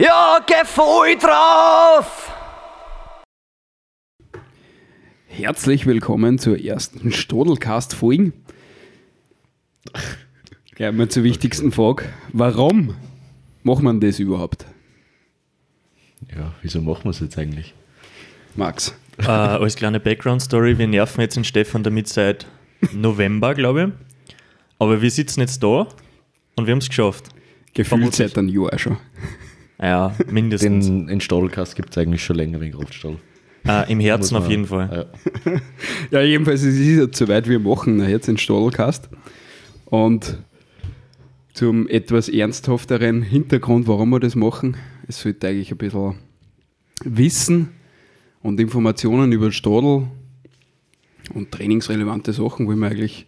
Ja, 0.00 0.38
geh 0.46 0.64
voll 0.64 1.16
drauf! 1.16 2.30
Herzlich 5.26 5.86
willkommen 5.86 6.38
zur 6.38 6.56
ersten 6.56 7.10
Stodelcast-Folge. 7.10 8.32
Gleich 10.76 10.92
mal 10.92 11.08
zur 11.08 11.24
wichtigsten 11.24 11.72
Frage. 11.72 12.04
Warum 12.32 12.94
macht 13.64 13.82
man 13.82 13.98
das 13.98 14.20
überhaupt? 14.20 14.66
Ja, 16.32 16.54
wieso 16.62 16.80
machen 16.80 17.02
wir 17.02 17.10
es 17.10 17.18
jetzt 17.18 17.36
eigentlich? 17.36 17.74
Max. 18.54 18.94
Äh, 19.18 19.26
als 19.26 19.74
kleine 19.74 19.98
Background-Story, 19.98 20.78
wir 20.78 20.86
nerven 20.86 21.22
jetzt 21.22 21.34
den 21.34 21.42
Stefan 21.42 21.82
damit 21.82 22.06
seit 22.06 22.46
November, 22.92 23.52
glaube 23.52 23.92
ich. 24.28 24.34
Aber 24.78 25.02
wir 25.02 25.10
sitzen 25.10 25.40
jetzt 25.40 25.60
da 25.60 25.88
und 26.54 26.66
wir 26.66 26.70
haben 26.70 26.78
es 26.78 26.88
geschafft. 26.88 27.30
Gefühlt 27.74 28.14
seit 28.14 28.38
einem 28.38 28.48
Jahr 28.48 28.78
schon. 28.78 28.98
Ja, 29.80 30.14
mindestens. 30.30 30.86
Den, 30.86 31.06
den 31.06 31.20
Stallcast 31.20 31.76
gibt 31.76 31.90
es 31.90 31.98
eigentlich 31.98 32.24
schon 32.24 32.36
länger 32.36 32.60
wegen 32.60 32.76
Rotstall. 32.76 33.16
äh, 33.66 33.90
Im 33.92 34.00
Herzen 34.00 34.36
auf 34.36 34.48
jeden 34.48 34.66
Fall. 34.66 35.08
Ja. 35.44 35.52
Ja, 36.10 36.22
jedenfalls 36.22 36.62
es 36.62 36.74
ist 36.74 36.80
es 36.80 36.96
jetzt 36.98 37.18
soweit, 37.18 37.48
wir 37.48 37.58
machen 37.58 38.06
jetzt 38.08 38.28
den 38.28 38.38
Stodelcast. 38.38 39.08
Und 39.86 40.38
zum 41.52 41.88
etwas 41.88 42.28
ernsthafteren 42.28 43.22
Hintergrund, 43.22 43.86
warum 43.86 44.10
wir 44.10 44.20
das 44.20 44.34
machen, 44.36 44.76
es 45.06 45.20
sollte 45.20 45.48
eigentlich 45.48 45.70
ein 45.70 45.78
bisschen 45.78 46.14
Wissen 47.04 47.68
und 48.42 48.58
Informationen 48.60 49.32
über 49.32 49.52
Stadel 49.52 50.08
und 51.34 51.50
trainingsrelevante 51.52 52.32
Sachen, 52.32 52.66
wollen 52.66 52.78
wir 52.78 52.88
eigentlich 52.88 53.26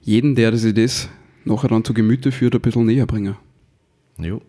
jeden, 0.00 0.34
der 0.34 0.56
sich 0.56 0.74
das 0.74 1.08
nachher 1.44 1.68
dann 1.68 1.84
zu 1.84 1.92
Gemüte 1.94 2.30
führt, 2.32 2.54
ein 2.54 2.60
bisschen 2.60 2.86
näher 2.86 3.06
bringen. 3.06 3.36
Jo. 4.18 4.40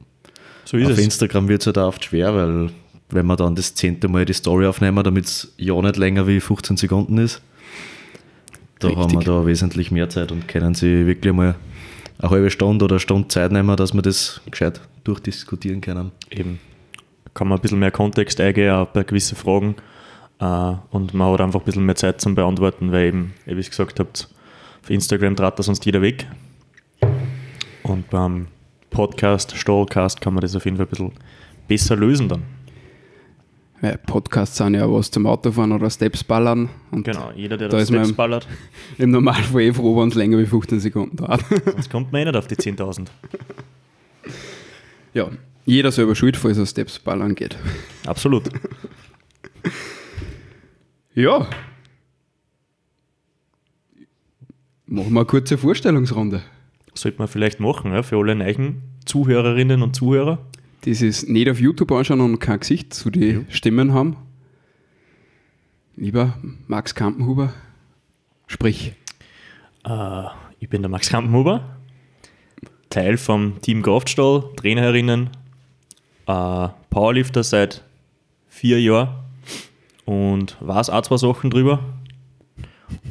So 0.65 0.77
ist 0.77 0.85
Auf 0.85 0.97
es. 0.97 0.99
Instagram 0.99 1.47
wird 1.47 1.61
es 1.61 1.67
halt 1.67 1.77
oft 1.77 2.05
schwer, 2.05 2.33
weil 2.35 2.69
wenn 3.09 3.25
wir 3.25 3.35
dann 3.35 3.55
das 3.55 3.75
zehnte 3.75 4.07
Mal 4.07 4.25
die 4.25 4.33
Story 4.33 4.65
aufnehmen, 4.65 5.03
damit 5.03 5.25
es 5.25 5.53
ja 5.57 5.79
nicht 5.81 5.97
länger 5.97 6.27
wie 6.27 6.39
15 6.39 6.77
Sekunden 6.77 7.17
ist, 7.17 7.41
da 8.79 8.87
Richtig. 8.87 9.03
haben 9.03 9.13
wir 9.13 9.25
da 9.25 9.45
wesentlich 9.45 9.91
mehr 9.91 10.09
Zeit 10.09 10.31
und 10.31 10.47
können 10.47 10.73
sie 10.73 11.05
wirklich 11.05 11.33
mal 11.33 11.55
eine 12.19 12.29
halbe 12.29 12.49
Stunde 12.49 12.85
oder 12.85 12.95
eine 12.95 12.99
Stunde 12.99 13.27
Zeit 13.27 13.51
nehmen, 13.51 13.75
dass 13.75 13.93
wir 13.93 14.01
das 14.01 14.41
gescheit 14.49 14.81
durchdiskutieren 15.03 15.81
können. 15.81 16.11
Eben. 16.29 16.59
Kann 17.33 17.47
man 17.47 17.57
ein 17.57 17.61
bisschen 17.61 17.79
mehr 17.79 17.91
Kontext 17.91 18.39
eingehen, 18.39 18.71
auch 18.71 18.87
bei 18.87 19.03
gewissen 19.03 19.35
Fragen. 19.35 19.75
Äh, 20.39 20.73
und 20.91 21.13
man 21.13 21.31
hat 21.31 21.41
einfach 21.41 21.61
ein 21.61 21.65
bisschen 21.65 21.85
mehr 21.85 21.95
Zeit 21.95 22.21
zum 22.21 22.35
Beantworten, 22.35 22.91
weil 22.91 23.07
eben, 23.07 23.33
wie 23.45 23.59
es 23.59 23.69
gesagt 23.69 23.99
habt, 23.99 24.29
auf 24.83 24.89
Instagram 24.89 25.35
trat 25.35 25.57
das 25.59 25.67
sonst 25.67 25.85
jeder 25.85 26.01
weg. 26.01 26.27
Und 27.83 28.09
beim 28.09 28.47
Podcast, 28.91 29.55
Stallcast 29.57 30.21
kann 30.21 30.33
man 30.35 30.41
das 30.41 30.55
auf 30.55 30.65
jeden 30.65 30.77
Fall 30.77 30.85
ein 30.85 30.89
bisschen 30.89 31.11
besser 31.67 31.95
lösen 31.95 32.29
dann. 32.29 32.43
Weil 33.79 33.97
Podcasts 33.97 34.57
sind 34.57 34.75
ja 34.75 34.87
was 34.91 35.09
zum 35.09 35.25
Autofahren 35.25 35.71
oder 35.71 35.89
Steps 35.89 36.23
ballern. 36.23 36.69
Und 36.91 37.03
Genau, 37.03 37.31
jeder, 37.35 37.57
der 37.57 37.69
Da 37.69 37.77
da 37.77 37.81
ist 37.83 37.89
man 37.89 38.01
Steps 38.01 38.09
im- 38.11 38.15
ballert, 38.15 38.47
im 38.99 39.09
Normalfall 39.09 39.61
eh 39.61 39.73
froh, 39.73 39.99
wenn 39.99 40.09
es 40.09 40.15
länger 40.15 40.37
wie 40.37 40.45
15 40.45 40.79
Sekunden 40.79 41.17
dauert. 41.17 41.43
sonst 41.65 41.89
kommt 41.89 42.11
man 42.11 42.21
eh 42.21 42.25
nicht 42.25 42.35
auf 42.37 42.45
die 42.47 42.55
10.000. 42.55 43.07
ja, 45.15 45.29
jeder 45.65 45.91
selber 45.91 46.13
schuld, 46.13 46.37
falls 46.37 46.57
er 46.59 46.65
Steps 46.67 46.99
ballern 46.99 47.33
geht. 47.33 47.57
Absolut. 48.05 48.43
Ja. 51.15 51.47
Machen 54.85 55.13
wir 55.13 55.19
eine 55.21 55.25
kurze 55.25 55.57
Vorstellungsrunde. 55.57 56.41
Sollte 57.01 57.17
man 57.17 57.27
vielleicht 57.27 57.59
machen, 57.59 57.93
ja, 57.93 58.03
für 58.03 58.17
alle 58.17 58.35
neuen 58.35 58.83
Zuhörerinnen 59.05 59.81
und 59.81 59.95
Zuhörer. 59.95 60.37
Das 60.81 61.01
ist 61.01 61.27
nicht 61.27 61.49
auf 61.49 61.59
YouTube 61.59 61.91
anschauen 61.91 62.21
und 62.21 62.37
kein 62.37 62.59
Gesicht 62.59 62.93
zu 62.93 63.09
die 63.09 63.43
Stimmen 63.49 63.91
haben. 63.91 64.17
Lieber 65.95 66.37
Max 66.67 66.93
Kampenhuber, 66.93 67.55
sprich. 68.45 68.93
Äh, 69.83 70.23
ich 70.59 70.69
bin 70.69 70.83
der 70.83 70.89
Max 70.89 71.09
Kampenhuber, 71.09 71.75
Teil 72.91 73.17
vom 73.17 73.59
Team 73.61 73.81
Kraftstall, 73.81 74.43
Trainerinnen, 74.55 75.31
äh, 76.27 76.67
Powerlifter 76.91 77.41
seit 77.41 77.83
vier 78.47 78.79
Jahren 78.79 79.23
und 80.05 80.55
weiß 80.59 80.91
auch 80.91 81.01
zwei 81.01 81.17
Sachen 81.17 81.49
drüber. 81.49 81.79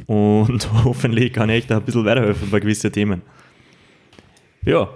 Und 0.05 0.69
hoffentlich 0.85 1.33
kann 1.33 1.49
ich 1.49 1.63
euch 1.63 1.67
da 1.67 1.79
ein 1.79 1.83
bisschen 1.83 2.05
weiterhelfen 2.05 2.49
bei 2.49 2.61
gewissen 2.61 2.89
Themen. 2.93 3.21
Ja, 4.65 4.89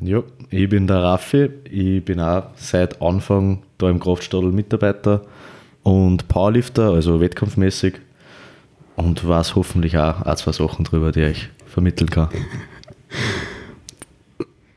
Ja, 0.00 0.22
ich 0.50 0.68
bin 0.68 0.86
der 0.86 1.02
Raffi. 1.02 1.48
Ich 1.70 2.04
bin 2.04 2.20
auch 2.20 2.44
seit 2.56 3.00
Anfang 3.00 3.62
da 3.78 3.88
im 3.88 3.98
Kraftstadel 4.00 4.52
Mitarbeiter 4.52 5.22
und 5.82 6.28
Powerlifter, 6.28 6.90
also 6.92 7.20
wettkampfmäßig. 7.20 7.94
Und 8.96 9.26
weiß 9.26 9.54
hoffentlich 9.56 9.96
auch 9.98 10.22
ein, 10.22 10.36
zwei 10.36 10.52
Sachen 10.52 10.84
drüber, 10.84 11.12
die 11.12 11.22
ich 11.22 11.48
vermitteln 11.66 12.10
kann. 12.10 12.28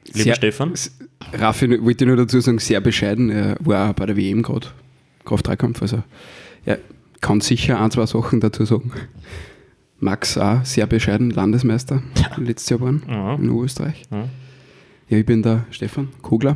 lieber 0.06 0.24
Sehr- 0.24 0.36
Stefan, 0.36 0.74
Raffi 1.34 1.82
wollte 1.84 2.04
ich 2.04 2.08
nur 2.08 2.18
dazu 2.18 2.40
sagen, 2.40 2.60
sehr 2.60 2.82
bescheiden. 2.82 3.30
Er 3.30 3.56
war 3.60 3.90
auch 3.90 3.94
bei 3.94 4.06
der 4.06 4.18
WM 4.18 4.42
gerade, 4.42 4.68
Kraft-3-Kampf. 5.26 5.82
Also 5.82 6.04
er 6.66 6.80
kann 7.22 7.42
sicher 7.42 7.80
ein, 7.82 7.92
zwei 7.92 8.06
Sachen 8.06 8.40
dazu 8.40 8.66
sagen. 8.66 8.92
Max 10.00 10.38
auch 10.38 10.64
sehr 10.64 10.88
bescheiden, 10.88 11.32
Landesmeister 11.32 12.02
letztes 12.38 12.70
Jahr 12.70 12.82
waren 12.82 13.04
Ja. 13.08 13.36
in 13.36 13.50
Österreich. 13.50 14.04
Ja. 14.12 14.26
Ja, 15.10 15.18
ich 15.18 15.26
bin 15.26 15.42
der 15.42 15.66
Stefan 15.72 16.10
Kogler, 16.22 16.56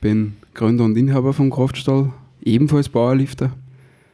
bin 0.00 0.36
Gründer 0.54 0.84
und 0.84 0.96
Inhaber 0.96 1.32
vom 1.32 1.50
Kraftstall, 1.50 2.12
ebenfalls 2.42 2.88
Bauerlifter, 2.88 3.50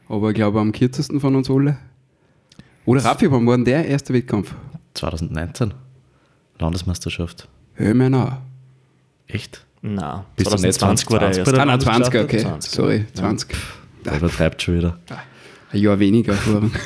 aber 0.09 0.31
ich 0.31 0.35
glaube 0.35 0.61
am 0.61 0.73
kürzesten 0.73 1.21
von 1.21 1.37
uns 1.37 1.51
alle. 1.51 1.77
Oder 2.87 3.05
Raffi, 3.05 3.31
wann 3.31 3.47
war 3.47 3.57
denn 3.57 3.67
der 3.67 3.87
erste 3.87 4.15
Wettkampf? 4.15 4.55
2019. 4.95 5.75
Landesmeisterschaft. 6.59 7.49
Ja, 7.79 7.93
auch. 8.25 8.33
Echt? 9.29 9.65
na, 9.83 10.27
Bist 10.37 10.51
du 10.51 10.57
nicht 10.57 10.75
2020 10.75 11.11
war 11.11 11.19
der 11.21 11.29
20 11.33 11.39
erste. 11.39 11.53
der 11.53 11.63
Ah, 11.63 11.67
nein, 11.67 11.81
20, 11.81 12.21
okay. 12.21 12.39
20, 12.39 12.71
Sorry, 12.73 13.07
20. 13.15 13.55
Da 14.03 14.17
übertreibt 14.17 14.61
schon 14.63 14.77
wieder. 14.79 14.99
Ein 15.73 15.81
Jahr 15.81 15.99
weniger 15.99 16.33
Erfahrung. 16.33 16.73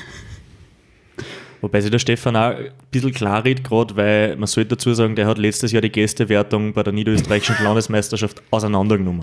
Wobei 1.65 1.81
sich 1.81 1.91
der 1.91 1.99
Stefan 1.99 2.37
auch 2.37 2.51
ein 2.51 2.73
bisschen 2.91 3.11
klar 3.11 3.43
redet, 3.43 3.65
gerade 3.65 3.97
weil 3.97 4.37
man 4.37 4.47
sollte 4.47 4.77
dazu 4.77 4.93
sagen, 4.93 5.17
der 5.17 5.27
hat 5.27 5.39
letztes 5.39 5.73
Jahr 5.73 5.81
die 5.81 5.89
Gästewertung 5.89 6.75
bei 6.75 6.83
der 6.83 6.93
niederösterreichischen 6.93 7.65
Landesmeisterschaft 7.65 8.43
auseinandergenommen. 8.51 9.23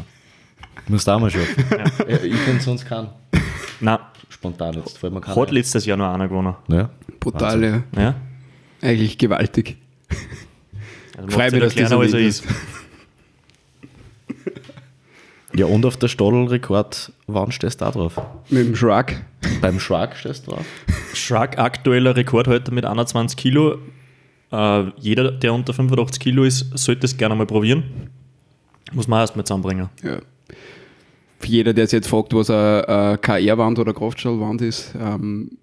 Musst 0.88 1.07
du 1.07 1.12
auch 1.12 1.19
mal 1.19 1.30
schaffen. 1.30 1.63
Ja. 1.69 2.16
Ich 2.24 2.44
bin 2.44 2.59
sonst 2.59 2.85
kein. 2.85 3.09
Nein, 3.80 4.00
Spontan 4.28 4.74
jetzt. 4.74 4.97
Fällt 4.97 5.13
mir 5.13 5.22
hat 5.22 5.51
letztes 5.51 5.85
Jahr 5.85 5.97
noch 5.97 6.12
einer 6.12 6.28
gewonnen. 6.28 6.56
Ja. 6.68 6.90
Brutal, 7.19 7.63
ja. 7.63 7.84
Ja? 7.96 8.16
Eigentlich 8.81 9.19
gewaltig. 9.19 9.78
Also 11.16 11.30
Freu 11.30 11.44
macht 11.44 11.51
mich, 11.51 11.62
dass 11.62 11.75
da 11.75 11.81
das 11.81 11.90
kleiner, 11.90 12.01
als 12.01 12.13
er 12.13 12.19
erwähnt 12.19 12.28
ist. 12.28 12.44
Ja, 15.53 15.66
und 15.66 15.85
auf 15.85 15.97
der 15.97 16.07
Stadelrekord, 16.07 17.12
wann 17.28 17.51
stehst 17.51 17.81
du 17.81 17.85
da 17.85 17.91
drauf? 17.91 18.22
Mit 18.50 18.67
dem 18.67 18.75
Shrug. 18.75 19.07
Beim 19.62 19.79
Shrug 19.79 20.16
stehst 20.16 20.47
du 20.47 20.51
drauf? 20.51 20.66
Shrug 21.13 21.57
aktueller 21.57 22.16
Rekordhalter 22.16 22.72
mit 22.72 22.85
21 22.85 23.38
Kilo. 23.38 23.78
Äh, 24.51 24.84
jeder, 24.97 25.31
der 25.31 25.53
unter 25.53 25.73
85 25.73 26.19
Kilo 26.19 26.44
ist, 26.44 26.78
sollte 26.78 27.06
es 27.06 27.17
gerne 27.17 27.35
mal 27.35 27.45
probieren. 27.45 27.84
Muss 28.94 29.07
man 29.07 29.19
erst 29.19 29.35
mal 29.35 29.44
zusammenbringen. 29.44 29.89
Ja. 30.03 30.19
Für 31.39 31.47
jeder, 31.47 31.73
der 31.73 31.88
sich 31.88 31.97
jetzt 31.97 32.07
fragt, 32.07 32.33
was 32.33 32.50
eine 32.50 33.18
KR-Wand 33.22 33.79
oder 33.79 33.94
Kraftstallwand 33.94 34.62
ist, 34.62 34.94
ähm, 35.00 35.57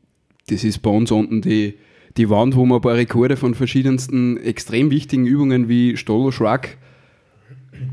das 0.48 0.64
ist 0.64 0.80
bei 0.80 0.90
uns 0.90 1.10
unten 1.10 1.40
die, 1.40 1.74
die 2.16 2.28
Wand, 2.30 2.56
wo 2.56 2.64
wir 2.64 2.76
ein 2.76 2.80
paar 2.80 2.94
Rekorde 2.94 3.36
von 3.36 3.54
verschiedensten 3.54 4.38
extrem 4.38 4.90
wichtigen 4.90 5.26
Übungen 5.26 5.68
wie 5.68 5.96
Stoll, 5.96 6.32
Shrug 6.32 6.68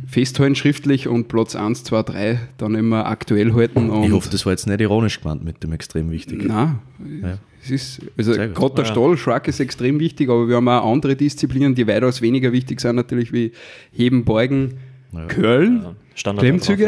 festhalten 0.07 0.55
schriftlich 0.55 1.07
und 1.07 1.27
Platz 1.27 1.55
1, 1.55 1.83
2, 1.83 2.03
3 2.03 2.39
dann 2.57 2.75
immer 2.75 3.05
aktuell 3.07 3.53
halten. 3.53 3.89
Und 3.89 4.03
Ich 4.03 4.11
hoffe, 4.11 4.29
das 4.29 4.45
war 4.45 4.53
jetzt 4.53 4.67
nicht 4.67 4.81
ironisch 4.81 5.21
gemeint 5.21 5.43
mit 5.43 5.63
dem 5.63 5.71
extrem 5.73 6.11
wichtig. 6.11 6.43
Nein, 6.45 6.79
Ja. 7.21 7.37
es 7.63 7.71
ist, 7.71 8.01
also 8.17 8.33
gerade 8.33 8.75
der 8.75 8.85
Ja. 8.85 8.91
Stall, 8.91 9.17
Shrug 9.17 9.47
ist 9.47 9.59
extrem 9.59 9.99
wichtig, 9.99 10.29
aber 10.29 10.47
wir 10.47 10.55
haben 10.57 10.67
auch 10.67 10.91
andere 10.91 11.15
Disziplinen, 11.15 11.75
die 11.75 11.87
weitaus 11.87 12.21
weniger 12.21 12.51
wichtig 12.51 12.79
sind, 12.81 12.95
natürlich 12.95 13.31
wie 13.33 13.51
Heben, 13.91 14.25
Beugen, 14.25 14.75
Ja. 15.11 15.25
Curlen, 15.25 15.85
Standard 16.13 16.43
Klemmzüge 16.43 16.85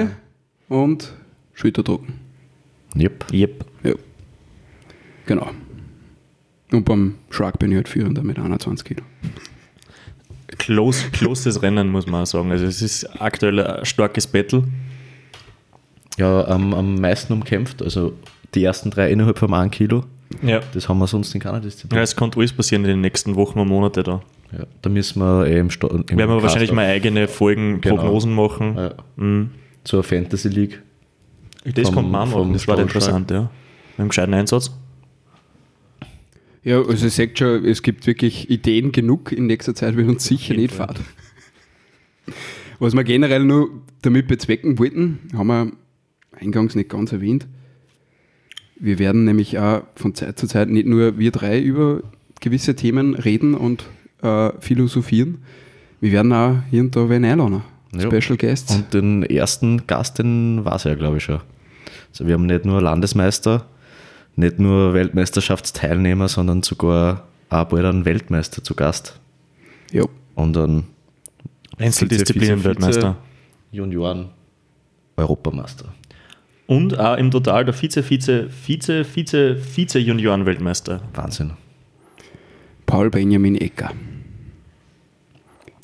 drauf, 0.70 0.80
und 0.84 1.14
Schulterdrucken. 1.54 2.14
Yep. 2.96 3.26
ja. 3.32 3.40
Yep. 3.40 3.66
Ja. 3.84 3.94
Genau. 5.26 5.52
Und 6.72 6.84
beim 6.86 7.16
Shrug 7.30 7.60
bin 7.60 7.72
ich 7.72 7.76
halt 7.78 7.88
führender 7.90 8.24
mit 8.24 8.40
21 8.40 8.86
Kilo. 8.86 9.04
Close, 10.58 11.10
closes 11.12 11.62
Rennen, 11.62 11.90
muss 11.90 12.08
man 12.08 12.24
auch 12.24 12.28
sagen. 12.28 12.52
Also 12.52 12.66
es 12.66 12.82
ist 12.82 13.06
aktuell 13.22 13.60
ein 13.60 13.86
starkes 13.86 14.26
Battle. 14.28 14.64
Ja, 16.18 16.46
am, 16.48 16.74
am 16.74 16.96
meisten 17.00 17.34
umkämpft, 17.34 17.82
also 17.84 18.14
die 18.56 18.64
ersten 18.64 18.90
drei 18.90 19.12
innerhalb 19.12 19.38
von 19.38 19.54
einem 19.54 19.70
Kilo. 19.72 20.04
Ja. 20.42 20.62
Das 20.74 20.90
haben 20.90 20.98
wir 21.00 21.08
sonst 21.08 21.34
in 21.36 21.42
keiner 21.42 21.60
Disziplin. 21.60 21.98
ja. 21.98 22.04
Es 22.04 22.16
kann 22.16 22.32
alles 22.36 22.52
passieren 22.54 22.84
in 22.86 22.90
den 22.90 23.02
nächsten 23.02 23.36
Wochen 23.36 23.60
und 23.60 23.68
Monaten 23.68 24.04
da. 24.04 24.22
Ja, 24.52 24.66
da 24.82 24.90
müssen 24.90 25.20
wir 25.20 25.46
eh 25.46 25.60
im, 25.60 25.70
Sto 25.70 25.88
im 25.88 26.06
Werden 26.18 26.30
wir 26.36 26.42
wahrscheinlich 26.42 26.72
mal 26.72 26.86
eigene 26.86 27.28
Folgen, 27.28 27.82
Genau. 27.82 27.98
Prognosen 27.98 28.34
machen. 28.34 28.76
Ja. 28.78 28.94
Mhm. 29.18 29.52
zur 29.84 30.04
Fantasy 30.04 30.50
League. 30.50 30.82
Das 31.66 31.86
Vom- 31.88 31.96
kommt 31.96 32.12
man 32.12 32.30
machen, 32.30 32.54
das 32.54 32.68
war 32.68 32.80
interessant, 32.80 33.30
ja. 33.32 33.42
Mit 33.42 33.50
einem 34.00 34.10
gescheiten 34.10 34.34
Einsatz. 34.34 34.72
Ja, 36.68 36.82
also 36.82 37.06
ihr 37.06 37.12
seht 37.12 37.40
schon, 37.40 37.64
es 37.64 37.82
gibt 37.82 38.08
wirklich 38.08 38.50
Ideen 38.50 38.92
genug. 38.92 39.32
In 39.32 39.46
nächster 39.46 39.74
Zeit 39.74 39.96
wird 39.96 40.10
uns 40.10 40.26
sicher 40.26 40.54
nicht 40.54 40.74
fad. 40.74 41.00
Was 42.80 42.94
wir 42.94 43.06
generell 43.06 43.46
nur 43.46 43.70
damit 44.02 44.28
bezwecken 44.28 44.78
wollten, 44.78 45.20
haben 45.34 45.48
wir 45.48 45.72
eingangs 46.38 46.76
nicht 46.76 46.90
ganz 46.90 47.14
erwähnt. 47.14 47.48
Wir 48.78 49.00
werden 49.00 49.24
nämlich 49.24 49.58
auch 49.58 49.84
von 49.96 50.14
Zeit 50.14 50.38
zu 50.38 50.46
Zeit 50.46 50.68
nicht 50.68 50.88
nur 50.88 51.18
wir 51.18 51.32
drei 51.32 51.58
über 51.62 52.02
gewisse 52.42 52.76
Themen 52.76 53.16
reden 53.16 53.54
und 53.54 53.86
äh, 54.22 54.52
philosophieren. 54.60 55.46
Wir 56.02 56.12
werden 56.12 56.34
auch 56.34 56.58
hier 56.70 56.82
und 56.82 56.94
da 56.98 57.10
wen 57.10 57.24
einladen. 57.24 57.62
Ja. 57.94 58.12
Special 58.12 58.36
Guests. 58.36 58.76
Und 58.76 58.94
den 58.94 59.24
ersten 59.24 59.88
Gast, 59.88 60.20
den 60.20 60.66
war 60.66 60.76
es 60.76 60.84
ja, 60.84 60.96
glaube 60.96 61.16
ich, 61.16 61.24
schon. 61.24 61.40
Also 62.10 62.28
wir 62.28 62.34
haben 62.34 62.46
nicht 62.46 62.66
nur 62.66 62.82
Landesmeister, 62.82 63.66
nicht 64.38 64.60
nur 64.60 64.94
Weltmeisterschaftsteilnehmer, 64.94 66.30
sondern 66.30 66.64
sogar 66.64 67.28
auch 67.50 67.66
bald 67.66 67.86
einen 67.86 68.06
Weltmeister 68.06 68.64
zu 68.64 68.76
Gast. 68.76 69.20
ja. 69.92 70.04
Und 70.36 70.54
dann 70.54 70.84
Einzeldisziplinen-Weltmeister. 71.80 73.18
Junioren 73.72 74.30
Europameister. 75.16 75.86
Und 76.68 77.00
auch 77.00 77.18
im 77.18 77.32
Total 77.32 77.66
der 77.66 77.74
Vize, 77.74 78.04
Vize, 78.04 78.50
Vize, 78.50 79.04
Vize, 79.04 79.56
Vize-Junioren-Weltmeister. 79.56 81.02
Wahnsinn. 81.14 81.54
Paul 82.86 83.10
Benjamin 83.10 83.56
Ecker. 83.56 83.92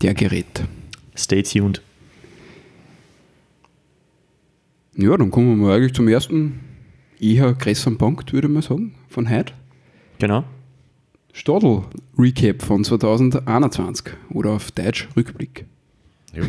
Der 0.02 0.14
Gerät. 0.14 0.64
Stay 1.16 1.42
tuned. 1.42 1.82
Ja, 4.96 5.18
dann 5.18 5.32
kommen 5.32 5.50
wir 5.50 5.56
mal 5.56 5.78
eigentlich 5.78 5.94
zum 5.94 6.08
ersten 6.08 6.60
eher 7.20 7.54
größeren 7.54 7.98
Punkt, 7.98 8.34
würde 8.34 8.48
man 8.48 8.62
sagen, 8.62 8.96
von 9.08 9.30
heute. 9.30 9.54
Genau. 10.20 10.44
Stadl 11.34 11.82
Recap 12.18 12.62
von 12.62 12.84
2021 12.84 14.14
oder 14.30 14.52
auf 14.52 14.72
Deutsch 14.72 15.10
Rückblick. 15.18 15.66
Jo. 16.34 16.44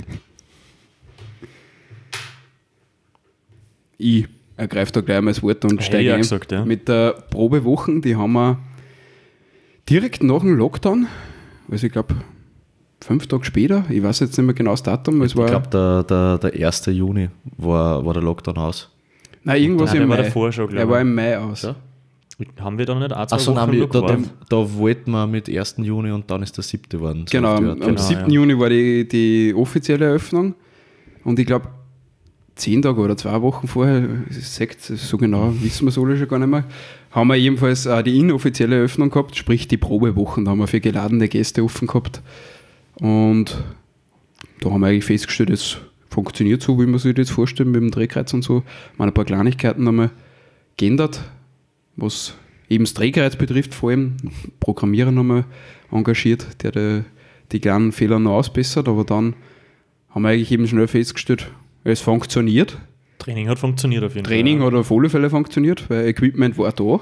Ich 3.96 4.26
ergreife 4.56 4.93
da 4.93 5.00
gleich 5.00 5.20
mal 5.20 5.31
das 5.31 5.43
Wort 5.43 5.64
und 5.64 5.81
ich 5.81 5.87
steige 5.87 6.12
ein. 6.12 6.20
gesagt, 6.20 6.52
ja. 6.52 6.64
Mit 6.64 6.88
der 6.88 7.12
Probewochen, 7.31 8.02
die 8.02 8.16
haben 8.16 8.32
wir 8.32 8.58
direkt 9.88 10.22
nach 10.22 10.40
dem 10.40 10.56
Lockdown, 10.56 11.06
also 11.70 11.87
ich 11.87 11.93
glaube 11.93 12.14
fünf 13.00 13.26
Tage 13.26 13.44
später, 13.44 13.84
ich 13.88 14.02
weiß 14.02 14.20
jetzt 14.20 14.37
nicht 14.37 14.46
mehr 14.46 14.55
genau 14.55 14.72
das 14.72 14.82
Datum, 14.82 15.22
es 15.22 15.37
war 15.37 15.46
Ich 15.46 15.50
glaube, 15.50 15.69
der, 15.69 16.02
der, 16.05 16.38
der 16.50 16.66
1. 16.66 16.87
Juni 16.87 17.28
war, 17.56 18.05
war 18.05 18.14
der 18.14 18.22
Lockdown 18.22 18.56
aus. 18.58 18.90
Nein, 19.44 19.62
irgendwas 19.62 19.93
Nein, 19.93 20.02
im 20.02 20.08
war 20.08 20.17
Mai. 20.17 20.23
davor 20.25 20.52
schon, 20.52 20.76
Er 20.76 20.88
war 20.88 21.00
im 21.00 21.14
Mai 21.14 21.38
aus. 21.38 21.62
Ja? 21.62 21.76
Haben 22.58 22.79
wir 22.79 22.87
da 22.87 22.94
nicht 22.96 23.12
auch 23.12 23.26
zwei 23.26 23.37
Achso, 23.37 23.55
Wochen 23.55 23.70
nein, 23.79 23.88
da, 23.93 24.00
da, 24.00 24.19
da 24.49 24.75
wollten 24.75 25.12
wir 25.12 25.26
mit 25.29 25.49
1. 25.49 25.76
Juni 25.79 26.11
und 26.11 26.29
dann 26.31 26.43
ist 26.43 26.56
der 26.56 26.64
7. 26.64 26.88
geworden. 26.88 27.25
so 27.29 27.37
Genau, 27.37 27.55
am. 27.56 27.79
Genau, 27.79 27.96
7. 27.96 28.23
ja. 28.23 28.29
Juni 28.29 28.58
war 28.58 28.69
die, 28.69 29.06
die 29.06 29.55
offizielle 29.56 30.06
Eröffnung 30.06 30.55
und 31.23 31.38
ich 31.38 31.46
glaube, 31.46 31.69
zehn 32.56 32.82
Tage 32.82 33.00
oder 33.00 33.17
zwei 33.17 33.41
Wochen 33.43 33.67
vorher, 33.69 34.08
sagt, 34.31 34.81
so 34.81 35.17
genau 35.17 35.52
wissen 35.61 35.87
wir 35.87 35.90
es 35.90 35.99
alle 35.99 36.17
schon 36.17 36.29
gar 36.29 36.38
nicht 36.38 36.49
mehr, 36.49 36.64
haben 37.11 37.29
wir 37.29 37.37
ebenfalls 37.37 37.87
auch 37.87 38.02
die 38.02 38.19
inoffizielle 38.19 38.76
Eröffnung 38.76 39.11
gehabt, 39.11 39.37
sprich 39.37 39.69
die 39.69 39.76
Probewochen, 39.76 40.44
da 40.44 40.52
haben 40.52 40.58
wir 40.58 40.67
für 40.67 40.81
geladene 40.81 41.29
Gäste 41.29 41.62
offen 41.64 41.87
gehabt 41.88 42.20
und 43.00 43.62
da 44.61 44.70
haben 44.70 44.81
wir 44.81 44.88
eigentlich 44.88 45.05
festgestellt, 45.05 45.50
es 45.50 45.79
funktioniert 46.14 46.62
so, 46.62 46.81
wie 46.81 46.87
man 46.87 46.99
sich 46.99 47.14
das 47.14 47.31
vorstellt 47.31 47.69
mit 47.69 47.81
dem 47.81 47.90
Drehkreuz 47.90 48.32
und 48.32 48.43
so. 48.43 48.62
Wir 48.62 48.99
haben 48.99 49.08
ein 49.08 49.14
paar 49.14 49.25
Kleinigkeiten 49.25 49.84
nochmal 49.84 50.11
geändert, 50.76 51.22
was 51.96 52.34
eben 52.69 52.84
das 52.84 52.94
Drehkreuz 52.94 53.37
betrifft, 53.37 53.75
vor 53.75 53.90
allem 53.90 54.16
Programmierer 54.61 55.11
nochmal 55.11 55.44
engagiert, 55.90 56.62
der 56.62 56.70
die, 56.70 57.05
die 57.52 57.61
kleinen 57.61 57.93
Fehler 57.93 58.19
noch 58.19 58.32
ausbessert, 58.32 58.88
aber 58.88 59.05
dann 59.05 59.34
haben 60.11 60.22
wir 60.22 60.31
eigentlich 60.31 60.52
eben 60.52 60.66
schnell 60.69 60.87
festgestellt, 60.87 61.50
es 61.82 62.00
funktioniert. 62.00 62.78
Training 63.19 63.49
hat 63.49 63.58
funktioniert 63.58 64.05
auf 64.05 64.14
jeden 64.14 64.26
Training 64.26 64.58
Fall. 64.58 64.69
hat 64.69 64.75
auf 64.75 64.93
alle 64.93 65.11
Fälle 65.11 65.31
funktioniert, 65.31 65.90
weil 65.90 66.06
Equipment 66.06 66.56
war 66.56 66.72
da. 66.72 67.00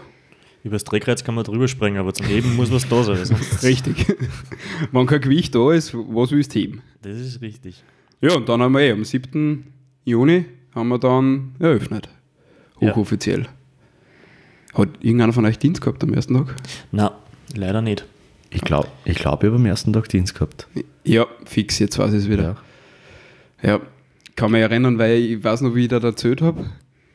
Über 0.65 0.77
das 0.77 0.85
Drehkreuz 0.85 1.25
kann 1.25 1.35
man 1.35 1.45
drüber 1.45 1.69
springen, 1.69 1.99
aber 1.99 2.15
zum 2.15 2.27
Heben 2.27 2.55
muss 2.57 2.71
was 2.73 2.89
da 2.89 3.03
sein. 3.03 3.19
Richtig. 3.63 4.07
Wenn 4.93 5.07
kein 5.07 5.21
Gewicht 5.21 5.55
da 5.55 5.73
ist, 5.73 5.93
was 5.93 6.31
willst 6.31 6.55
du 6.55 6.61
heben? 6.61 6.83
das 7.03 7.19
ist 7.19 7.43
richtig. 7.43 7.83
Ja, 8.23 8.37
und 8.37 8.49
dann 8.49 8.63
haben 8.63 8.73
wir 8.73 8.81
eh 8.81 8.93
am 8.93 9.05
7. 9.05 9.67
Juni 10.05 10.45
haben 10.75 10.89
wir 10.89 10.99
dann 10.99 11.57
eröffnet. 11.59 12.09
Ja. 12.81 12.91
Hochoffiziell. 12.91 13.47
Hat 14.75 14.89
irgendeiner 15.01 15.33
von 15.33 15.45
euch 15.45 15.59
Dienst 15.59 15.83
gehabt 15.83 16.05
am 16.05 16.15
ersten 16.15 16.35
Tag? 16.35 16.55
Na, 16.93 17.19
leider 17.55 17.83
nicht. 17.83 18.07
Ich 18.51 18.61
glaube, 18.61 18.89
ich, 19.05 19.17
glaub, 19.17 19.43
ich 19.43 19.49
habe 19.49 19.57
am 19.57 19.67
ersten 19.67 19.93
Tag 19.93 20.09
Dienst 20.09 20.35
gehabt. 20.35 20.69
Ja, 21.05 21.27
fix, 21.45 21.81
jetzt 21.81 21.99
weiß 21.99 22.13
ich 22.13 22.21
es 22.21 22.29
wieder. 22.29 22.57
Ja, 23.61 23.81
kann 24.37 24.53
mich 24.53 24.63
erinnern, 24.63 24.99
weil 24.99 25.19
ich 25.19 25.43
weiß 25.43 25.63
noch, 25.63 25.75
wie 25.75 25.83
ich 25.83 25.89
da 25.89 25.99
erzählt 25.99 26.43
habe. 26.43 26.67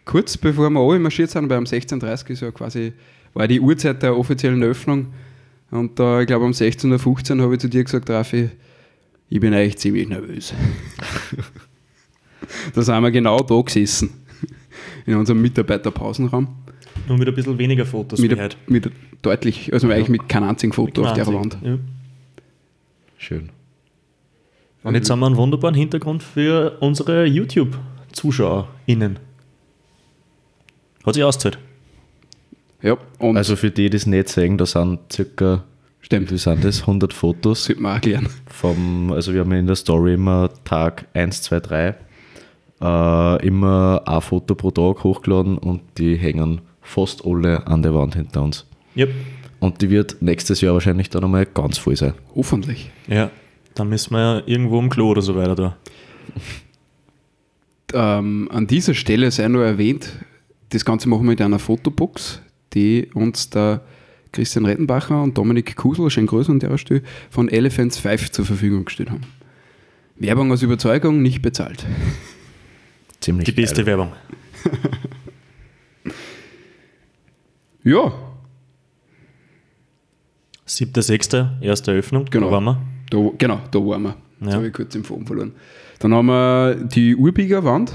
Kurz 0.03 0.37
bevor 0.37 0.69
wir 0.69 0.79
alle 0.79 0.99
marschiert 0.99 1.29
sind, 1.29 1.49
weil 1.49 1.57
um 1.57 1.63
16.30 1.63 2.29
ist 2.31 2.41
ja 2.41 2.51
quasi, 2.51 2.91
war 3.33 3.47
die 3.47 3.61
Uhrzeit 3.61 4.03
der 4.03 4.17
offiziellen 4.17 4.61
Öffnung. 4.61 5.07
Und 5.71 5.99
da, 5.99 6.19
ich 6.19 6.27
glaube, 6.27 6.45
um 6.45 6.51
16.15 6.51 7.37
Uhr 7.37 7.43
habe 7.43 7.53
ich 7.53 7.61
zu 7.61 7.69
dir 7.69 7.83
gesagt, 7.83 8.09
Rafi, 8.09 8.49
ich 9.29 9.39
bin 9.39 9.53
eigentlich 9.53 9.77
ziemlich 9.77 10.07
nervös. 10.07 10.53
da 12.73 12.81
sind 12.81 13.01
wir 13.01 13.11
genau 13.11 13.39
da 13.39 13.61
gesessen. 13.61 14.09
In 15.05 15.15
unserem 15.15 15.41
Mitarbeiterpausenraum. 15.41 16.47
Nur 17.07 17.17
mit 17.17 17.27
ein 17.27 17.33
bisschen 17.35 17.57
weniger 17.57 17.85
Fotos 17.85 18.19
Mit, 18.19 18.31
wie 18.31 18.39
a- 18.39 18.43
heute. 18.43 18.57
mit 18.67 18.91
deutlich, 19.21 19.71
also 19.73 19.89
eigentlich 19.89 20.09
mit 20.09 20.27
keinem 20.29 20.49
einzigen 20.49 20.73
Foto 20.73 21.05
auf 21.05 21.13
der 21.13 21.25
Wand. 21.27 21.57
Ja. 21.63 21.77
Schön. 23.17 23.49
Und 24.83 24.95
jetzt 24.95 25.09
haben 25.09 25.19
wir 25.19 25.25
einen 25.27 25.37
wunderbaren 25.37 25.75
Hintergrund 25.75 26.21
für 26.23 26.77
unsere 26.81 27.25
YouTube-ZuschauerInnen. 27.25 29.19
Hat 31.05 31.13
sich 31.13 31.23
ausgezahlt. 31.23 31.57
Ja, 32.81 32.97
und 33.19 33.37
Also 33.37 33.55
für 33.55 33.71
die, 33.71 33.89
die 33.89 33.97
es 33.97 34.05
nicht 34.05 34.29
sehen, 34.29 34.57
da 34.57 34.65
sind 34.65 34.99
circa, 35.11 35.63
stimmt, 36.07 36.29
viel 36.29 36.37
sind 36.37 36.63
das? 36.63 36.81
100 36.81 37.13
Fotos 37.13 37.65
sollte 37.65 37.81
man 37.81 37.91
auch 37.91 37.95
erklären. 37.95 38.27
vom, 38.49 39.11
also 39.11 39.33
wir 39.33 39.41
haben 39.41 39.51
in 39.51 39.67
der 39.67 39.75
Story 39.75 40.13
immer 40.13 40.49
Tag 40.63 41.05
1, 41.13 41.41
2, 41.43 41.59
3 41.59 41.95
äh, 42.81 43.45
immer 43.45 44.01
ein 44.05 44.21
Foto 44.21 44.55
pro 44.55 44.71
Tag 44.71 45.03
hochgeladen 45.03 45.57
und 45.57 45.81
die 45.97 46.15
hängen 46.15 46.61
fast 46.81 47.25
alle 47.25 47.67
an 47.67 47.83
der 47.83 47.93
Wand 47.93 48.15
hinter 48.15 48.41
uns. 48.41 48.65
Yep. 48.95 49.13
Und 49.59 49.81
die 49.81 49.89
wird 49.89 50.21
nächstes 50.21 50.61
Jahr 50.61 50.73
wahrscheinlich 50.73 51.09
dann 51.09 51.23
einmal 51.23 51.45
ganz 51.45 51.77
voll 51.77 51.95
sein. 51.95 52.13
Hoffentlich. 52.35 52.89
Ja, 53.07 53.29
dann 53.75 53.89
müssen 53.89 54.13
wir 54.13 54.19
ja 54.19 54.41
irgendwo 54.45 54.79
im 54.79 54.89
Klo 54.89 55.09
oder 55.09 55.21
so 55.21 55.35
weiter 55.35 55.55
da. 55.55 55.77
Ähm, 57.93 58.49
an 58.51 58.67
dieser 58.67 58.93
Stelle 58.93 59.31
sei 59.31 59.47
nur 59.47 59.65
erwähnt, 59.65 60.11
das 60.69 60.85
Ganze 60.85 61.09
machen 61.09 61.23
wir 61.23 61.31
mit 61.31 61.41
einer 61.41 61.59
Fotobox, 61.59 62.41
die 62.73 63.09
uns 63.13 63.49
der 63.49 63.81
Christian 64.37 64.65
Rettenbacher 64.67 65.23
und 65.23 65.35
Dominik 65.35 65.75
Kusel, 65.75 66.11
schön 66.11 66.27
Grüße 66.27 66.51
an 66.51 66.59
der 66.59 66.77
Stelle, 66.77 67.01
von 67.31 67.49
Elephants 67.49 67.97
5 67.97 68.29
zur 68.29 68.45
Verfügung 68.45 68.85
gestellt 68.85 69.09
haben. 69.09 69.21
Werbung 70.15 70.51
aus 70.51 70.61
Überzeugung, 70.61 71.23
nicht 71.23 71.41
bezahlt. 71.41 71.83
Ziemlich 73.19 73.45
Die 73.45 73.51
beste 73.51 73.77
geil. 73.83 73.97
Werbung. 73.97 74.13
Ja, 77.83 78.11
7.6., 80.67 81.61
erste 81.61 81.91
Eröffnung. 81.91 82.25
Genau. 82.25 82.47
Da 82.47 82.51
waren 82.51 82.63
wir. 82.65 82.81
da, 83.09 83.31
genau, 83.37 83.61
da 83.71 83.79
waren 83.79 84.03
wir. 84.03 84.17
Jetzt 84.41 84.49
Ja. 84.49 84.55
habe 84.57 84.67
ich 84.67 84.73
kurz 84.73 84.91
den 84.93 85.03
Faden 85.05 85.25
verloren. 85.25 85.53
Dann 85.99 86.13
haben 86.13 86.25
wir 86.27 86.75
die 86.75 87.15
Urbieger 87.15 87.63
Wand, 87.63 87.91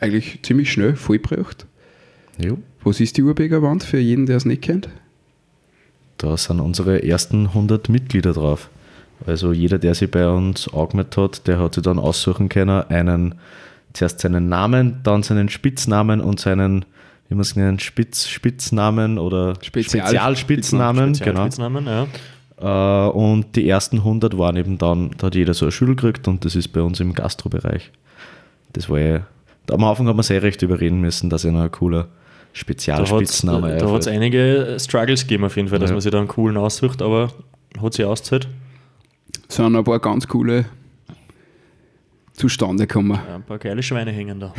eigentlich 0.00 0.40
ziemlich 0.42 0.70
schnell 0.72 0.96
vollgebracht. 0.96 1.66
Jo. 2.38 2.58
Was 2.82 3.00
ist 3.00 3.16
die 3.16 3.22
Urbieger 3.22 3.62
Wand 3.62 3.82
für 3.84 3.98
jeden, 3.98 4.26
der 4.26 4.36
es 4.36 4.44
nicht 4.44 4.62
kennt? 4.62 4.88
Da 6.18 6.36
sind 6.36 6.60
unsere 6.60 7.02
ersten 7.02 7.48
100 7.48 7.88
Mitglieder 7.88 8.32
drauf. 8.32 8.68
Also 9.26 9.52
jeder, 9.52 9.78
der 9.78 9.94
sich 9.94 10.10
bei 10.10 10.28
uns 10.28 10.72
angemeldet 10.72 11.16
hat, 11.16 11.46
der 11.46 11.58
hat 11.58 11.74
sich 11.74 11.82
dann 11.84 11.98
aussuchen 11.98 12.48
können, 12.48 12.82
einen, 12.88 13.36
zuerst 13.92 14.20
seinen 14.20 14.48
Namen, 14.48 15.00
dann 15.02 15.22
seinen 15.22 15.48
Spitznamen 15.48 16.20
und 16.20 16.40
seinen, 16.40 16.84
wie 17.28 17.34
man 17.34 17.42
es 17.42 17.56
nennt, 17.56 17.80
Spitz, 17.82 18.26
Spitznamen 18.26 19.18
oder 19.18 19.54
Spezial- 19.62 20.06
Spezialspitznamen. 20.06 21.12
genau. 21.14 21.46
Spezialspitznamen, 21.46 21.86
ja. 21.86 22.06
Äh, 22.56 23.10
und 23.10 23.56
die 23.56 23.68
ersten 23.68 23.98
100 23.98 24.36
waren 24.38 24.56
eben 24.56 24.78
dann, 24.78 25.12
da 25.18 25.28
hat 25.28 25.34
jeder 25.34 25.54
so 25.54 25.66
ein 25.66 25.72
Schüttel 25.72 25.96
gekriegt 25.96 26.28
und 26.28 26.44
das 26.44 26.54
ist 26.54 26.68
bei 26.68 26.82
uns 26.82 27.00
im 27.00 27.14
Gastrobereich. 27.14 27.90
Das 28.72 28.88
war 28.90 28.98
ja, 28.98 29.20
am 29.70 29.84
Anfang 29.84 30.06
hat 30.08 30.16
man 30.16 30.22
sehr 30.22 30.42
recht 30.42 30.62
überreden 30.62 31.00
müssen, 31.00 31.30
dass 31.30 31.44
er 31.44 31.52
noch 31.52 31.62
ein 31.62 31.70
cooler 31.72 32.08
Da 32.54 32.58
hat 32.58 32.60
es 32.60 32.60
Spezialspitzname 32.60 33.76
da 33.78 33.90
hat's 33.90 34.06
einige 34.06 34.76
Struggles 34.78 35.22
gegeben 35.22 35.44
auf 35.44 35.56
jeden 35.56 35.68
Fall, 35.68 35.80
dass 35.80 35.90
Ja. 35.90 35.94
man 35.94 36.00
sich 36.00 36.12
da 36.12 36.18
einen 36.18 36.28
coolen 36.28 36.56
aussucht, 36.56 37.02
aber 37.02 37.32
hat 37.82 37.94
sich 37.94 38.04
ausgezahlt. 38.04 38.46
sind 39.48 39.74
ein 39.74 39.82
paar 39.84 39.98
ganz 39.98 40.28
coole 40.28 40.64
zustande 42.32 42.86
gekommen. 42.86 43.18
Ja, 43.28 43.36
ein 43.36 43.42
paar 43.42 43.58
geile 43.58 43.82
Schweine 43.82 44.10
hängen 44.12 44.40
da. 44.40 44.54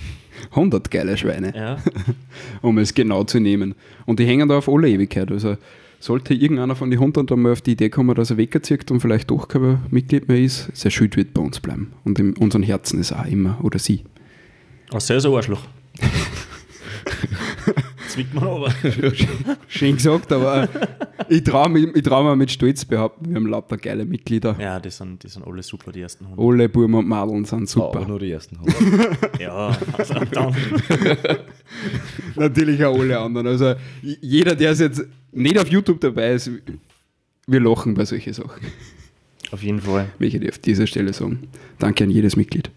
100 0.54 0.90
geile 0.90 1.16
Schweine, 1.16 1.52
Ja. 1.54 1.78
um 2.62 2.78
es 2.78 2.94
genau 2.94 3.24
zu 3.24 3.40
nehmen. 3.40 3.74
Und 4.06 4.18
die 4.20 4.26
hängen 4.26 4.48
da 4.48 4.58
auf 4.58 4.68
alle 4.68 4.88
Ewigkeit. 4.88 5.30
Also 5.30 5.56
sollte 5.98 6.34
irgendeiner 6.34 6.74
von 6.74 6.90
den 6.90 6.98
100 6.98 7.30
dann 7.30 7.40
mal 7.42 7.52
auf 7.52 7.60
die 7.60 7.72
Idee 7.72 7.90
kommen, 7.90 8.14
dass 8.14 8.30
er 8.30 8.36
wegzieht 8.36 8.90
und 8.90 9.00
vielleicht 9.00 9.30
doch 9.30 9.48
kein 9.48 9.80
Mitglied 9.90 10.28
mehr 10.28 10.38
ist, 10.40 10.70
sein 10.74 10.90
Schild 10.90 11.16
wird 11.16 11.34
bei 11.34 11.42
uns 11.42 11.60
bleiben. 11.60 11.92
Und 12.04 12.18
in 12.18 12.36
unseren 12.36 12.62
Herzen 12.62 13.00
ist 13.00 13.10
er 13.10 13.20
auch 13.22 13.26
immer 13.26 13.58
oder 13.62 13.78
sie. 13.78 14.02
Außer 14.92 15.14
er 15.14 15.18
ist 15.18 15.26
ein 15.26 15.34
Arschloch. 15.34 15.62
Zwickt 18.08 18.34
man 18.34 18.44
aber. 18.44 18.72
Schön 19.68 19.96
gesagt, 19.96 20.32
aber 20.32 20.68
ich 21.28 21.44
traue 21.44 21.68
mich, 21.68 21.86
ich 21.94 22.02
trau 22.02 22.24
mir 22.24 22.34
mit 22.36 22.50
Stolz 22.50 22.84
behaupten, 22.84 23.28
wir 23.28 23.36
haben 23.36 23.46
lauter 23.46 23.76
geile 23.76 24.04
Mitglieder. 24.04 24.56
Ja, 24.58 24.80
die 24.80 24.90
sind, 24.90 25.22
die 25.22 25.28
sind 25.28 25.46
alle 25.46 25.62
super, 25.62 25.92
die 25.92 26.00
ersten 26.00 26.28
Hunde. 26.28 26.42
Alle 26.42 26.68
Buben 26.68 26.94
und 26.94 27.06
Madeln 27.06 27.44
sind 27.44 27.68
Super. 27.68 27.92
super. 28.00 28.08
nur 28.08 28.18
die 28.18 28.30
ersten 28.32 28.56
100. 28.56 29.18
Ja, 29.40 29.76
also 29.96 30.14
dann. 30.32 30.54
Natürlich 32.36 32.84
auch 32.84 32.98
alle 32.98 33.18
anderen. 33.18 33.46
Also 33.46 33.74
jeder, 34.02 34.54
der 34.54 34.72
ist 34.72 34.80
jetzt 34.80 35.02
nicht 35.32 35.58
auf 35.58 35.68
YouTube 35.68 36.00
dabei 36.00 36.32
ist, 36.32 36.50
wir 37.46 37.60
lachen 37.60 37.94
bei 37.94 38.04
solchen 38.04 38.32
Sachen. 38.32 38.60
Auf 39.52 39.62
jeden 39.62 39.80
Fall. 39.80 40.08
Welche 40.18 40.38
ich 40.38 40.48
auf 40.48 40.58
dieser 40.58 40.86
Stelle 40.86 41.12
sagen. 41.12 41.48
Danke 41.78 42.04
an 42.04 42.10
jedes 42.10 42.36
Mitglied. 42.36 42.70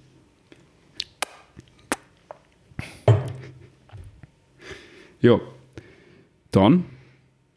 Ja, 5.23 5.39
dann 6.51 6.85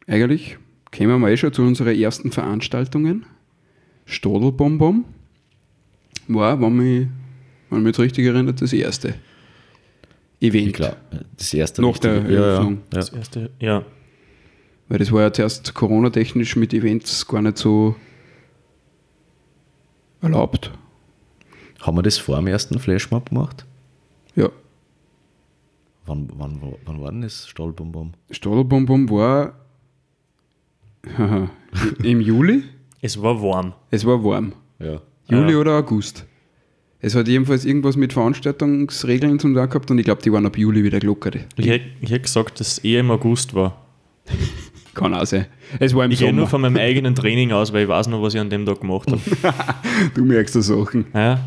eigentlich 0.07 0.57
kämen 0.91 1.19
wir 1.21 1.29
eh 1.29 1.37
schon 1.37 1.53
zu 1.53 1.61
unseren 1.61 1.95
ersten 1.95 2.31
Veranstaltungen. 2.31 3.25
Stodelbonbon 4.05 5.05
war, 6.29 6.59
wenn 6.61 6.75
mich, 6.77 7.07
wenn 7.69 7.79
mich 7.83 7.87
jetzt 7.89 7.99
richtig 7.99 8.25
erinnert, 8.25 8.61
das 8.61 8.71
erste 8.73 9.15
Event. 10.39 10.67
Ich 10.67 10.73
glaube, 10.73 10.97
das 11.37 11.53
erste. 11.53 11.81
Nach 11.81 11.97
der 11.97 12.15
richtige- 12.15 12.33
ja, 12.33 12.41
Eröffnung. 12.41 12.73
ja. 12.75 12.81
Das 12.89 13.09
erste, 13.09 13.49
ja. 13.59 13.83
Weil 14.87 14.99
das 14.99 15.11
war 15.11 15.21
ja 15.23 15.33
zuerst 15.33 15.73
Corona-technisch 15.73 16.55
mit 16.55 16.73
Events 16.73 17.27
gar 17.27 17.41
nicht 17.41 17.57
so 17.57 17.95
erlaubt. 20.21 20.71
Haben 21.81 21.97
wir 21.97 22.03
das 22.03 22.17
vor 22.17 22.37
dem 22.37 22.47
ersten 22.47 22.79
Flashmob 22.79 23.29
gemacht? 23.29 23.65
Ja. 24.35 24.49
Wann, 26.07 26.29
wann, 26.35 26.61
wann, 26.85 27.01
war 27.01 27.11
denn 27.11 27.21
das 27.21 27.47
Stahlbonbon? 27.47 28.13
Stadelbonbon 28.31 29.09
war 29.09 29.53
im 32.03 32.21
Juli. 32.21 32.63
Es 33.01 33.21
war 33.21 33.41
warm. 33.41 33.73
Es 33.91 34.05
war 34.05 34.23
warm. 34.23 34.53
Ja. 34.79 35.01
Juli 35.29 35.51
Ja. 35.51 35.57
oder 35.59 35.77
August. 35.77 36.25
Es 36.99 37.13
hat 37.13 37.27
jedenfalls 37.27 37.63
irgendwas 37.65 37.95
mit 37.95 38.13
Veranstaltungsregeln 38.13 39.37
zum 39.39 39.53
tun 39.53 39.67
gehabt 39.69 39.91
und 39.91 39.99
ich 39.99 40.05
glaube, 40.05 40.21
die 40.23 40.31
waren 40.31 40.45
ab 40.45 40.57
Juli 40.57 40.83
wieder 40.83 40.99
gelockert. 40.99 41.37
Ich 41.55 41.67
hätte 41.67 41.85
ich 42.01 42.21
gesagt, 42.21 42.59
dass 42.59 42.73
es 42.73 42.77
eher 42.79 43.01
im 43.01 43.11
August 43.11 43.53
war. 43.53 43.85
Kann 44.95 45.13
auch 45.13 45.25
sein. 45.25 45.45
Es 45.79 45.93
war 45.93 46.05
im 46.05 46.11
Ich 46.11 46.19
gehe 46.19 46.29
nur 46.33 46.47
Sommer. 46.47 46.49
von 46.49 46.61
meinem 46.61 46.77
eigenen 46.77 47.13
Training 47.13 47.51
aus, 47.51 47.71
weil 47.71 47.83
ich 47.83 47.87
weiß 47.89 48.07
noch, 48.07 48.21
was 48.23 48.33
ich 48.33 48.39
an 48.39 48.49
dem 48.49 48.65
Tag 48.65 48.79
gemacht 48.81 49.11
habe. 49.11 49.21
Du 50.15 50.23
merkst 50.25 50.55
die 50.55 50.61
Sachen. 50.63 51.05
Ja, 51.13 51.39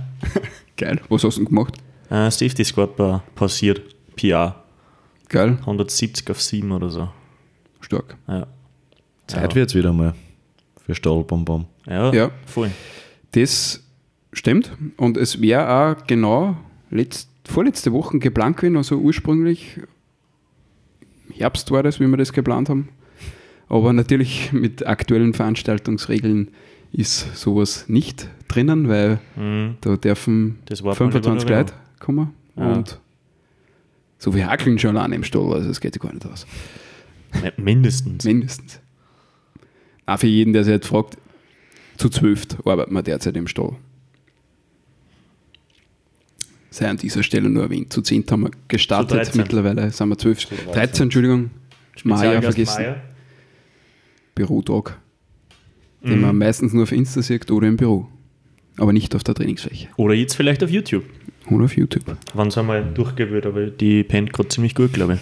Geil. 0.77 1.01
Was 1.09 1.25
hast 1.25 1.37
du 1.37 1.41
denn 1.41 1.49
gemacht? 1.49 1.75
äh, 2.11 2.31
Safety 2.31 2.65
Squad 2.65 2.97
war 2.99 3.25
passiert. 3.35 3.83
PR. 4.21 4.55
Geil. 5.29 5.59
170 5.61 6.29
auf 6.31 6.41
7 6.43 6.71
oder 6.73 6.91
so. 6.91 7.09
Stark. 7.81 8.17
Ja. 8.29 8.47
Zeit 9.27 9.55
wird's 9.55 9.75
wieder 9.75 9.93
mal 9.93 10.15
für 10.85 10.95
Stahlbonbon. 10.95 11.67
Ja, 11.87 12.13
Ja. 12.13 12.31
voll. 12.47 12.71
Das 13.33 13.83
stimmt. 14.33 14.73
Und 14.97 15.17
es 15.17 15.41
wäre 15.41 15.69
auch 15.99 16.07
genau 16.07 16.57
letzt, 16.91 17.29
vorletzte 17.47 17.93
Woche 17.93 18.19
geplant 18.19 18.57
gewesen, 18.57 18.77
also 18.77 18.97
ursprünglich 18.97 19.81
Herbst 21.33 21.71
war 21.71 21.83
das, 21.83 22.01
wie 22.01 22.07
wir 22.09 22.17
das 22.17 22.33
geplant 22.33 22.69
haben. 22.69 22.89
Aber 23.69 23.93
natürlich 23.93 24.53
mit 24.53 24.85
aktuellen 24.87 25.33
Veranstaltungsregeln 25.33 26.49
ist 26.93 27.37
sowas 27.37 27.85
nicht 27.89 28.29
drinnen, 28.49 28.89
weil 28.89 29.21
Mhm. 29.37 29.77
da 29.81 29.97
dürfen 29.97 30.59
Das 30.67 30.83
war 30.83 30.89
man 30.91 30.97
25 30.97 31.49
lieber 31.49 31.59
Leute 31.61 31.73
kommen. 32.01 32.31
Ja. 32.57 32.73
Und 32.73 32.99
so 34.21 34.35
wie 34.35 34.45
Hackeln 34.45 34.79
schon 34.79 34.97
allein 34.97 35.13
im 35.13 35.25
Stall, 35.25 35.53
also 35.55 35.67
das 35.67 35.81
geht 35.81 35.99
gar 35.99 36.13
nicht 36.13 36.27
aus. 36.27 36.47
Mindestens. 37.57 38.25
Mindestens. 38.25 38.81
Auch 40.07 40.19
für 40.19 40.27
jeden, 40.27 40.53
der 40.53 40.63
sich 40.63 40.73
jetzt 40.73 40.87
fragt, 40.87 41.17
zu 41.97 42.09
zwölf 42.11 42.47
arbeiten 42.65 42.93
wir 42.93 43.03
derzeit 43.03 43.37
im 43.37 43.49
Stall. 43.49 43.77
Sei 46.71 46.89
an 46.89 46.99
dieser 46.99 47.23
Stelle 47.23 47.49
nur 47.49 47.65
erwähnt. 47.65 47.93
Zu 47.93 48.03
zehn 48.03 48.25
haben 48.31 48.43
wir 48.43 48.51
gestartet, 48.69 49.17
13. 49.17 49.41
mittlerweile 49.41 49.91
sind 49.91 50.09
wir 50.09 50.19
zwölf. 50.19 50.45
13, 50.45 51.05
Entschuldigung. 51.05 51.51
Maya 52.05 52.41
Spezialgast 52.41 52.45
vergessen. 52.45 52.83
Maya. 52.83 53.03
Bürotag. 54.35 54.99
Den 56.03 56.21
man 56.21 56.39
meistens 56.39 56.73
nur 56.73 56.85
auf 56.85 56.93
Insta 56.93 57.23
sieht 57.23 57.51
oder 57.51 57.69
im 57.69 57.77
Büro. 57.77 58.09
Aber 58.77 58.93
nicht 58.93 59.15
auf 59.15 59.25
der 59.25 59.35
Trainingsfläche. 59.35 59.89
Oder 59.97 60.15
jetzt 60.15 60.35
vielleicht 60.35 60.63
auf 60.63 60.71
YouTube. 60.71 61.05
Oder 61.51 61.65
auf 61.65 61.77
YouTube. 61.77 62.17
Wann 62.35 62.49
es 62.49 62.59
einmal 62.59 62.85
durchgewühlt, 62.95 63.45
aber 63.47 63.67
die 63.67 64.05
pennt 64.05 64.33
gerade 64.33 64.49
ziemlich 64.49 64.75
gut, 64.75 64.93
glaube 64.93 65.15
ich. 65.15 65.21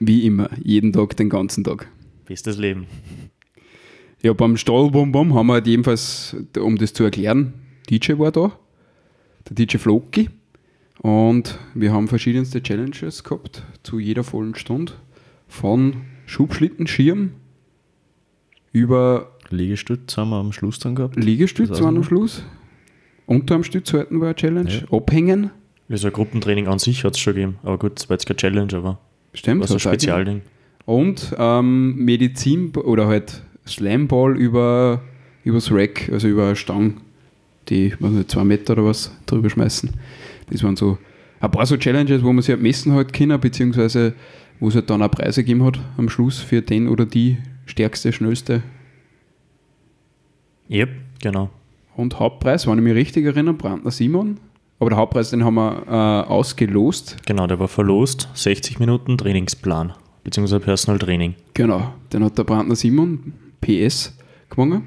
Wie 0.00 0.24
immer, 0.26 0.48
jeden 0.62 0.92
Tag, 0.92 1.16
den 1.16 1.28
ganzen 1.28 1.64
Tag. 1.64 1.88
Bestes 2.26 2.56
Leben. 2.56 2.86
Ja, 4.22 4.32
beim 4.32 4.56
Stahlbonbon 4.56 5.34
haben 5.34 5.46
wir 5.48 5.54
halt 5.54 5.66
jedenfalls, 5.66 6.36
um 6.58 6.76
das 6.76 6.92
zu 6.92 7.04
erklären, 7.04 7.52
DJ 7.90 8.18
war 8.18 8.32
da, 8.32 8.52
der 9.48 9.66
DJ 9.66 9.78
Floki. 9.78 10.30
Und 11.00 11.58
wir 11.74 11.92
haben 11.92 12.08
verschiedenste 12.08 12.62
Challenges 12.62 13.22
gehabt 13.22 13.64
zu 13.82 13.98
jeder 13.98 14.24
vollen 14.24 14.54
Stunde. 14.56 14.94
Von 15.46 16.02
Schubschlitten, 16.26 16.86
Schirm 16.86 17.32
über 18.72 19.32
Liegestütz 19.50 20.16
haben 20.16 20.30
wir 20.30 20.36
am 20.36 20.52
Schluss 20.52 20.78
dann 20.78 20.94
gehabt. 20.94 21.16
Liegestütz 21.16 21.80
waren 21.80 21.96
am? 21.96 22.02
Schluss. 22.02 22.42
Unterm 23.28 23.62
Stütz 23.62 23.92
halten 23.92 24.20
war 24.20 24.28
eine 24.28 24.36
Challenge. 24.36 24.84
Abhängen. 24.90 25.50
Also 25.90 26.08
ein 26.08 26.14
Gruppentraining 26.14 26.66
an 26.66 26.78
sich 26.78 27.04
hat 27.04 27.12
es 27.12 27.20
schon 27.20 27.34
gegeben. 27.34 27.58
Aber 27.62 27.78
gut, 27.78 27.96
das 27.96 28.08
war 28.08 28.14
jetzt 28.14 28.26
keine 28.26 28.38
Challenge, 28.38 28.74
aber 28.74 28.98
Stimmt. 29.34 29.60
ein 29.60 29.62
hat's 29.62 29.72
auch 29.72 29.76
gegeben. 29.76 30.00
Spezialding. 30.00 30.42
Und 30.86 31.34
ähm, 31.38 31.96
Medizin 31.96 32.74
oder 32.74 33.06
halt 33.06 33.42
Slamball 33.66 34.34
über 34.34 35.02
übers 35.44 35.70
Rack, 35.70 36.08
also 36.10 36.26
über 36.26 36.46
eine 36.46 36.56
Stange, 36.56 36.94
die 37.68 37.92
was 38.00 38.12
nicht, 38.12 38.30
zwei 38.30 38.44
Meter 38.44 38.72
oder 38.72 38.86
was 38.86 39.14
drüber 39.26 39.50
schmeißen. 39.50 39.90
Das 40.50 40.62
waren 40.62 40.76
so 40.76 40.96
ein 41.40 41.50
paar 41.50 41.66
so 41.66 41.76
Challenges, 41.76 42.22
wo 42.22 42.32
man 42.32 42.40
sich 42.40 42.52
halt 42.54 42.62
messen 42.62 42.92
halt 42.92 43.12
können, 43.12 43.38
beziehungsweise 43.38 44.14
wo 44.58 44.68
es 44.68 44.74
halt 44.74 44.88
dann 44.88 45.02
auch 45.02 45.10
Preise 45.10 45.42
gegeben 45.42 45.64
hat 45.64 45.78
am 45.98 46.08
Schluss 46.08 46.38
für 46.38 46.62
den 46.62 46.88
oder 46.88 47.04
die 47.04 47.36
stärkste, 47.66 48.10
schnellste. 48.10 48.62
Yep, 50.70 50.90
genau. 51.22 51.50
Und 51.98 52.20
Hauptpreis, 52.20 52.68
wenn 52.68 52.78
ich 52.78 52.84
mich 52.84 52.94
richtig 52.94 53.26
erinnere, 53.26 53.54
Brandner 53.54 53.90
Simon. 53.90 54.38
Aber 54.78 54.90
der 54.90 54.98
Hauptpreis, 55.00 55.30
den 55.30 55.44
haben 55.44 55.56
wir 55.56 55.82
äh, 55.88 56.30
ausgelost. 56.30 57.16
Genau, 57.26 57.48
der 57.48 57.58
war 57.58 57.66
verlost. 57.66 58.28
60 58.34 58.78
Minuten 58.78 59.18
Trainingsplan. 59.18 59.94
Beziehungsweise 60.22 60.60
Personal 60.60 61.00
Training. 61.00 61.34
Genau, 61.54 61.92
den 62.12 62.22
hat 62.22 62.38
der 62.38 62.44
Brandner 62.44 62.76
Simon, 62.76 63.32
PS, 63.60 64.16
gewonnen. 64.48 64.84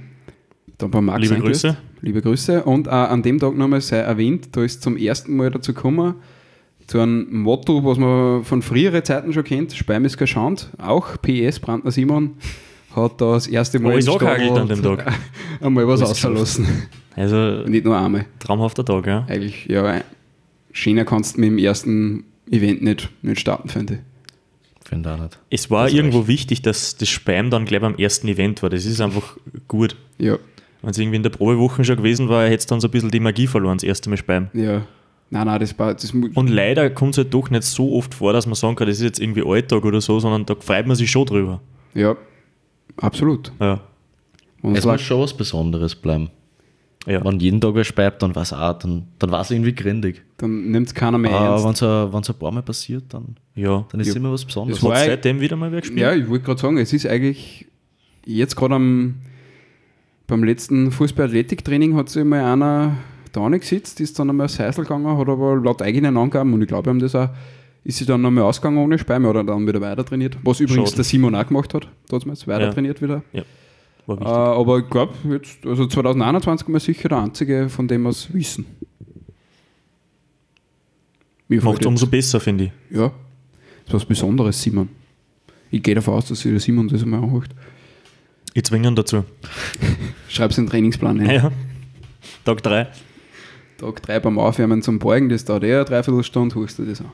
Dann 0.77 0.89
bei 0.89 1.01
Max 1.01 1.27
Liebe. 1.27 1.41
Grüße. 1.41 1.75
Liebe 1.99 2.21
Grüße. 2.21 2.63
Und 2.63 2.87
auch 2.87 3.09
an 3.09 3.21
dem 3.23 3.39
Tag 3.39 3.57
nochmal 3.57 3.81
sei 3.81 3.97
erwähnt, 3.97 4.47
da 4.53 4.63
ist 4.63 4.81
zum 4.81 4.95
ersten 4.95 5.35
Mal 5.35 5.51
dazu 5.51 5.73
gekommen, 5.73 6.15
zu 6.87 7.01
einem 7.01 7.41
Motto, 7.41 7.83
was 7.83 7.97
man 7.97 8.45
von 8.45 8.61
früheren 8.61 9.03
Zeiten 9.03 9.33
schon 9.33 9.43
kennt, 9.43 9.73
Speim 9.73 10.05
ist 10.05 10.15
kein 10.17 10.27
Schand. 10.27 10.69
Auch 10.77 11.21
PS, 11.21 11.59
Brandner 11.59 11.91
Simon, 11.91 12.37
hat 12.95 13.19
da 13.21 13.33
das 13.33 13.47
erste 13.47 13.79
Mal 13.79 14.01
Stall 14.01 14.15
angehagelt 14.15 14.51
an 14.57 14.67
dem 14.67 14.81
Tag. 14.83 15.13
einmal 15.61 15.87
was 15.87 16.01
ausgelassen. 16.01 16.67
Also, 17.15 17.63
Nicht 17.67 17.85
nur 17.85 17.97
einmal. 17.97 18.25
traumhafter 18.39 18.83
Tag, 18.85 19.07
ja. 19.07 19.25
Eigentlich, 19.27 19.65
ja, 19.65 20.01
schöner 20.71 21.05
kannst 21.05 21.35
du 21.37 21.41
mit 21.41 21.49
dem 21.51 21.57
ersten 21.57 22.23
Event 22.49 22.81
nicht, 22.83 23.09
nicht 23.21 23.39
starten, 23.39 23.69
finde 23.69 23.93
ich. 23.95 23.99
Finde 24.87 25.13
auch 25.13 25.19
nicht. 25.19 25.39
Es 25.49 25.69
war 25.71 25.85
Das 25.85 25.93
irgendwo 25.93 26.17
reicht. 26.19 26.27
wichtig, 26.27 26.61
dass 26.63 26.97
das 26.97 27.07
Spam 27.09 27.49
dann 27.49 27.65
gleich 27.65 27.79
beim 27.81 27.95
ersten 27.95 28.27
Event 28.27 28.61
war. 28.61 28.69
Das 28.69 28.85
ist 28.85 28.99
einfach 28.99 29.37
gut. 29.67 29.95
Ja, 30.17 30.37
Wenn 30.81 30.89
es 30.91 30.97
irgendwie 30.97 31.15
in 31.17 31.23
der 31.23 31.29
Probewoche 31.29 31.83
schon 31.85 31.95
gewesen 31.97 32.27
war, 32.27 32.43
hätte 32.45 32.55
es 32.57 32.65
dann 32.65 32.81
so 32.81 32.87
ein 32.87 32.91
bisschen 32.91 33.11
die 33.11 33.19
Magie 33.21 33.47
verloren, 33.47 33.77
das 33.77 33.83
erste 33.83 34.09
Mal 34.09 34.17
Spam. 34.17 34.49
ja. 34.53 34.81
Nein, 35.33 35.45
nein, 35.47 35.61
das, 35.61 35.79
war- 35.79 35.93
das 35.93 36.11
Und 36.11 36.49
leider 36.49 36.89
kommt 36.89 37.13
es 37.13 37.19
halt 37.19 37.33
doch 37.33 37.49
nicht 37.49 37.63
so 37.63 37.93
oft 37.95 38.13
vor, 38.13 38.33
dass 38.33 38.45
man 38.47 38.55
sagen 38.55 38.75
kann, 38.75 38.85
das 38.87 38.97
ist 38.97 39.03
jetzt 39.03 39.19
irgendwie 39.21 39.41
Alltag 39.45 39.85
oder 39.85 40.01
so, 40.01 40.19
sondern 40.19 40.45
da 40.45 40.55
freut 40.59 40.85
man 40.87 40.97
sich 40.97 41.09
schon 41.09 41.25
drüber. 41.25 41.61
Ja, 41.93 42.17
absolut. 42.97 43.51
Ja. 43.59 43.81
Und 44.61 44.73
Es 44.73 44.79
es 44.79 44.85
war, 44.85 44.93
muss 44.93 45.01
schon 45.01 45.21
was 45.21 45.33
Besonderes 45.35 45.95
bleiben. 45.95 46.29
ja. 47.07 47.23
Wenn 47.25 47.39
jeden 47.39 47.59
Tag 47.59 47.73
wer 47.75 47.83
speibt, 47.83 48.21
dann 48.21 48.35
war 48.35 48.43
es 48.43 48.53
auch, 48.53 48.77
dann, 48.77 49.07
dann 49.19 49.31
war 49.31 49.41
es 49.41 49.49
irgendwie 49.51 49.73
grindig. 49.73 50.21
dann 50.37 50.69
nimmt 50.71 50.87
es 50.87 50.93
keiner 50.93 51.17
mehr 51.17 51.31
Aber 51.31 51.63
ernst. 51.63 51.81
wenn 51.83 52.19
es 52.21 52.29
ein, 52.29 52.35
paar 52.39 52.51
Mal 52.51 52.61
passiert, 52.61 53.05
dann, 53.09 53.35
ja. 53.55 53.85
dann 53.91 53.99
ist 54.01 54.07
Ja. 54.07 54.11
es 54.11 54.15
immer 54.17 54.31
was 54.31 54.45
Besonderes. 54.45 54.79
Das 54.79 54.87
war- 54.89 54.97
Hat 54.97 55.05
seitdem 55.07 55.39
wieder 55.39 55.55
mal 55.55 55.71
wer 55.71 55.81
gespielt? 55.81 55.99
Ja, 56.01 56.13
ich 56.13 56.27
wollte 56.29 56.45
gerade 56.45 56.61
sagen, 56.61 56.77
es 56.77 56.93
ist 56.93 57.07
eigentlich 57.07 57.65
jetzt 58.25 58.55
gerade 58.55 58.75
am 58.75 59.15
beim 60.27 60.43
letzten 60.45 60.91
Fußball-Athletik-Training 60.91 61.95
hat 61.97 62.07
sich 62.07 62.23
mal 62.23 62.41
einer 62.53 62.95
da 63.33 63.49
nicht 63.49 63.61
gesetzt, 63.61 63.99
ist 63.99 64.17
dann 64.17 64.29
einmal 64.29 64.47
Häusl 64.47 64.83
gegangen, 64.83 65.17
hat 65.17 65.27
aber 65.27 65.55
laut 65.57 65.81
eigenen 65.81 66.15
Angaben, 66.17 66.53
und 66.53 66.61
ich 66.61 66.67
glaube, 66.69 66.85
wir 66.85 66.89
haben 66.91 66.99
das 66.99 67.15
auch, 67.15 67.29
ist 67.83 67.97
sie 67.97 68.05
dann 68.05 68.21
nochmal 68.21 68.43
ausgegangen 68.43 68.77
ohne 68.77 68.97
Speime 68.99 69.27
oder 69.29 69.43
dann 69.43 69.65
wieder 69.67 69.81
weiter 69.81 70.05
trainiert. 70.05 70.37
Was 70.43 70.59
übrigens 70.59 70.89
Schade. 70.89 70.95
der 70.97 71.03
Simon 71.05 71.35
auch 71.35 71.47
gemacht 71.47 71.73
hat, 71.73 71.87
damals 72.09 72.47
weiter 72.47 72.65
Ja. 72.65 72.73
trainiert 72.73 73.01
wieder. 73.01 73.23
War 74.05 74.21
Äh, 74.21 74.25
aber 74.59 74.79
ich 74.79 74.89
glaube, 74.89 75.13
jetzt, 75.29 75.65
also 75.65 75.85
2021 75.87 76.67
mal 76.67 76.79
sicher 76.79 77.09
der 77.09 77.19
einzige, 77.19 77.69
von 77.69 77.87
dem 77.87 78.03
wir 78.03 78.09
es 78.09 78.33
wissen. 78.33 78.65
Macht 81.49 81.85
umso 81.85 82.07
besser, 82.07 82.39
finde 82.39 82.65
ich. 82.65 82.71
Ja, 82.97 83.07
das 83.85 83.87
ist 83.87 83.93
was 83.93 84.05
Besonderes, 84.05 84.61
Simon. 84.61 84.89
Ich 85.69 85.83
gehe 85.83 85.95
davon 85.95 86.13
aus, 86.13 86.27
dass 86.27 86.39
sich 86.39 86.51
der 86.51 86.59
Simon 86.61 86.87
das 86.87 87.03
einmal 87.03 87.21
anhört. 87.23 87.49
Ich 88.53 88.63
zwinge 88.63 88.87
ihn 88.87 88.95
dazu. 88.95 89.23
Schreib's 90.29 90.57
in 90.57 90.65
den 90.65 90.69
Trainingsplan 90.71 91.19
hin. 91.19 91.29
Ja. 91.29 91.51
Tag 92.45 92.63
3. 92.63 92.87
Tag 93.77 94.01
3 94.01 94.19
beim 94.19 94.39
Aufwärmen 94.39 94.81
zum 94.81 94.99
Beugen, 94.99 95.29
das 95.29 95.43
dauert 95.45 95.63
eher 95.63 95.77
eine 95.77 95.85
Dreiviertelstunde, 95.85 96.55
hörst 96.55 96.79
du 96.79 96.85
das 96.85 97.01
an. 97.01 97.11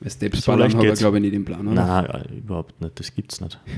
Weil 0.00 0.10
Steps 0.10 0.42
So 0.42 0.52
ballern 0.52 0.72
er, 0.72 0.80
geht's. 0.80 1.00
glaube 1.00 1.16
ich, 1.18 1.22
nicht 1.22 1.34
im 1.34 1.44
Plan. 1.44 1.66
Oder? 1.66 1.74
Nein, 1.86 2.04
ja, 2.30 2.36
überhaupt 2.36 2.80
nicht. 2.80 2.98
Das 2.98 3.14
gibt's 3.14 3.40
nicht. 3.40 3.58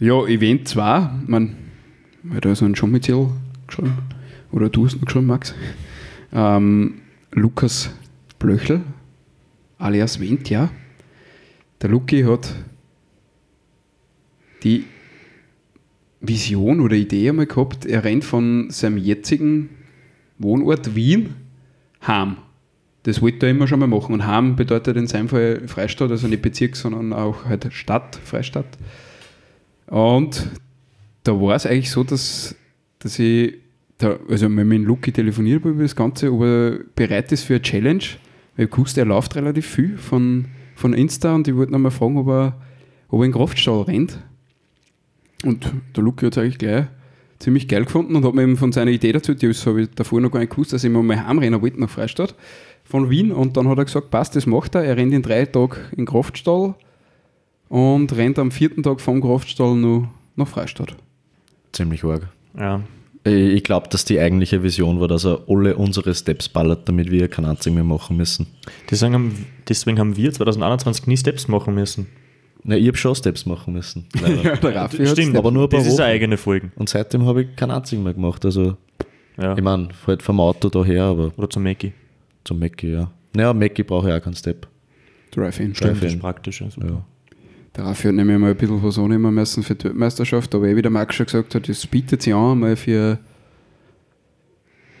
Ja, 0.00 0.24
Event 0.26 0.68
2, 0.68 1.10
man, 1.26 1.56
weil 2.22 2.40
da 2.40 2.52
ist 2.52 2.62
ein 2.62 2.76
schon 2.76 2.92
mit 2.92 3.04
Ziel 3.04 3.30
geschrieben. 3.66 3.98
Oder 4.52 4.68
du 4.68 4.86
hast 4.86 4.94
ihn 4.94 5.00
geschrieben, 5.04 5.26
Max. 5.26 5.54
Ähm, 6.32 7.00
Lukas 7.32 7.90
Blöchel, 8.38 8.82
alias 9.78 10.20
Wendt, 10.20 10.50
ja. 10.50 10.70
Der 11.82 11.90
Luki 11.90 12.22
hat 12.22 12.54
die 14.62 14.84
Vision 16.20 16.78
oder 16.78 16.94
Idee 16.94 17.30
einmal 17.30 17.46
gehabt, 17.46 17.84
er 17.84 18.04
rennt 18.04 18.24
von 18.24 18.70
seinem 18.70 18.98
jetzigen 18.98 19.68
Wohnort 20.38 20.94
Wien 20.94 21.34
heim. 22.06 22.36
Das 23.08 23.22
wollte 23.22 23.46
er 23.46 23.52
immer 23.52 23.66
schon 23.66 23.80
mal 23.80 23.86
machen. 23.86 24.12
Und 24.12 24.26
heim 24.26 24.54
bedeutet 24.54 24.98
in 24.98 25.06
seinem 25.06 25.30
Fall 25.30 25.62
Freistadt, 25.66 26.10
also 26.10 26.28
nicht 26.28 26.42
Bezirk, 26.42 26.76
sondern 26.76 27.14
auch 27.14 27.46
halt 27.46 27.66
Stadt, 27.72 28.20
Freistadt. 28.22 28.66
Und 29.86 30.50
da 31.24 31.32
war 31.40 31.56
es 31.56 31.64
eigentlich 31.64 31.90
so, 31.90 32.04
dass, 32.04 32.54
dass 32.98 33.18
ich, 33.18 33.54
da, 33.96 34.18
also 34.28 34.50
mit 34.50 34.70
dem 34.70 34.84
Luki 34.84 35.10
telefoniert 35.10 35.62
habe 35.62 35.70
über 35.70 35.84
das 35.84 35.96
Ganze, 35.96 36.30
ob 36.30 36.42
er 36.42 36.80
bereit 36.94 37.32
ist 37.32 37.44
für 37.44 37.54
eine 37.54 37.62
Challenge, 37.62 38.04
weil 38.58 38.66
ich 38.66 38.76
wusste, 38.76 39.00
er 39.00 39.06
läuft 39.06 39.36
relativ 39.36 39.66
viel 39.66 39.96
von, 39.96 40.44
von 40.74 40.92
Insta 40.92 41.34
und 41.34 41.48
ich 41.48 41.56
wollte 41.56 41.72
noch 41.72 41.78
mal 41.78 41.90
fragen, 41.90 42.18
ob 42.18 42.28
er, 42.28 42.60
ob 43.08 43.20
er 43.20 43.24
in 43.24 43.32
den 43.32 43.38
Kraftstall 43.38 43.84
rennt. 43.84 44.18
Und 45.46 45.72
der 45.96 46.04
Luki 46.04 46.26
hat 46.26 46.36
es 46.36 46.42
eigentlich 46.42 46.58
gleich 46.58 46.84
ziemlich 47.38 47.68
geil 47.68 47.86
gefunden 47.86 48.16
und 48.16 48.26
hat 48.26 48.34
mir 48.34 48.42
eben 48.42 48.58
von 48.58 48.72
seiner 48.72 48.90
Idee 48.90 49.12
dazu, 49.12 49.32
das 49.32 49.64
habe 49.64 49.82
ich 49.82 49.90
davor 49.94 50.20
noch 50.20 50.30
gar 50.30 50.40
nicht 50.40 50.50
gewusst, 50.50 50.74
dass 50.74 50.84
ich 50.84 50.90
mal 50.90 51.26
heimrennen 51.26 51.62
wollte 51.62 51.80
nach 51.80 51.88
Freistadt 51.88 52.34
von 52.88 53.10
Wien 53.10 53.32
und 53.32 53.56
dann 53.56 53.68
hat 53.68 53.78
er 53.78 53.84
gesagt, 53.84 54.10
passt, 54.10 54.34
das 54.34 54.46
macht 54.46 54.74
er. 54.74 54.82
Er 54.82 54.96
rennt 54.96 55.12
in 55.12 55.22
drei 55.22 55.44
Tagen 55.44 55.76
in 55.96 56.06
Kraftstall 56.06 56.74
und 57.68 58.16
rennt 58.16 58.38
am 58.38 58.50
vierten 58.50 58.82
Tag 58.82 59.00
vom 59.00 59.20
Kraftstall 59.20 59.76
noch 59.76 60.08
nach 60.36 60.48
Freistadt. 60.48 60.96
Ziemlich 61.72 62.02
arg. 62.04 62.28
Ja. 62.58 62.80
Ich 63.24 63.62
glaube, 63.64 63.88
dass 63.90 64.06
die 64.06 64.18
eigentliche 64.18 64.62
Vision 64.62 65.00
war, 65.00 65.08
dass 65.08 65.26
er 65.26 65.40
alle 65.48 65.76
unsere 65.76 66.14
Steps 66.14 66.48
ballert, 66.48 66.88
damit 66.88 67.10
wir 67.10 67.28
kein 67.28 67.44
einziges 67.44 67.74
mehr 67.74 67.84
machen 67.84 68.16
müssen. 68.16 68.46
Deswegen 68.90 69.12
haben, 69.12 69.46
deswegen 69.68 69.98
haben 69.98 70.16
wir 70.16 70.32
2021 70.32 71.06
nie 71.08 71.16
Steps 71.16 71.46
machen 71.46 71.74
müssen. 71.74 72.06
Na, 72.64 72.76
ich 72.76 72.86
habe 72.88 72.96
schon 72.96 73.14
Steps 73.14 73.44
machen 73.44 73.74
müssen. 73.74 74.06
leider. 74.20 74.56
der 74.56 74.74
Raffi 74.74 75.06
Stimmt, 75.06 75.36
aber 75.36 75.50
nur 75.50 75.64
ein 75.64 75.68
paar 75.68 75.80
das 75.80 75.88
ist 75.88 76.00
eine 76.00 76.08
eigene 76.12 76.38
Folge. 76.38 76.70
Und 76.76 76.88
seitdem 76.88 77.26
habe 77.26 77.42
ich 77.42 77.56
keinen 77.56 77.72
einzigen 77.72 78.02
mehr 78.02 78.14
gemacht. 78.14 78.44
Also, 78.46 78.76
Ja. 79.36 79.54
ich 79.54 79.62
meine, 79.62 79.88
halt 80.06 80.22
vom 80.22 80.40
Auto 80.40 80.70
daher, 80.70 81.04
aber 81.04 81.32
Oder 81.36 81.50
zum 81.50 81.64
Mackie. 81.64 81.92
Zum 82.48 82.58
Mackie, 82.58 82.92
ja. 82.92 83.10
Naja, 83.34 83.52
Mackie 83.52 83.82
brauche 83.82 84.08
ich 84.08 84.14
auch 84.14 84.22
keinen 84.22 84.34
Step. 84.34 84.66
Drive-In. 85.30 85.74
Drive-In. 85.74 86.00
Das 86.00 86.12
ist 86.14 86.20
praktisch. 86.20 86.62
Also. 86.62 86.80
Ja. 86.80 87.04
Der 87.76 87.84
Raffi 87.84 88.08
hat 88.08 88.14
nämlich 88.14 88.38
mal 88.38 88.50
ein 88.50 88.56
bisschen 88.56 88.82
was 88.82 88.98
annehmen 88.98 89.32
müssen 89.32 89.62
für 89.62 89.74
die 89.74 89.84
Weltmeisterschaft, 89.84 90.54
aber 90.54 90.66
eh 90.66 90.74
wie 90.74 90.82
der 90.82 90.90
Max 90.90 91.14
schon 91.14 91.26
gesagt 91.26 91.54
hat, 91.54 91.68
das 91.68 91.86
bietet 91.86 92.22
sich 92.22 92.34
an, 92.34 92.58
mal 92.58 92.74
für, 92.74 93.18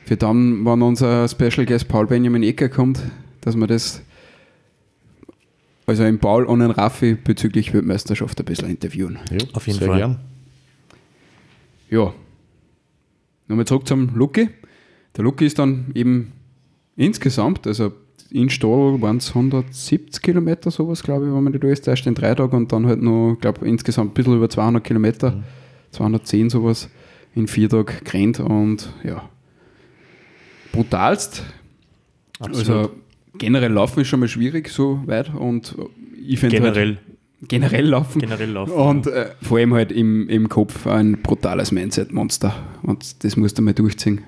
für 0.04 0.16
dann, 0.16 0.64
wenn 0.64 0.82
unser 0.82 1.26
Special 1.26 1.66
Guest 1.66 1.88
Paul 1.88 2.06
Benjamin 2.06 2.42
Ecker 2.42 2.68
kommt, 2.68 3.02
dass 3.40 3.56
wir 3.56 3.66
das, 3.66 4.02
also 5.86 6.04
im 6.04 6.18
Paul 6.18 6.44
und 6.44 6.60
den 6.60 6.70
Raffi 6.70 7.14
bezüglich 7.14 7.72
Weltmeisterschaft 7.72 8.38
ein 8.38 8.44
bisschen 8.44 8.68
interviewen. 8.68 9.18
Ja, 9.30 9.38
Auf 9.54 9.66
jeden 9.66 9.78
sehr 9.78 9.88
Fall. 9.88 9.98
Gern. 9.98 10.20
Ja. 11.90 12.12
Nochmal 13.48 13.64
zurück 13.64 13.88
zum 13.88 14.14
Lucky. 14.14 14.50
Der 15.16 15.24
Lucky 15.24 15.46
ist 15.46 15.58
dann 15.58 15.86
eben 15.94 16.32
insgesamt, 16.98 17.66
also 17.66 17.92
in 18.30 18.50
Stall 18.50 19.00
waren 19.00 19.16
es 19.16 19.30
170 19.30 20.20
Kilometer, 20.20 20.70
sowas, 20.70 21.02
glaube 21.02 21.26
ich, 21.26 21.32
wenn 21.32 21.42
man 21.42 21.52
nicht 21.52 21.64
alles 21.64 21.80
täuscht, 21.80 22.06
in 22.06 22.14
drei 22.14 22.34
Tagen 22.34 22.54
und 22.54 22.72
dann 22.72 22.86
halt 22.86 23.00
noch, 23.00 23.36
glaube 23.40 23.66
insgesamt 23.66 24.10
ein 24.10 24.14
bisschen 24.14 24.36
über 24.36 24.50
200 24.50 24.84
Kilometer, 24.84 25.42
210 25.92 26.50
sowas, 26.50 26.90
in 27.34 27.46
vier 27.46 27.70
Tagen 27.70 27.94
gerannt 28.04 28.40
und 28.40 28.92
ja, 29.04 29.26
brutalst. 30.72 31.44
Absolut. 32.40 32.58
Also 32.68 32.90
generell 33.38 33.72
laufen 33.72 34.00
ist 34.00 34.08
schon 34.08 34.20
mal 34.20 34.28
schwierig 34.28 34.68
so 34.68 35.00
weit 35.06 35.34
und 35.34 35.74
ich 36.26 36.40
finde 36.40 36.60
halt, 36.60 36.74
generell, 36.74 36.98
generell 37.46 37.86
laufen 37.86 38.20
generell 38.20 38.50
laufen. 38.50 38.72
und 38.72 39.06
äh, 39.06 39.30
vor 39.40 39.58
allem 39.58 39.72
halt 39.72 39.92
im, 39.92 40.28
im 40.28 40.48
Kopf 40.48 40.86
ein 40.86 41.22
brutales 41.22 41.72
Mindset-Monster. 41.72 42.54
Und 42.82 43.24
das 43.24 43.36
musst 43.36 43.56
du 43.56 43.62
mal 43.62 43.72
durchziehen. 43.72 44.20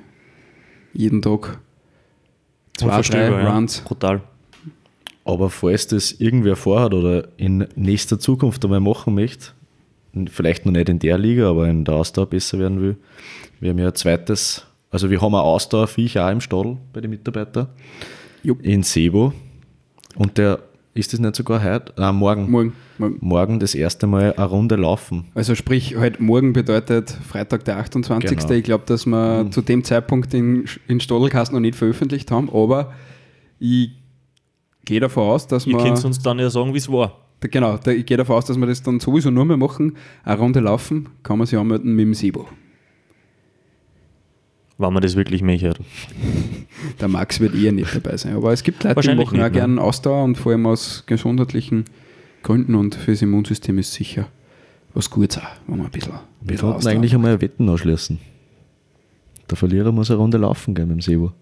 Jeden 0.93 1.21
Tag. 1.21 1.59
Zwei, 2.77 3.01
drei 3.03 3.31
ja. 3.31 3.55
Runs. 3.55 3.81
Brutal. 3.81 4.23
Aber 5.25 5.51
falls 5.51 5.87
das 5.87 6.13
irgendwer 6.13 6.57
vorhat 6.57 6.95
oder 6.95 7.29
in 7.37 7.67
nächster 7.77 8.19
Zukunft 8.19 8.65
einmal 8.65 8.81
machen 8.81 9.15
möchte, 9.15 9.49
vielleicht 10.29 10.67
noch 10.67 10.73
nicht 10.73 10.89
in 10.89 10.99
der 10.99 11.19
Liga, 11.19 11.51
aber 11.51 11.69
in 11.69 11.85
der 11.85 11.95
Ausdauer 11.95 12.27
besser 12.27 12.59
werden 12.59 12.81
will, 12.81 12.97
wir 13.61 13.71
haben 13.71 13.79
ja 13.79 13.89
ein 13.89 13.95
zweites, 13.95 14.67
also 14.91 15.11
wir 15.11 15.21
haben 15.21 15.35
ein 15.35 15.41
Ausdauerviech 15.41 16.19
auch 16.19 16.31
im 16.31 16.41
Stadel 16.41 16.79
bei 16.93 17.01
den 17.01 17.11
Mitarbeitern 17.11 17.69
Jupp. 18.43 18.63
in 18.63 18.83
Sebo. 18.83 19.33
Und 20.17 20.39
der, 20.39 20.61
ist 20.95 21.13
das 21.13 21.21
nicht 21.21 21.37
sogar 21.37 21.63
heute? 21.63 21.93
Nein, 21.97 22.15
morgen. 22.17 22.51
Morgen. 22.51 22.73
morgen. 22.99 23.17
Morgen 23.21 23.61
das 23.61 23.75
erste 23.75 24.07
Mal 24.07 24.35
eine 24.35 24.45
Runde 24.47 24.77
laufen. 24.77 25.27
Also 25.35 25.55
sprich, 25.55 25.97
halt 25.97 26.21
morgen 26.21 26.53
bedeutet 26.53 27.11
Freitag 27.11 27.65
der 27.65 27.79
28. 27.79 28.31
Genau. 28.39 28.51
Ich 28.53 28.65
glaube, 28.65 28.85
dass 28.87 29.07
wir 29.07 29.49
zu 29.51 29.63
dem 29.63 29.85
Zeitpunkt 29.85 30.35
in, 30.35 30.65
in 30.89 31.01
Stadelkast 31.01 31.53
noch 31.53 31.61
nicht 31.61 31.77
veröffentlicht 31.77 32.31
haben, 32.31 32.51
aber 32.51 32.93
ich 33.59 33.91
gehe 34.85 35.01
davon 35.01 35.29
aus, 35.29 35.47
dass 35.47 35.67
Ihr 35.67 35.77
wir... 35.77 35.85
könnt 35.85 36.05
uns 36.05 36.19
dann 36.21 36.39
ja 36.39 36.51
sagen, 36.51 36.75
wie 36.75 36.79
es 36.79 36.91
war. 36.91 37.19
Da- 37.41 37.49
Genau, 37.49 37.79
da, 37.79 37.91
ich 37.93 38.05
gehe 38.05 38.17
davon 38.17 38.37
aus, 38.37 38.45
dass 38.45 38.57
wir 38.59 38.67
das 38.67 38.83
dann 38.83 39.01
sowieso 39.01 39.31
nur 39.31 39.45
mehr 39.47 39.57
machen. 39.57 39.97
Eine 40.25 40.39
Runde 40.39 40.61
laufen, 40.61 41.09
kann 41.23 41.39
man 41.39 41.47
sich 41.47 41.59
anmelden 41.59 41.95
mit 41.95 42.05
dem 42.05 42.15
Sibo. 42.15 42.47
Wenn 44.81 44.93
man 44.95 45.03
das 45.03 45.15
wirklich 45.15 45.43
möchte. 45.43 45.75
Der 47.01 47.09
Max 47.09 47.39
wird 47.39 47.55
eher 47.55 47.73
nicht 47.73 47.95
dabei 47.95 48.17
sein. 48.17 48.35
Aber 48.35 48.53
es 48.53 48.63
gibt 48.63 48.83
Leute, 48.83 49.01
die 49.01 49.15
machen 49.15 49.39
auch 49.39 49.45
ne? 49.45 49.51
gerne 49.51 49.81
Ausdauer 49.81 50.25
und 50.25 50.37
vor 50.37 50.53
allem 50.53 50.65
aus 50.67 51.05
gesundheitlichen 51.07 51.85
Gründen 52.43 52.75
und 52.75 52.95
fürs 52.95 53.21
Immunsystem 53.21 53.79
ist 53.79 53.93
sicher 53.93 54.27
was 54.95 55.11
Gutes 55.11 55.39
auch, 55.39 55.43
wenn 55.67 55.79
man 55.79 55.87
ein 55.87 55.93
bisschen, 55.93 56.13
ein 56.13 56.21
Wir 56.41 56.47
bisschen 56.47 56.61
sollten 56.61 56.77
Ausdauer 56.79 56.93
eigentlich 56.93 57.15
einmal 57.15 57.33
ein 57.35 57.41
Wetten 57.41 57.69
anschließen. 57.69 58.19
Der 59.51 59.57
Verlierer 59.57 59.93
muss 59.93 60.11
eine 60.11 60.19
Runde 60.19 60.39
laufen 60.39 60.75
gehen 60.75 60.89
mit 60.89 60.97
dem 60.97 61.01
Sebo. 61.01 61.33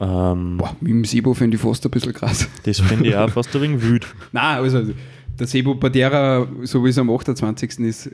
Ähm, 0.00 0.56
Boah, 0.56 0.74
mit 0.80 0.90
dem 0.90 1.04
Sebo 1.04 1.34
finde 1.34 1.56
ich 1.56 1.62
fast 1.62 1.84
ein 1.84 1.90
bisschen 1.90 2.12
krass. 2.12 2.48
das 2.64 2.80
finde 2.80 3.08
ich 3.08 3.16
auch 3.16 3.30
fast 3.30 3.54
ein 3.54 3.62
wenig 3.62 3.82
wüt. 3.82 4.06
Nein, 4.32 4.58
also 4.62 4.92
der 5.38 5.46
Sebo 5.46 5.74
Badera, 5.74 6.48
so 6.62 6.84
wie 6.84 6.88
es 6.88 6.98
am 6.98 7.10
28. 7.10 7.80
ist, 7.80 8.10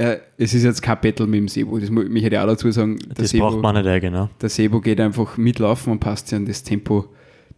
äh, 0.00 0.18
es 0.38 0.54
ist 0.54 0.62
jetzt 0.64 0.80
kein 0.80 0.98
Battle 1.00 1.26
mit 1.26 1.38
dem 1.40 1.48
Sebo. 1.48 1.78
Das 1.78 1.90
muss 1.90 2.04
ich 2.06 2.22
hätte 2.24 2.36
ich 2.36 2.40
auch 2.40 2.46
dazu 2.46 2.70
sagen. 2.70 2.98
Das 3.14 3.30
Sebo, 3.30 3.50
braucht 3.50 3.62
man 3.62 3.84
nicht 3.84 4.00
genau. 4.00 4.30
der 4.40 4.48
Sebo 4.48 4.80
geht 4.80 4.98
einfach 5.00 5.36
mitlaufen 5.36 5.92
und 5.92 6.00
passt 6.00 6.28
sich 6.28 6.36
an 6.36 6.46
das 6.46 6.62
Tempo 6.62 7.06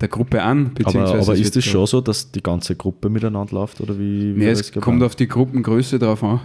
der 0.01 0.09
Gruppe 0.09 0.43
an. 0.43 0.73
Aber, 0.85 0.99
aber 1.05 1.19
es 1.35 1.41
ist 1.41 1.55
da- 1.57 1.61
schon 1.61 1.87
so, 1.87 2.01
dass 2.01 2.33
die 2.33 2.43
ganze 2.43 2.75
Gruppe 2.75 3.09
miteinander 3.09 3.55
läuft? 3.55 3.81
Oder 3.81 3.97
wie, 3.99 4.35
wie 4.35 4.41
Nee, 4.41 4.49
es 4.49 4.73
kommt 4.73 5.03
auf 5.05 5.15
die 5.15 5.29
Gruppengröße 5.29 5.99
drauf 6.01 6.25
an. 6.25 6.41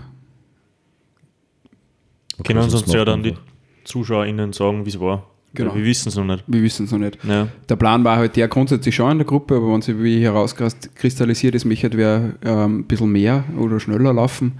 Okay, 2.40 2.54
Können 2.54 2.70
sonst 2.70 2.84
uns 2.86 2.94
ja 2.94 3.04
dann 3.04 3.24
die 3.24 3.34
ZuschauerInnen 3.84 4.54
sagen, 4.54 4.86
wie 4.86 4.90
es 4.90 5.00
war. 5.00 5.26
Genau. 5.56 5.74
Wir 5.74 5.84
wissen 5.86 6.10
es 6.10 6.16
noch 6.16 6.26
nicht. 6.26 6.44
Wir 6.46 6.62
wissen 6.62 6.86
es 6.86 6.92
noch 6.92 7.00
nicht. 7.00 7.18
Ja. 7.24 7.48
Der 7.68 7.76
Plan 7.78 8.04
war 8.04 8.18
halt 8.18 8.36
der 8.36 8.48
grundsätzlich 8.48 8.94
schon 8.94 9.14
in 9.14 9.18
der 9.18 9.26
Gruppe, 9.26 9.56
aber 9.56 9.74
wenn 9.74 9.82
sich 9.82 9.98
wie 9.98 10.22
herauskristallisiert 10.22 11.56
ist, 11.56 11.66
möchte 11.66 11.90
wer 11.94 12.36
ähm, 12.44 12.80
ein 12.82 12.84
bisschen 12.86 13.12
mehr 13.12 13.44
oder 13.58 13.80
schneller 13.80 14.14
laufen, 14.14 14.52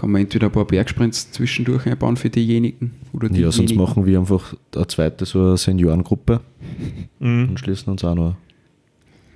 kann 0.00 0.12
man 0.12 0.22
entweder 0.22 0.46
ein 0.46 0.52
paar 0.52 0.64
Bergsprints 0.64 1.30
zwischendurch 1.30 1.84
einbauen 1.86 2.16
für 2.16 2.30
diejenigen 2.30 2.92
oder 3.12 3.30
Ja, 3.32 3.52
sonst 3.52 3.74
machen 3.74 4.06
wir 4.06 4.18
einfach 4.18 4.54
eine 4.74 4.86
zweite 4.86 5.26
so 5.26 5.40
eine 5.40 5.56
Seniorengruppe 5.58 6.40
Mhm. 7.18 7.50
und 7.50 7.60
schließen 7.60 7.90
uns 7.92 8.02
auch 8.02 8.14
noch. 8.14 8.34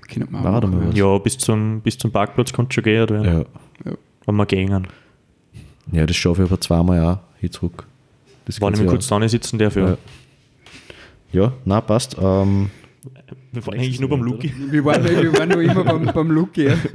Können 0.08 0.30
wir 0.32 0.38
auch 0.38 0.42
machen, 0.62 0.70
mal 0.70 0.88
was? 0.88 0.96
Ja, 0.96 1.18
bis 1.18 1.36
zum, 1.36 1.82
bis 1.82 1.98
zum 1.98 2.10
Parkplatz 2.12 2.50
kommt 2.50 2.72
schon 2.72 2.82
gehen. 2.82 3.02
Oder? 3.02 3.24
Ja. 3.24 3.44
wenn 4.24 4.36
wir 4.36 4.46
gehen. 4.46 4.86
Ja, 5.92 6.06
das 6.06 6.16
schaffe 6.16 6.44
ich 6.44 6.48
aber 6.50 6.58
zweimal 6.58 7.04
auch 7.04 7.18
hin 7.38 7.52
zurück. 7.52 7.86
Das 8.46 8.58
Wenn 8.58 8.72
ich 8.72 8.80
ja. 8.80 8.86
kurz 8.86 9.06
da 9.06 9.28
sitzen 9.28 9.58
darf, 9.58 9.76
ja. 9.76 9.90
Ja. 9.90 9.98
Ja, 11.32 11.52
na 11.66 11.82
passt. 11.82 12.16
Ähm, 12.18 12.70
Wir 13.52 13.66
waren 13.66 13.74
eigentlich 13.74 14.00
nur 14.00 14.08
beim 14.08 14.22
Luki. 14.22 14.50
Wir 14.70 14.82
waren, 14.82 15.04
wir 15.04 15.38
waren 15.38 15.48
noch 15.50 15.58
immer 15.58 15.84
beim, 15.84 16.04
beim 16.06 16.30
Luki. 16.30 16.68
Ja. 16.68 16.76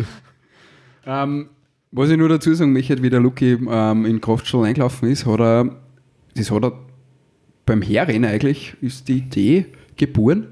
Ähm, 1.05 1.49
was 1.91 2.09
ich 2.09 2.17
nur 2.17 2.29
dazu 2.29 2.53
sagen 2.53 2.73
möchte, 2.73 3.01
wie 3.01 3.09
der 3.09 3.19
Luki 3.19 3.57
ähm, 3.69 4.05
in 4.05 4.21
Kraftstall 4.21 4.65
eingelaufen 4.65 5.09
ist, 5.09 5.25
hat 5.25 5.39
er, 5.39 5.75
das 6.35 6.51
hat 6.51 6.63
er 6.63 6.73
beim 7.65 7.81
Herrennen 7.81 8.29
eigentlich, 8.29 8.75
ist 8.81 9.07
die 9.07 9.17
Idee 9.17 9.65
geboren, 9.95 10.47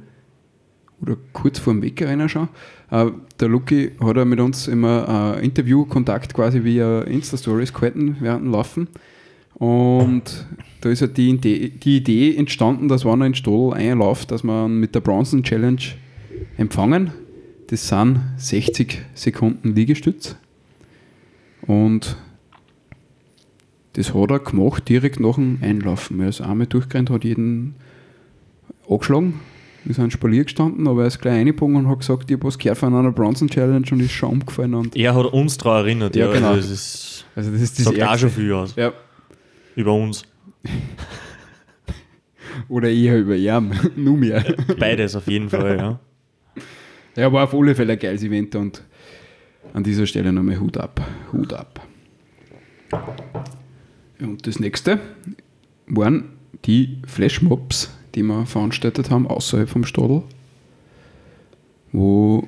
oder 1.01 1.15
kurz 1.33 1.59
vor 1.59 1.73
dem 1.73 1.81
Wegrennen 1.81 2.29
schon. 2.29 2.49
Äh, 2.89 3.11
der 3.39 3.47
Luki 3.49 3.91
hat 3.99 4.17
er 4.17 4.25
mit 4.25 4.39
uns 4.39 4.67
immer 4.67 5.37
äh, 5.37 5.45
Interviewkontakt 5.45 6.33
quasi 6.33 6.63
via 6.63 7.01
Insta-Stories 7.01 7.73
gehalten 7.73 8.17
während 8.19 8.45
dem 8.45 8.51
Laufen. 8.51 8.87
Und 9.55 10.45
da 10.81 10.89
ist 10.89 11.01
halt 11.01 11.17
die 11.17 11.29
Idee, 11.29 11.69
die 11.69 11.97
Idee 11.97 12.35
entstanden, 12.35 12.87
dass 12.87 13.05
wenn 13.05 13.21
er 13.21 13.27
in 13.27 13.35
Stall 13.35 13.73
einläuft, 13.73 14.31
dass 14.31 14.43
man 14.43 14.79
mit 14.79 14.93
der 14.93 15.01
Bronzen 15.01 15.43
Challenge 15.43 15.81
empfangen. 16.57 17.11
Das 17.67 17.87
sind 17.87 18.21
60 18.37 19.01
Sekunden 19.13 19.75
Liegestütz. 19.75 20.35
Und 21.61 22.17
das 23.93 24.13
hat 24.13 24.29
er 24.31 24.39
gemacht 24.39 24.87
direkt 24.87 25.19
nach 25.19 25.35
dem 25.35 25.57
Einlaufen. 25.61 26.19
Er 26.19 26.29
ist 26.29 26.41
einmal 26.41 26.67
durchgerannt, 26.67 27.09
hat 27.09 27.23
jeden 27.23 27.75
angeschlagen, 28.87 29.39
ist 29.85 29.99
an 29.99 30.11
Spalier 30.11 30.43
gestanden, 30.43 30.87
aber 30.87 31.01
er 31.01 31.07
ist 31.07 31.19
gleich 31.19 31.33
eingebogen 31.39 31.75
und 31.77 31.87
hat 31.89 31.99
gesagt, 31.99 32.29
ich 32.29 32.35
habe 32.35 32.45
was 32.45 32.57
gehört 32.57 32.77
von 32.77 32.93
einer 32.93 33.11
Bronzen 33.11 33.49
Challenge 33.49 33.85
und 33.91 33.99
ist 34.01 34.11
schon 34.11 34.29
umgefallen. 34.29 34.75
Und 34.75 34.95
Er 34.95 35.15
hat 35.15 35.25
uns 35.27 35.57
daran 35.57 35.85
erinnert, 35.85 36.15
Ja, 36.15 36.27
ja. 36.27 36.33
genau. 36.33 36.55
Das 36.55 36.69
ist, 36.69 37.25
also 37.35 37.51
das 37.51 37.61
ist 37.61 37.79
das 37.79 37.85
sagt 37.85 38.01
auch 38.03 38.17
schon 38.17 38.29
viel 38.29 38.53
aus. 38.53 38.75
Ja. 38.75 38.93
Über 39.75 39.93
uns. 39.93 40.23
Oder 42.69 42.89
eher 42.89 43.19
über 43.19 43.35
ihn, 43.35 43.71
nur 43.95 44.17
mehr. 44.17 44.43
Beides 44.79 45.15
auf 45.15 45.27
jeden 45.27 45.49
Fall, 45.49 45.77
ja. 45.77 45.99
Ja, 47.15 47.31
war 47.33 47.45
auf 47.45 47.53
alle 47.53 47.73
Fälle 47.75 47.93
ein 47.93 47.99
geiles 47.99 48.23
Event 48.23 48.55
und 48.55 48.83
an 49.73 49.83
dieser 49.83 50.05
Stelle 50.05 50.31
nochmal 50.31 50.59
Hut 50.59 50.77
ab. 50.77 51.05
Hut 51.31 51.53
ab. 51.53 51.85
Und 54.19 54.47
das 54.47 54.59
nächste 54.59 54.99
waren 55.87 56.29
die 56.65 56.97
Flashmobs, 57.05 57.91
die 58.15 58.23
wir 58.23 58.45
veranstaltet 58.45 59.09
haben 59.09 59.27
außerhalb 59.27 59.69
vom 59.69 59.85
Stadel. 59.85 60.23
Wo 61.91 62.47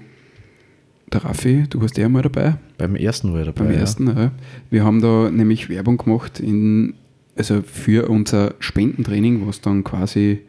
der 1.12 1.26
Raffi, 1.26 1.66
du 1.70 1.82
warst 1.82 1.98
ja 1.98 2.10
mal 2.10 2.22
dabei, 2.22 2.58
beim 2.78 2.96
ersten 2.96 3.34
war 3.34 3.40
ich 3.40 3.46
dabei. 3.46 3.64
beim 3.64 3.74
ersten. 3.74 4.08
Ja. 4.08 4.32
Wir 4.70 4.84
haben 4.84 5.02
da 5.02 5.30
nämlich 5.32 5.70
Werbung 5.70 5.98
gemacht 5.98 6.40
in, 6.40 6.96
also 7.36 7.62
für 7.62 8.10
unser 8.10 8.56
Spendentraining, 8.60 9.48
was 9.48 9.62
dann 9.62 9.84
quasi 9.84 10.42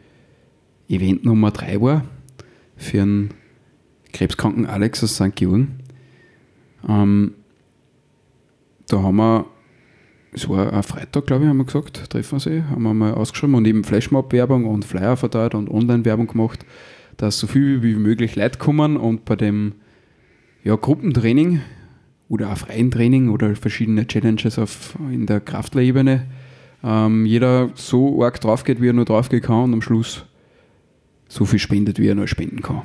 Event 0.87 1.23
Nummer 1.23 1.51
3 1.51 1.81
war, 1.81 2.05
für 2.75 3.01
einen 3.01 3.29
krebskranken 4.13 4.65
Alex 4.65 5.03
aus 5.03 5.15
St. 5.15 5.35
Georgen. 5.35 5.79
Ähm, 6.87 7.33
da 8.87 9.01
haben 9.01 9.17
wir, 9.17 9.45
es 10.33 10.47
war 10.49 10.73
ein 10.73 10.83
Freitag, 10.83 11.27
glaube 11.27 11.43
ich, 11.43 11.49
haben 11.49 11.57
wir 11.57 11.65
gesagt, 11.65 12.09
treffen 12.09 12.33
wir 12.33 12.39
sie, 12.39 12.63
haben 12.63 12.83
wir 12.83 12.93
mal 12.93 13.13
ausgeschrieben 13.13 13.55
und 13.55 13.65
eben 13.65 13.83
Flashmob-Werbung 13.83 14.65
und 14.65 14.85
Flyer 14.85 15.17
verteilt 15.17 15.55
und 15.55 15.69
Online-Werbung 15.69 16.27
gemacht, 16.27 16.65
dass 17.17 17.39
so 17.39 17.47
viel 17.47 17.83
wie 17.83 17.95
möglich 17.95 18.35
Leute 18.35 18.59
kommen 18.59 18.97
und 18.97 19.25
bei 19.25 19.35
dem 19.35 19.73
ja, 20.63 20.75
Gruppentraining 20.75 21.61
oder 22.29 22.51
auch 22.51 22.57
freien 22.57 22.91
Training 22.91 23.29
oder 23.29 23.55
verschiedene 23.55 24.07
Challenges 24.07 24.57
auf, 24.57 24.95
in 25.11 25.25
der 25.25 25.41
Kraftlerebene 25.41 26.27
ähm, 26.83 27.25
jeder 27.25 27.71
so 27.75 28.23
arg 28.23 28.39
drauf 28.41 28.63
geht, 28.63 28.81
wie 28.81 28.89
er 28.89 28.93
nur 28.93 29.05
drauf 29.05 29.29
gehen 29.29 29.41
kann 29.41 29.63
und 29.65 29.73
am 29.73 29.81
Schluss 29.81 30.25
so 31.27 31.45
viel 31.45 31.59
spendet, 31.59 31.99
wie 31.99 32.07
er 32.07 32.15
nur 32.15 32.27
spenden 32.27 32.61
kann. 32.61 32.81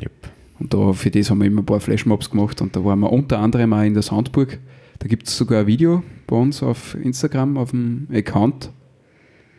Yep. 0.00 0.35
Und 0.58 0.72
da, 0.72 0.92
für 0.92 1.10
das 1.10 1.30
haben 1.30 1.40
wir 1.40 1.46
immer 1.46 1.62
ein 1.62 1.66
paar 1.66 1.80
Flashmobs 1.80 2.30
gemacht 2.30 2.60
und 2.62 2.74
da 2.74 2.84
waren 2.84 3.00
wir 3.00 3.12
unter 3.12 3.38
anderem 3.38 3.72
auch 3.72 3.82
in 3.82 3.94
der 3.94 4.02
Sandburg. 4.02 4.58
Da 4.98 5.08
gibt 5.08 5.28
es 5.28 5.36
sogar 5.36 5.60
ein 5.60 5.66
Video 5.66 6.02
bei 6.26 6.36
uns 6.36 6.62
auf 6.62 6.94
Instagram, 6.94 7.58
auf 7.58 7.70
dem 7.70 8.08
Account, 8.12 8.70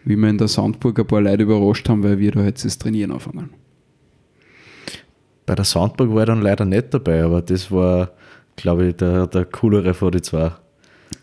wie 0.06 0.16
wir 0.16 0.30
in 0.30 0.38
der 0.38 0.48
Sandburg 0.48 1.00
ein 1.00 1.06
paar 1.06 1.22
Leute 1.22 1.44
überrascht 1.44 1.88
haben, 1.88 2.04
weil 2.04 2.18
wir 2.18 2.32
da 2.32 2.44
jetzt 2.44 2.66
das 2.66 2.78
Trainieren 2.80 3.12
anfangen. 3.12 3.50
Bei 5.46 5.56
der 5.56 5.66
Soundburg 5.66 6.14
war 6.14 6.24
ich 6.24 6.28
dann 6.28 6.42
leider 6.42 6.66
nicht 6.66 6.94
dabei, 6.94 7.24
aber 7.24 7.42
das 7.42 7.72
war, 7.72 8.12
glaube 8.58 8.88
ich, 8.88 8.96
der, 8.96 9.28
der 9.28 9.46
coolere 9.46 9.94
von 9.94 10.12
den 10.12 10.22
zwei. 10.22 10.52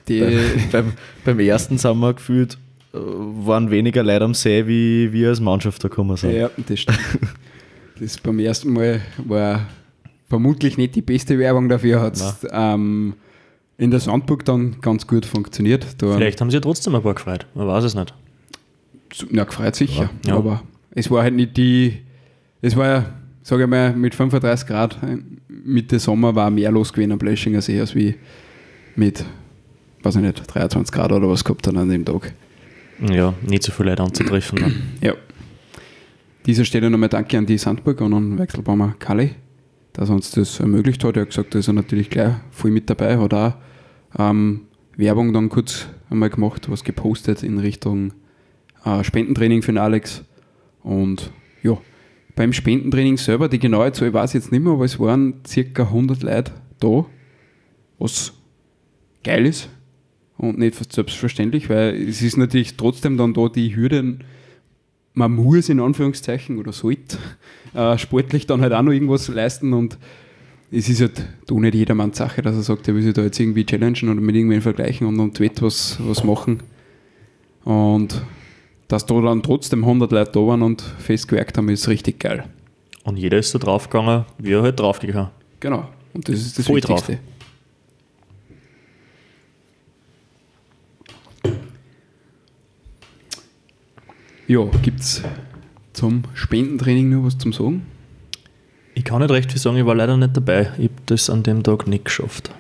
Die, 0.08 0.20
Beim, 0.20 0.32
beim, 0.72 0.92
beim 1.24 1.40
ersten 1.40 1.76
sind 1.76 1.98
wir 1.98 2.14
gefühlt, 2.14 2.56
äh, 2.94 2.98
waren 2.98 3.70
weniger 3.70 4.02
Leute 4.02 4.24
am 4.24 4.34
See, 4.34 4.66
wie 4.66 5.12
wir 5.12 5.28
als 5.28 5.40
Mannschaft 5.40 5.84
da 5.84 5.88
gekommen 5.88 6.16
sind. 6.16 6.32
ja, 6.32 6.50
das 6.66 6.80
stimmt. 6.80 6.98
Das 8.00 8.18
beim 8.18 8.38
ersten 8.38 8.72
Mal 8.72 9.00
war 9.18 9.66
vermutlich 10.28 10.76
nicht 10.76 10.94
die 10.94 11.02
beste 11.02 11.38
Werbung 11.38 11.68
dafür, 11.68 12.00
hat 12.00 12.16
es 12.16 12.46
ähm, 12.50 13.14
in 13.78 13.90
der 13.90 14.00
Sandburg 14.00 14.44
dann 14.44 14.80
ganz 14.80 15.06
gut 15.06 15.26
funktioniert. 15.26 15.86
Da 15.98 16.16
Vielleicht 16.16 16.40
haben 16.40 16.50
sie 16.50 16.56
ja 16.56 16.60
trotzdem 16.60 16.94
ein 16.94 17.02
paar 17.02 17.14
gefreut. 17.14 17.46
Man 17.54 17.68
weiß 17.68 17.84
es 17.84 17.94
nicht. 17.94 18.14
Ja, 19.30 19.44
gefreut 19.44 19.76
sicher. 19.76 20.10
Ja. 20.26 20.36
Aber 20.36 20.62
es 20.90 21.10
war 21.10 21.22
halt 21.22 21.34
nicht 21.34 21.56
die. 21.56 21.98
Es 22.62 22.76
war 22.76 22.86
ja, 22.86 23.04
sage 23.42 23.64
ich 23.64 23.68
mal, 23.68 23.94
mit 23.94 24.14
35 24.14 24.66
Grad 24.66 24.98
Mitte 25.48 25.98
Sommer 25.98 26.34
war 26.34 26.50
mehr 26.50 26.70
los 26.70 26.92
gewesen 26.92 27.12
am 27.12 27.18
Bläschinger 27.18 27.60
See 27.62 27.78
als 27.80 27.94
wie 27.94 28.14
mit, 28.96 29.24
weiß 30.02 30.16
ich 30.16 30.22
nicht, 30.22 30.42
23 30.46 30.92
Grad 30.92 31.12
oder 31.12 31.28
was 31.28 31.44
gehabt 31.44 31.66
dann 31.66 31.76
an 31.76 31.88
dem 31.88 32.04
Tag. 32.04 32.32
Ja, 33.00 33.34
nicht 33.42 33.62
so 33.62 33.72
viele 33.72 33.90
Leute 33.90 34.02
anzutreffen. 34.02 34.58
Dann. 34.60 34.82
Ja. 35.00 35.14
Dieser 36.46 36.66
Stelle 36.66 36.90
nochmal 36.90 37.08
Danke 37.08 37.38
an 37.38 37.46
die 37.46 37.56
Sandburg 37.56 38.02
und 38.02 38.12
an 38.12 38.38
Wechselbaumer 38.38 38.96
Kalli, 38.98 39.30
dass 39.94 40.10
er 40.10 40.14
uns 40.14 40.30
das 40.30 40.60
ermöglicht 40.60 41.02
hat. 41.02 41.16
Er 41.16 41.22
hat 41.22 41.30
gesagt, 41.30 41.54
da 41.54 41.58
ist 41.58 41.68
er 41.68 41.72
natürlich 41.72 42.10
gleich 42.10 42.34
voll 42.50 42.70
mit 42.70 42.90
dabei, 42.90 43.16
hat 43.16 43.32
auch 43.32 43.54
ähm, 44.18 44.66
Werbung 44.94 45.32
dann 45.32 45.48
kurz 45.48 45.88
einmal 46.10 46.28
gemacht, 46.28 46.70
was 46.70 46.84
gepostet 46.84 47.42
in 47.42 47.58
Richtung 47.58 48.12
äh, 48.84 49.02
Spendentraining 49.02 49.62
für 49.62 49.72
den 49.72 49.78
Alex. 49.78 50.22
Und 50.82 51.30
ja, 51.62 51.78
beim 52.36 52.52
Spendentraining 52.52 53.16
selber, 53.16 53.48
die 53.48 53.58
genaue 53.58 53.92
Zahl 53.92 54.12
weiß 54.12 54.34
ich 54.34 54.42
jetzt 54.42 54.52
nicht 54.52 54.62
mehr, 54.62 54.74
aber 54.74 54.84
es 54.84 55.00
waren 55.00 55.40
circa 55.46 55.84
100 55.84 56.22
Leute 56.22 56.52
da, 56.78 57.06
was 57.98 58.34
geil 59.22 59.46
ist 59.46 59.70
und 60.36 60.58
nicht 60.58 60.92
selbstverständlich, 60.92 61.70
weil 61.70 61.94
es 62.06 62.20
ist 62.20 62.36
natürlich 62.36 62.76
trotzdem 62.76 63.16
dann 63.16 63.32
da 63.32 63.48
die 63.48 63.74
Hürde, 63.74 64.18
man 65.14 65.32
muss 65.32 65.68
in 65.68 65.80
Anführungszeichen 65.80 66.58
oder 66.58 66.72
sollte 66.72 67.18
äh, 67.72 67.96
sportlich 67.98 68.46
dann 68.46 68.60
halt 68.60 68.72
auch 68.72 68.82
noch 68.82 68.92
irgendwas 68.92 69.28
leisten 69.28 69.72
und 69.72 69.96
es 70.70 70.88
ist 70.88 71.00
halt 71.00 71.24
da 71.46 71.54
nicht 71.54 71.74
jedermanns 71.74 72.18
Sache, 72.18 72.42
dass 72.42 72.56
er 72.56 72.62
sagt, 72.62 72.88
er 72.88 72.94
will 72.94 73.02
sich 73.02 73.14
da 73.14 73.22
jetzt 73.22 73.38
irgendwie 73.38 73.64
challengen 73.64 74.08
oder 74.10 74.20
mit 74.20 74.34
irgendwen 74.34 74.60
vergleichen 74.60 75.06
und 75.06 75.20
und 75.20 75.40
etwas 75.40 75.98
was 76.00 76.24
machen. 76.24 76.62
Und 77.64 78.22
dass 78.88 79.06
da 79.06 79.20
dann 79.20 79.42
trotzdem 79.42 79.84
100 79.84 80.10
Leute 80.10 80.32
da 80.32 80.40
waren 80.40 80.62
und 80.62 80.82
festgewerkt 80.82 81.56
haben, 81.56 81.68
ist 81.68 81.88
richtig 81.88 82.18
geil. 82.18 82.44
Und 83.04 83.18
jeder 83.18 83.38
ist 83.38 83.50
so 83.50 83.58
draufgegangen, 83.58 84.24
wie 84.38 84.52
er 84.52 84.62
halt 84.62 84.80
draufgegangen. 84.80 85.30
Genau. 85.60 85.88
Und 86.12 86.28
das 86.28 86.36
ist 86.36 86.58
das 86.58 86.66
Voll 86.66 86.80
drauf. 86.80 87.08
Ja, 94.46 94.64
gibt 94.82 95.00
es 95.00 95.22
zum 95.92 96.22
Spendentraining 96.34 97.08
nur 97.10 97.24
was 97.24 97.38
zum 97.38 97.52
Sagen? 97.52 97.86
Ich 98.94 99.04
kann 99.04 99.20
nicht 99.20 99.30
recht 99.30 99.50
viel 99.50 99.60
sagen, 99.60 99.76
ich 99.76 99.86
war 99.86 99.94
leider 99.94 100.16
nicht 100.16 100.36
dabei. 100.36 100.70
Ich 100.78 100.84
habe 100.84 100.94
das 101.06 101.30
an 101.30 101.42
dem 101.42 101.62
Tag 101.62 101.86
nicht 101.88 102.04
geschafft. 102.04 102.50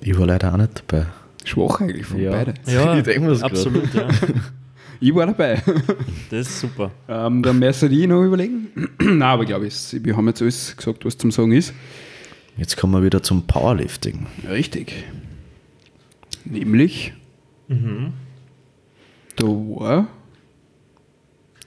Ich 0.00 0.16
war 0.18 0.26
leider 0.26 0.52
auch 0.52 0.56
nicht 0.56 0.82
dabei. 0.86 1.06
Schwach 1.44 1.80
eigentlich 1.80 2.06
von 2.06 2.20
Ja. 2.20 2.30
beiden. 2.30 2.54
Ja, 2.66 2.94
Ich 2.96 3.02
denk 3.04 3.20
mir's 3.22 3.40
grad. 3.40 3.50
absolut, 3.52 3.92
ja. 3.94 4.08
Ich 5.00 5.14
war 5.14 5.26
dabei. 5.26 5.60
Das 6.30 6.46
ist 6.48 6.60
super. 6.60 6.90
ähm, 7.08 7.42
dann 7.42 7.58
müssen 7.58 7.90
die 7.90 8.06
noch 8.06 8.22
überlegen. 8.24 8.68
Nein, 9.00 9.22
aber 9.22 9.44
glaube 9.44 9.66
ich, 9.66 9.74
wir 10.04 10.16
haben 10.16 10.26
jetzt 10.28 10.40
alles 10.40 10.74
gesagt, 10.76 11.04
was 11.04 11.18
zum 11.18 11.30
Sagen 11.30 11.52
ist. 11.52 11.74
Jetzt 12.56 12.76
kommen 12.76 12.92
wir 12.94 13.02
wieder 13.04 13.22
zum 13.22 13.46
Powerlifting. 13.46 14.26
Richtig. 14.48 15.04
Nämlich, 16.44 17.12
da 19.36 19.44
war 19.46 20.06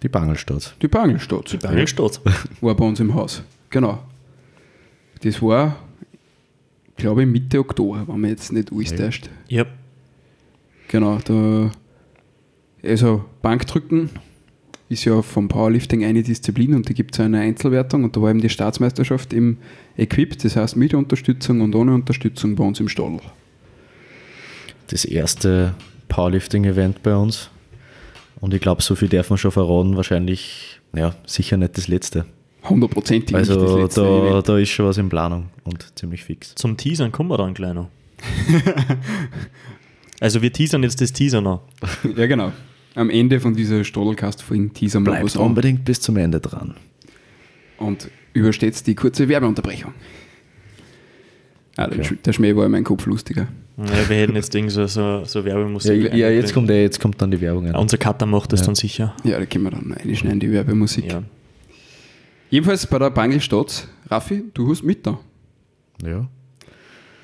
Die 0.04 0.08
Bangelstadt. 0.10 0.76
die 0.82 0.88
Bangelstadt. 0.88 1.60
Bangelstadt. 1.62 2.22
war 2.62 2.76
bei 2.76 2.86
uns 2.86 3.00
im 3.00 3.14
Haus. 3.14 3.42
Genau. 3.70 4.00
Das 5.24 5.42
war, 5.42 5.76
glaube 6.96 7.24
ich, 7.24 7.28
Mitte 7.28 7.60
Oktober, 7.60 8.04
wenn 8.08 8.20
man 8.22 8.30
jetzt 8.30 8.52
nicht 8.54 8.72
alles 8.72 8.92
Ja. 8.92 8.98
täuscht. 8.98 9.30
Ja, 9.48 9.66
Genau, 10.90 11.18
da, 11.26 11.70
also 12.82 13.26
Bankdrücken 13.42 14.10
ist 14.88 15.04
ja 15.04 15.22
vom 15.22 15.50
Powerlifting 15.50 16.06
eine 16.06 16.24
Disziplin 16.24 16.74
und 16.76 16.88
da 16.88 16.94
gibt 16.94 17.14
es 17.14 17.20
eine 17.20 17.42
Einzelwertung 17.42 18.06
und 18.06 18.16
da 18.16 18.22
war 18.22 18.30
eben 18.30 18.40
die 18.40 18.48
Staatsmeisterschaft 18.48 19.34
im 19.34 19.58
Equip, 19.98 20.38
das 20.40 20.56
heißt 20.56 20.78
mit 20.78 20.94
Unterstützung 20.94 21.60
und 21.60 21.76
ohne 21.76 21.94
Unterstützung 21.94 22.56
bei 22.56 22.64
uns 22.64 22.80
im 22.80 22.88
Stadel. 22.88 23.20
das 24.90 25.04
erste 25.04 25.74
Powerlifting-Event 26.08 27.04
bei 27.04 27.14
uns. 27.18 27.50
Und 28.40 28.54
ich 28.54 28.62
glaube, 28.62 28.82
so 28.82 28.96
viel 28.96 29.10
darf 29.10 29.30
man 29.30 29.38
schon 29.38 29.52
verraten, 29.52 29.96
wahrscheinlich, 29.96 30.80
ja, 30.94 31.16
sicher 31.26 31.58
nicht 31.58 31.78
das 31.78 31.88
letzte. 31.88 32.26
Hundertprozentig 32.64 33.36
nicht 33.36 33.50
Also 33.50 33.62
das 33.62 33.76
letzte 33.76 34.02
da, 34.02 34.28
Event. 34.30 34.50
da 34.50 34.58
ist 34.58 34.70
schon 34.70 34.86
was 34.86 34.98
in 34.98 35.10
Planung 35.10 35.50
und 35.64 35.98
ziemlich 35.98 36.24
fix. 36.24 36.54
Zum 36.56 36.78
Teasern 36.78 37.12
kommen 37.12 37.30
wir 37.30 37.38
dann 37.38 37.54
gleich 37.54 37.74
noch. 37.74 37.88
also 40.20 40.42
wir 40.42 40.52
teasern 40.52 40.84
jetzt 40.84 41.02
das 41.02 41.14
Teaser 41.14 41.42
noch. 41.42 41.62
Ja, 42.16 42.26
genau. 42.28 42.52
Am 42.96 43.10
Ende 43.10 43.40
von 43.40 43.54
dieser 43.56 43.84
Stodelcast-Folge 43.84 44.70
teasern 44.74 45.04
wir 45.06 45.12
Bleibt 45.14 45.36
an 45.36 45.42
unbedingt 45.44 45.86
bis 45.86 46.02
zum 46.02 46.18
Ende 46.18 46.40
dran. 46.40 46.76
und 47.78 48.10
übersteht 48.34 48.86
die 48.88 48.96
kurze 48.96 49.28
Werbeunterbrechung. 49.30 49.94
Ah, 51.76 51.88
der, 51.88 52.04
Sch- 52.04 52.18
der 52.24 52.34
Schmäh 52.34 52.56
war 52.56 52.66
in 52.66 52.72
meinem 52.72 52.84
Kopf 52.84 53.06
lustiger. 53.06 53.48
Ja, 53.78 54.10
wir 54.10 54.18
hätten 54.18 54.36
jetzt 54.36 54.54
irgend 54.56 54.72
so, 54.72 54.88
so, 54.88 55.24
so 55.26 55.40
Ja, 55.40 55.46
Werbemusik. 55.46 56.14
ja 56.14 56.30
jetzt, 56.30 56.54
kommt, 56.54 56.70
jetzt 56.70 57.00
kommt 57.00 57.22
dann 57.22 57.30
die 57.30 57.40
Werbung. 57.40 57.66
Ja, 57.68 57.74
Ein. 57.74 57.80
unser 57.80 57.98
Cutter 57.98 58.26
macht 58.26 58.52
das 58.52 58.62
Ja. 58.62 58.66
dann 58.68 58.76
sicher. 58.76 59.16
Ja, 59.24 59.38
da 59.38 59.46
können 59.46 59.66
wir 59.66 59.72
dann 59.72 59.92
reinschneiden, 59.94 60.40
die 60.40 60.52
Werbemusik. 60.52 61.12
Ja. 61.12 61.22
Jedenfalls 62.50 62.88
bei 62.88 62.98
der 62.98 63.12
Bangelstadt, 63.12 63.88
Raffi, 64.10 64.46
du 64.54 64.72
hast 64.72 64.84
mit 64.84 65.06
da. 65.06 65.20
Ja. 66.04 66.28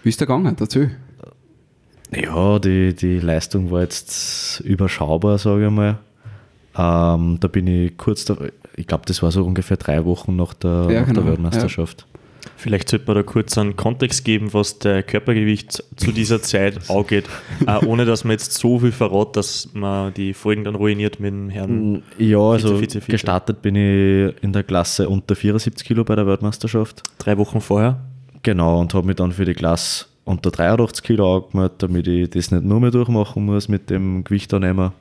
Wie 0.04 0.10
ist 0.10 0.20
der 0.20 0.28
gegangen? 0.28 0.56
Dazu. 0.56 0.90
Ja, 2.16 2.60
die, 2.60 2.94
die 2.94 3.20
Leistung 3.20 3.72
war 3.72 3.82
jetzt 3.82 4.60
überschaubar, 4.60 5.38
sage 5.40 5.66
ich 5.66 5.72
mal. 5.72 5.98
Ähm, 6.78 7.38
da 7.40 7.48
bin 7.48 7.66
ich 7.68 7.98
kurz, 7.98 8.26
da, 8.26 8.38
ich 8.76 8.86
glaube, 8.86 9.06
das 9.08 9.24
war 9.24 9.32
so 9.32 9.44
ungefähr 9.44 9.78
drei 9.78 10.06
Wochen 10.06 10.36
nach 10.36 10.54
der, 10.54 10.88
Ja, 10.92 11.00
nach 11.02 11.08
genau, 11.08 11.22
der 11.22 11.30
Weltmeisterschaft. 11.32 12.06
Vielleicht 12.64 12.88
sollte 12.88 13.08
man 13.08 13.16
da 13.18 13.24
kurz 13.24 13.58
einen 13.58 13.76
Kontext 13.76 14.24
geben, 14.24 14.54
was 14.54 14.80
der 14.80 15.04
Körpergewicht 15.04 15.84
zu 15.98 16.14
dieser 16.14 16.42
Zeit 16.42 16.80
angeht, 16.90 17.26
äh, 17.68 17.86
ohne 17.86 18.06
dass 18.06 18.24
man 18.24 18.32
jetzt 18.32 18.54
so 18.54 18.80
viel 18.80 18.94
verrat, 18.94 19.36
dass 19.36 19.68
man 19.74 20.14
die 20.14 20.34
Folgen 20.34 20.64
dann 20.64 20.76
ruiniert 20.76 21.20
mit 21.20 21.34
dem 21.34 21.50
Herrn. 21.50 22.04
Ja, 22.18 22.40
also 22.40 22.78
Vize, 22.78 22.80
Vize, 22.80 23.02
Vize. 23.02 23.12
gestartet 23.12 23.62
bin 23.62 23.76
ich 23.76 24.34
in 24.42 24.54
der 24.54 24.64
Klasse 24.64 25.10
unter 25.10 25.36
74 25.36 25.86
Kilo 25.86 26.06
bei 26.06 26.16
der 26.16 26.26
Weltmeisterschaft. 26.26 27.04
Drei 27.18 27.38
Wochen 27.38 27.60
vorher. 27.60 28.00
Genau, 28.44 28.80
und 28.80 28.94
habe 28.94 29.08
mich 29.08 29.18
dann 29.18 29.34
für 29.34 29.44
die 29.44 29.56
Klasse 29.56 30.06
unter 30.24 30.50
83 30.50 31.04
Kilo 31.04 31.36
angemeldet, 31.36 31.84
damit 31.84 32.08
ich 32.08 32.30
das 32.30 32.50
nicht 32.50 32.64
nur 32.64 32.80
mehr 32.80 32.92
durchmachen 32.92 33.44
muss 33.46 33.68
mit 33.68 33.90
dem 33.90 34.24
Gewichtannehmen. 34.24 34.94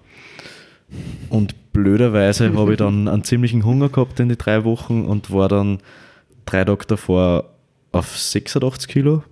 Und 1.28 1.72
blöderweise 1.72 2.52
habe 2.56 2.72
ich 2.72 2.78
dann 2.78 3.06
einen 3.06 3.22
ziemlichen 3.22 3.64
Hunger 3.64 3.88
gehabt 3.88 4.18
in 4.18 4.28
die 4.28 4.36
drei 4.36 4.64
Wochen 4.64 5.04
und 5.04 5.30
war 5.32 5.48
dann 5.48 5.78
drei 6.44 6.64
Tage 6.64 6.86
davor 6.88 7.51
auf 7.92 8.16
86 8.18 8.88
Kilo. 8.88 9.22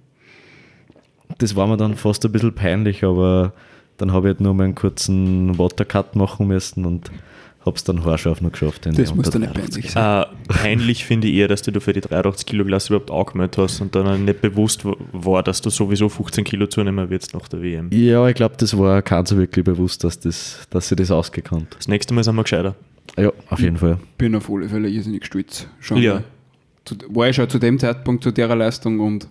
Das 1.39 1.57
war 1.57 1.67
mir 1.67 1.77
dann 1.77 1.97
fast 1.97 2.25
ein 2.25 2.33
bisschen 2.33 2.55
peinlich, 2.55 3.05
aber 3.05 3.53
dann 3.97 4.13
habe 4.13 4.29
ich 4.29 4.35
halt 4.35 4.41
nur 4.41 4.55
mal 4.55 4.65
einen 4.65 4.75
kurzen 4.75 5.59
Watercut 5.59 6.17
machen 6.17 6.47
müssen 6.47 6.85
und 6.85 7.11
habe 7.65 7.77
es 7.77 7.85
dann 7.85 8.05
haarscharf 8.05 8.41
noch 8.41 8.53
geschafft. 8.53 8.87
Das 8.87 9.15
muss 9.15 9.29
doch 9.31 9.39
nicht 9.39 9.55
83. 9.55 9.55
peinlich 9.75 9.91
sein. 9.93 10.23
Äh, 10.23 10.27
peinlich 10.49 11.05
finde 11.05 11.29
ich 11.29 11.35
eher, 11.35 11.49
dass 11.49 11.61
du 11.63 11.79
für 11.81 11.93
die 11.93 12.01
83 12.01 12.47
Kilo 12.47 12.65
Klasse 12.65 12.95
überhaupt 12.95 13.11
angemeldet 13.11 13.59
hast 13.59 13.81
und 13.83 13.95
dann 13.95 14.25
nicht 14.25 14.41
bewusst 14.41 14.83
war, 15.13 15.43
dass 15.43 15.61
du 15.61 15.69
sowieso 15.69 16.09
15 16.09 16.45
Kilo 16.45 16.67
zunehmen 16.67 17.11
wirst 17.11 17.35
nach 17.35 17.49
der 17.49 17.61
WM. 17.63 17.91
Ja, 17.93 18.27
ich 18.29 18.35
glaube, 18.35 18.55
das 18.59 18.77
war 18.79 19.03
kein 19.03 19.27
so 19.27 19.37
wirklich 19.37 19.65
bewusst, 19.65 20.05
dass, 20.05 20.19
das, 20.19 20.67
dass 20.71 20.89
sie 20.89 20.97
das 20.97 21.11
ausgekannt. 21.11 21.69
Das 21.77 21.87
nächste 21.87 22.15
Mal 22.15 22.25
sind 22.25 22.35
wir 22.37 22.43
gescheiter. 22.45 22.75
Ja, 23.19 23.31
auf 23.51 23.61
jeden 23.61 23.77
Fall. 23.77 23.99
bin 24.17 24.35
auf 24.35 24.49
alle 24.51 24.69
Fälle 24.69 24.89
irrsinnig 24.89 25.27
stolz. 25.27 25.67
Schon 25.81 25.99
Ja. 25.99 26.15
mal. 26.15 26.25
War 27.09 27.29
ich 27.29 27.37
schon 27.37 27.49
zu 27.49 27.59
dem 27.59 27.79
Zeitpunkt 27.79 28.23
zu 28.25 28.31
der 28.31 28.55
Leistung 28.55 29.01
und 29.01 29.29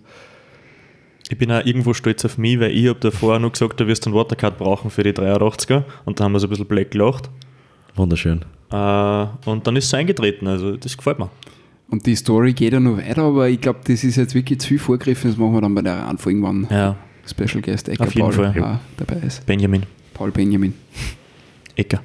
Ich 1.28 1.38
bin 1.38 1.50
auch 1.52 1.64
irgendwo 1.64 1.94
stolz 1.94 2.24
auf 2.24 2.38
mich, 2.38 2.58
weil 2.60 2.70
ich 2.72 2.88
habe 2.88 2.98
davor 3.00 3.38
noch 3.38 3.52
gesagt, 3.52 3.78
du 3.80 3.86
wirst 3.86 4.06
einen 4.06 4.14
Watercut 4.14 4.58
brauchen 4.58 4.90
für 4.90 5.02
die 5.02 5.12
83er 5.12 5.84
und 6.04 6.18
da 6.18 6.24
haben 6.24 6.32
wir 6.32 6.40
so 6.40 6.46
ein 6.46 6.50
bisschen 6.50 6.66
black 6.66 6.90
gelacht. 6.90 7.30
Wunderschön. 7.94 8.44
Äh, 8.70 9.26
und 9.46 9.66
dann 9.66 9.76
ist 9.76 9.86
es 9.86 9.94
eingetreten, 9.94 10.46
also 10.46 10.76
das 10.76 10.96
gefällt 10.96 11.18
mir. 11.18 11.30
Und 11.88 12.06
die 12.06 12.14
Story 12.14 12.52
geht 12.52 12.72
ja 12.72 12.78
noch 12.80 12.98
weiter, 12.98 13.22
aber 13.22 13.48
ich 13.48 13.60
glaube, 13.60 13.80
das 13.84 14.04
ist 14.04 14.14
jetzt 14.16 14.34
wirklich 14.34 14.60
zu 14.60 14.68
viel 14.68 14.78
vorgegriffen. 14.78 15.30
Das 15.30 15.38
machen 15.38 15.54
wir 15.54 15.60
dann 15.60 15.74
bei 15.74 15.82
der 15.82 16.06
Anfolge, 16.06 16.40
wann 16.42 16.68
Ja, 16.70 16.96
Special 17.26 17.60
Guest 17.62 17.88
Ecker 17.88 18.04
Auf 18.04 18.14
jeden 18.14 18.30
Paul 18.30 18.52
Fall. 18.52 18.62
auch 18.62 18.78
dabei 18.96 19.26
ist. 19.26 19.44
Benjamin 19.44 19.82
Paul 20.14 20.30
Benjamin. 20.30 20.74
Ecker. 21.76 22.00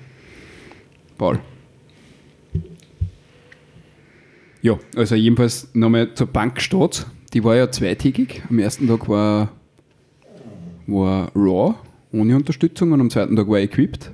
Paul. 1.18 1.40
Ja, 4.66 4.80
also 4.96 5.14
jedenfalls 5.14 5.70
nochmal 5.76 6.16
zur 6.16 6.26
Bankstadt. 6.26 7.06
Die 7.36 7.44
war 7.44 7.56
ja 7.56 7.70
zweitägig. 7.70 8.42
Am 8.50 8.58
ersten 8.58 8.88
Tag 8.88 9.08
war, 9.08 9.52
war 10.88 11.32
Raw, 11.36 11.76
ohne 12.12 12.36
Unterstützung, 12.36 12.92
und 12.92 13.00
am 13.00 13.12
zweiten 13.12 13.36
Tag 13.36 13.48
war 13.48 13.60
Equipped. 13.60 14.10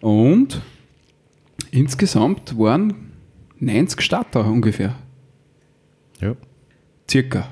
Und 0.00 0.62
insgesamt 1.72 2.56
waren 2.56 3.14
90 3.58 4.00
Starter 4.00 4.46
ungefähr. 4.46 4.94
Ja. 6.20 6.36
Circa. 7.10 7.48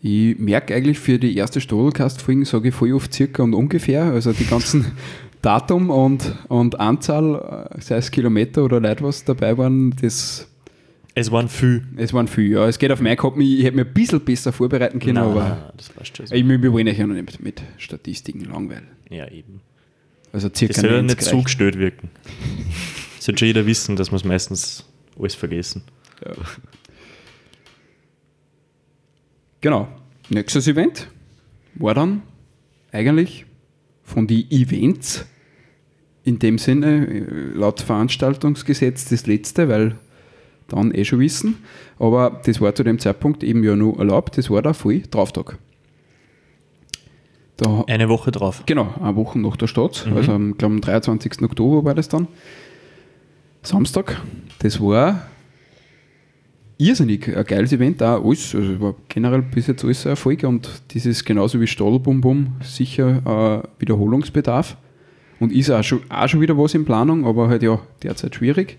Ich 0.00 0.38
merke 0.38 0.72
eigentlich 0.72 1.00
für 1.00 1.18
die 1.18 1.36
erste 1.36 1.60
Stodelcast-Folgen, 1.60 2.44
sage 2.44 2.68
ich 2.68 2.74
voll 2.76 2.92
oft 2.92 3.12
circa 3.12 3.42
und 3.42 3.54
ungefähr. 3.54 4.04
Also 4.04 4.32
die 4.32 4.46
ganzen 4.46 4.92
Datum 5.42 5.90
und, 5.90 6.34
und 6.48 6.78
Anzahl, 6.80 7.68
äh, 7.74 7.80
sei 7.80 7.96
es 7.96 8.10
Kilometer 8.10 8.64
oder 8.64 8.80
Leute, 8.80 9.04
was 9.04 9.24
dabei 9.24 9.56
waren, 9.56 9.94
das, 10.00 10.48
Es 11.14 11.30
waren 11.30 11.48
viel. 11.48 11.86
es 11.96 12.12
waren 12.12 12.26
viel. 12.28 12.50
Ja, 12.52 12.66
es 12.66 12.78
geht 12.78 12.90
auf 12.90 13.00
meinen 13.00 13.16
Kopf. 13.16 13.36
Ich 13.38 13.62
hätte 13.62 13.76
mir 13.76 13.84
ein 13.84 13.94
bisschen 13.94 14.20
besser 14.20 14.52
vorbereiten 14.52 14.98
können, 14.98 15.18
aber 15.18 15.48
Nein, 15.48 15.58
das 15.76 15.88
passt 15.90 16.16
schon. 16.16 16.26
ich, 16.26 16.44
euch 16.90 16.98
ja 16.98 17.06
noch 17.06 17.14
nicht 17.14 17.40
mit 17.40 17.62
Statistiken 17.76 18.44
langweilen. 18.46 18.88
Ja, 19.10 19.28
eben. 19.30 19.60
Also 20.32 20.48
Das 20.48 20.58
circa 20.58 20.80
soll 20.80 20.90
ja 20.90 20.96
90 21.02 21.18
nicht 21.18 21.28
zugestellt 21.30 21.78
wirken. 21.78 22.10
Sollte 23.20 23.38
schon 23.38 23.46
jeder 23.46 23.66
wissen, 23.66 23.96
dass 23.96 24.10
wir 24.10 24.16
es 24.16 24.24
meistens 24.24 24.84
alles 25.18 25.34
vergessen. 25.34 25.82
Ja. 26.24 26.32
Genau. 29.60 29.88
Nächstes 30.28 30.66
Event 30.68 31.08
war 31.74 31.94
dann 31.94 32.22
eigentlich 32.92 33.46
von 34.08 34.26
den 34.26 34.50
Events 34.50 35.26
in 36.24 36.38
dem 36.38 36.58
Sinne 36.58 37.06
äh, 37.06 37.24
laut 37.54 37.80
Veranstaltungsgesetz 37.80 39.08
das 39.08 39.26
letzte, 39.26 39.68
weil 39.68 39.96
dann 40.68 40.94
eh 40.94 41.04
schon 41.04 41.20
wissen. 41.20 41.58
Aber 41.98 42.40
das 42.44 42.60
war 42.60 42.74
zu 42.74 42.84
dem 42.84 42.98
Zeitpunkt 42.98 43.42
eben 43.42 43.62
ja 43.64 43.76
nur 43.76 43.98
erlaubt. 43.98 44.36
Das 44.36 44.50
war 44.50 44.62
der 44.62 44.74
voll 44.74 45.02
Drauftag. 45.10 45.58
Da, 47.56 47.84
Eine 47.88 48.08
Woche 48.08 48.30
drauf. 48.30 48.62
Genau, 48.66 48.94
eine 49.00 49.16
Woche 49.16 49.38
nach 49.38 49.56
der 49.56 49.66
Stadt. 49.66 50.06
Also 50.14 50.32
am, 50.32 50.56
glaub, 50.56 50.70
am 50.70 50.80
23. 50.80 51.42
Oktober 51.42 51.84
war 51.84 51.94
das 51.94 52.08
dann. 52.08 52.28
Samstag. 53.62 54.20
Das 54.60 54.80
war 54.80 55.22
irrsinnig 56.78 57.36
ein 57.36 57.44
geiles 57.44 57.72
Event. 57.72 58.02
Auch 58.02 58.24
alles, 58.24 58.54
also 58.54 58.80
war 58.80 58.94
generell 59.08 59.42
bis 59.42 59.66
jetzt 59.66 59.84
alles 59.84 60.06
ein 60.06 60.10
Erfolg 60.10 60.44
und 60.44 60.70
das 60.94 61.04
ist 61.04 61.24
genauso 61.24 61.60
wie 61.60 61.66
Stadelbum 61.66 62.20
Bum 62.20 62.56
sicher 62.62 63.62
äh, 63.64 63.80
Wiederholungsbedarf. 63.80 64.76
Und 65.40 65.52
ist 65.52 65.70
auch 65.70 65.84
schon, 65.84 66.00
auch 66.08 66.28
schon 66.28 66.40
wieder 66.40 66.56
was 66.58 66.74
in 66.74 66.84
Planung, 66.84 67.24
aber 67.24 67.48
halt 67.48 67.62
ja 67.62 67.78
derzeit 68.02 68.34
schwierig, 68.34 68.76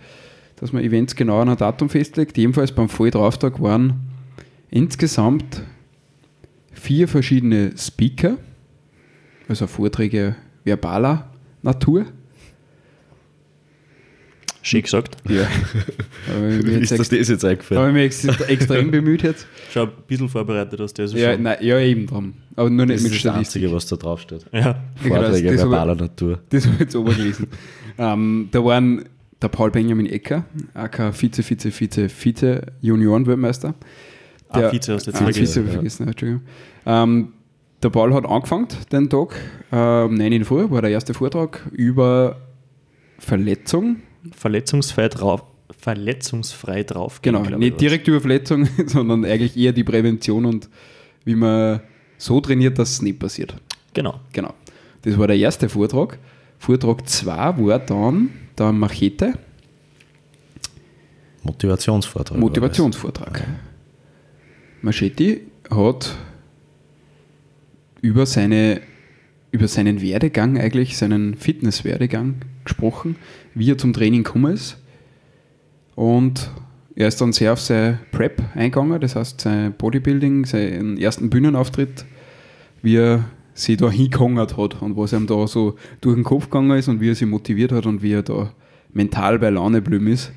dass 0.58 0.74
man 0.74 0.84
Events 0.84 1.16
genau 1.16 1.40
an 1.40 1.50
ein 1.50 1.58
Datum 1.58 1.90
festlegt. 1.90 2.38
Jedenfalls 2.38 2.74
beim 2.74 2.90
Volldrauftag 2.90 3.62
waren 3.62 4.02
insgesamt 4.70 5.64
vier 6.74 7.08
verschiedene 7.08 7.78
Speaker, 7.78 8.38
also 9.48 9.68
Vorträge 9.68 10.36
verbaler 10.66 11.30
Natur. 11.62 12.06
Schön 14.70 14.84
gesagt. 14.84 15.18
Ja. 15.28 15.48
ist 16.80 16.92
das 16.92 17.10
das 17.10 17.28
jetzt 17.28 17.44
eingefallen? 17.44 17.82
habe 17.82 17.90
ich 18.04 18.24
mich 18.24 18.30
ex 18.38 18.42
extrem 18.50 18.92
bemüht 18.92 19.24
jetzt. 19.24 19.48
Schon 19.74 19.90
ein 19.90 19.94
bisschen 20.08 20.30
vorbereitet 20.30 20.80
hast 20.80 20.94
du 20.94 21.02
also 21.02 21.18
Ja, 21.18 21.34
schon. 21.34 21.42
nein, 21.44 21.58
ja, 21.62 21.80
eben 21.80 22.06
dran. 22.06 22.36
Aber 22.56 22.70
nur 22.70 22.86
nicht 22.86 22.98
Das 22.98 23.04
mit 23.04 23.14
ist 23.14 23.26
das. 23.26 23.36
Einzige, 23.36 23.72
was 23.74 23.88
da 23.88 23.96
draufsteht. 23.96 24.46
Ja. 24.52 24.60
Ja, 24.60 24.76
Vorträge 24.96 25.52
das 25.52 25.62
habe- 25.62 25.72
verbaler 25.72 25.96
Natur. 25.96 26.40
Das 26.50 26.66
habe 26.66 26.76
ich 26.76 26.80
jetzt 26.82 26.96
obergelesen. 26.96 27.48
ähm, 27.98 28.50
da 28.52 28.64
waren 28.64 29.06
der 29.42 29.48
Paul 29.48 29.72
Benjamin 29.72 30.06
Ecker, 30.06 30.46
AK 30.76 31.14
Vize, 31.20 31.42
Vize, 31.42 31.72
Vize, 31.72 32.08
Vize 32.10 32.62
Junioren-Weltmeister. 32.82 33.74
Ah, 34.50 34.72
Vize 34.72 34.94
hast 34.94 35.08
du 35.08 35.12
jetzt 35.12 35.22
ah, 35.22 35.24
vergessen. 35.24 35.64
Vize 35.66 35.72
vergessen, 35.74 36.04
ja, 36.04 36.10
Entschuldigung. 36.12 36.42
Ähm, 36.86 37.34
der 37.82 37.90
Paul 37.90 38.14
hat 38.14 38.26
angefangen 38.26 38.68
den 38.92 39.10
Tag, 39.10 39.36
um 39.72 40.14
9 40.14 40.34
Uhr 40.40 40.46
früh 40.46 40.70
war 40.70 40.82
der 40.84 40.92
erste 40.92 41.16
Vortrag 41.16 41.62
über 41.72 42.36
Verletzung. 43.18 43.98
Verletzungsfrei 44.32 45.10
drauf. 45.10 45.44
Verletzungsfrei 45.78 46.84
drauf. 46.84 47.22
Genau, 47.22 47.42
nicht 47.42 47.80
direkt 47.80 48.08
über 48.08 48.20
Verletzung, 48.20 48.68
sondern 48.88 49.24
eigentlich 49.26 49.56
eher 49.56 49.72
die 49.72 49.84
Prävention 49.84 50.46
und 50.46 50.70
wie 51.26 51.36
man 51.36 51.82
so 52.18 52.42
trainiert, 52.42 52.78
dass 52.80 52.92
es 52.92 53.02
nicht 53.02 53.20
passiert. 53.20 53.56
Genau. 53.94 54.20
Genau. 54.34 54.54
Das 55.04 55.18
war 55.18 55.28
der 55.28 55.38
erste 55.38 55.70
Vortrag. 55.70 56.20
Vortrag 56.58 57.08
2 57.08 57.58
war 57.58 57.80
dann 57.80 58.30
der 58.58 58.74
Machete, 58.74 59.36
Motivationsvortrag. 61.44 62.38
Motivationsvortrag. 62.38 63.48
Machete 64.82 65.42
hat 65.70 66.16
über, 68.02 68.26
seine, 68.26 68.82
über 69.52 69.68
seinen 69.68 70.02
Werdegang 70.02 70.58
eigentlich, 70.58 70.98
seinen 70.98 71.36
Fitnesswerdegang 71.36 72.36
gesprochen, 72.70 73.16
wie 73.54 73.72
er 73.72 73.78
zum 73.78 73.94
Training 73.94 74.24
gekommen 74.24 74.54
ist. 74.54 74.78
Und 75.96 76.50
er 76.96 77.08
ist 77.08 77.20
dann 77.22 77.34
sehr 77.34 77.54
auf 77.54 77.62
seine 77.62 78.00
Prep 78.12 78.42
eingegangen, 78.56 79.00
das 79.02 79.16
heißt 79.16 79.42
sein 79.42 79.74
Bodybuilding, 79.74 80.46
seinen 80.46 80.98
ersten 80.98 81.30
Bühnenauftritt, 81.30 82.06
wie 82.82 82.98
er 82.98 83.26
sich 83.54 83.78
da 83.78 83.90
hingehangert 83.90 84.58
hat 84.58 84.82
und 84.82 84.96
was 84.96 85.14
ihm 85.14 85.28
da 85.28 85.46
so 85.48 85.76
durch 86.02 86.16
den 86.16 86.24
Kopf 86.24 86.46
gegangen 86.46 86.78
ist 86.78 86.88
und 86.88 87.02
wie 87.02 87.10
er 87.10 87.16
sich 87.16 87.28
motiviert 87.28 87.72
hat 87.72 87.86
und 87.86 88.02
wie 88.02 88.14
er 88.14 88.24
da 88.24 88.54
mental 88.94 89.40
bei 89.40 89.50
Laune 89.50 89.82
blüm 89.82 90.08
ist. 90.08 90.32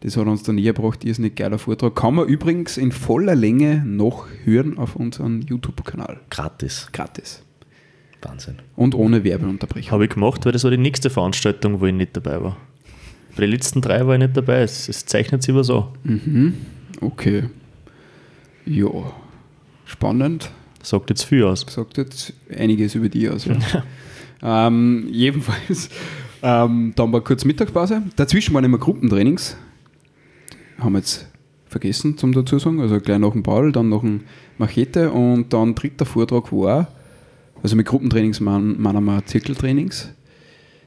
Das 0.00 0.16
hat 0.16 0.26
uns 0.26 0.42
dann 0.42 0.56
näher 0.56 0.74
gebracht, 0.74 1.04
irrsinnig 1.04 1.34
geiler 1.36 1.58
Vortrag. 1.58 1.94
Kann 1.94 2.16
man 2.16 2.28
übrigens 2.28 2.76
in 2.76 2.92
voller 2.92 3.34
Länge 3.34 3.82
noch 3.86 4.26
hören 4.44 4.76
auf 4.76 4.96
unserem 4.96 5.40
YouTube-Kanal. 5.40 6.20
Gratis. 6.28 6.88
Gratis. 6.92 7.42
Wahnsinn. 8.24 8.56
Und 8.76 8.94
ohne 8.94 9.24
Werbeunterbrechung. 9.24 9.92
Habe 9.92 10.04
ich 10.04 10.10
gemacht, 10.10 10.44
weil 10.44 10.52
das 10.52 10.64
war 10.64 10.70
die 10.70 10.78
nächste 10.78 11.10
Veranstaltung, 11.10 11.80
wo 11.80 11.86
ich 11.86 11.94
nicht 11.94 12.16
dabei 12.16 12.42
war. 12.42 12.56
Bei 13.36 13.42
den 13.42 13.50
letzten 13.50 13.80
drei 13.80 14.06
war 14.06 14.14
ich 14.14 14.20
nicht 14.20 14.36
dabei. 14.36 14.62
Es, 14.62 14.88
es 14.88 15.06
zeichnet 15.06 15.42
sich 15.42 15.52
aber 15.52 15.64
so. 15.64 15.92
Mhm. 16.04 16.54
Okay. 17.00 17.44
Ja. 18.66 18.88
Spannend. 19.84 20.50
Sagt 20.82 21.10
jetzt 21.10 21.24
viel 21.24 21.44
aus. 21.44 21.66
Sagt 21.68 21.98
jetzt 21.98 22.32
einiges 22.56 22.94
über 22.94 23.08
die 23.08 23.28
aus. 23.28 23.46
Ja. 23.46 23.56
ähm, 24.68 25.08
jedenfalls, 25.10 25.88
ähm, 26.42 26.92
dann 26.94 27.12
war 27.12 27.20
kurz 27.22 27.44
Mittagspause. 27.44 28.02
Dazwischen 28.16 28.54
waren 28.54 28.64
immer 28.64 28.78
Gruppentrainings. 28.78 29.56
Haben 30.78 30.92
wir 30.92 30.98
jetzt 30.98 31.26
vergessen 31.74 32.16
zum 32.16 32.32
dazu 32.32 32.58
sagen. 32.58 32.80
Also 32.80 33.00
gleich 33.00 33.18
nach 33.18 33.32
dem 33.32 33.42
Paul, 33.42 33.72
dann 33.72 33.88
noch 33.88 34.02
ein 34.02 34.22
Machete 34.58 35.10
und 35.10 35.52
dann 35.52 35.74
dritter 35.74 36.06
Vortrag 36.06 36.52
war, 36.52 36.88
also 37.64 37.76
mit 37.76 37.86
Gruppentrainings 37.86 38.40
meinen 38.40 38.80
meinen 38.80 39.04
wir 39.04 39.24
Zirkeltrainings 39.24 40.12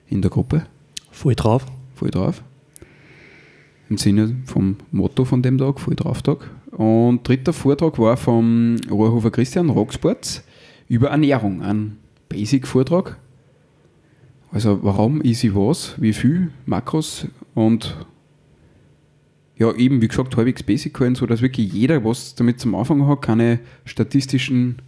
in 0.09 0.21
der 0.21 0.29
Gruppe. 0.29 0.67
Voll 1.09 1.33
drauf. 1.33 1.65
voll 1.95 2.11
drauf. 2.11 2.43
Im 3.89 3.97
Sinne 3.97 4.35
vom 4.45 4.75
Motto 4.91 5.25
von 5.25 5.41
dem 5.41 5.57
Tag, 5.57 5.79
voll 5.79 5.95
drauf 5.95 6.21
Tag. 6.21 6.51
Und 6.71 7.27
dritter 7.27 7.51
Vortrag 7.51 7.97
war 7.97 8.15
vom 8.15 8.75
Rohrhofer 8.91 9.31
Christian 9.31 9.71
Rocksports 9.71 10.43
über 10.87 11.09
Ernährung, 11.09 11.63
ein 11.63 11.97
Basic-Vortrag. 12.29 13.17
Also 14.51 14.83
warum, 14.83 15.23
easy 15.23 15.55
was, 15.55 15.99
wie 15.99 16.13
viel, 16.13 16.51
Makros 16.67 17.25
und 17.55 18.05
ja, 19.57 19.73
eben, 19.73 19.99
wie 19.99 20.07
gesagt, 20.07 20.37
halbwegs 20.37 20.61
Basic 20.61 20.93
gehalten, 20.93 21.15
so 21.15 21.25
dass 21.25 21.41
wirklich 21.41 21.73
jeder 21.73 22.05
was 22.05 22.35
damit 22.35 22.59
zum 22.59 22.75
Anfang 22.75 23.07
hat, 23.07 23.23
keine 23.23 23.59
statistischen 23.85 24.83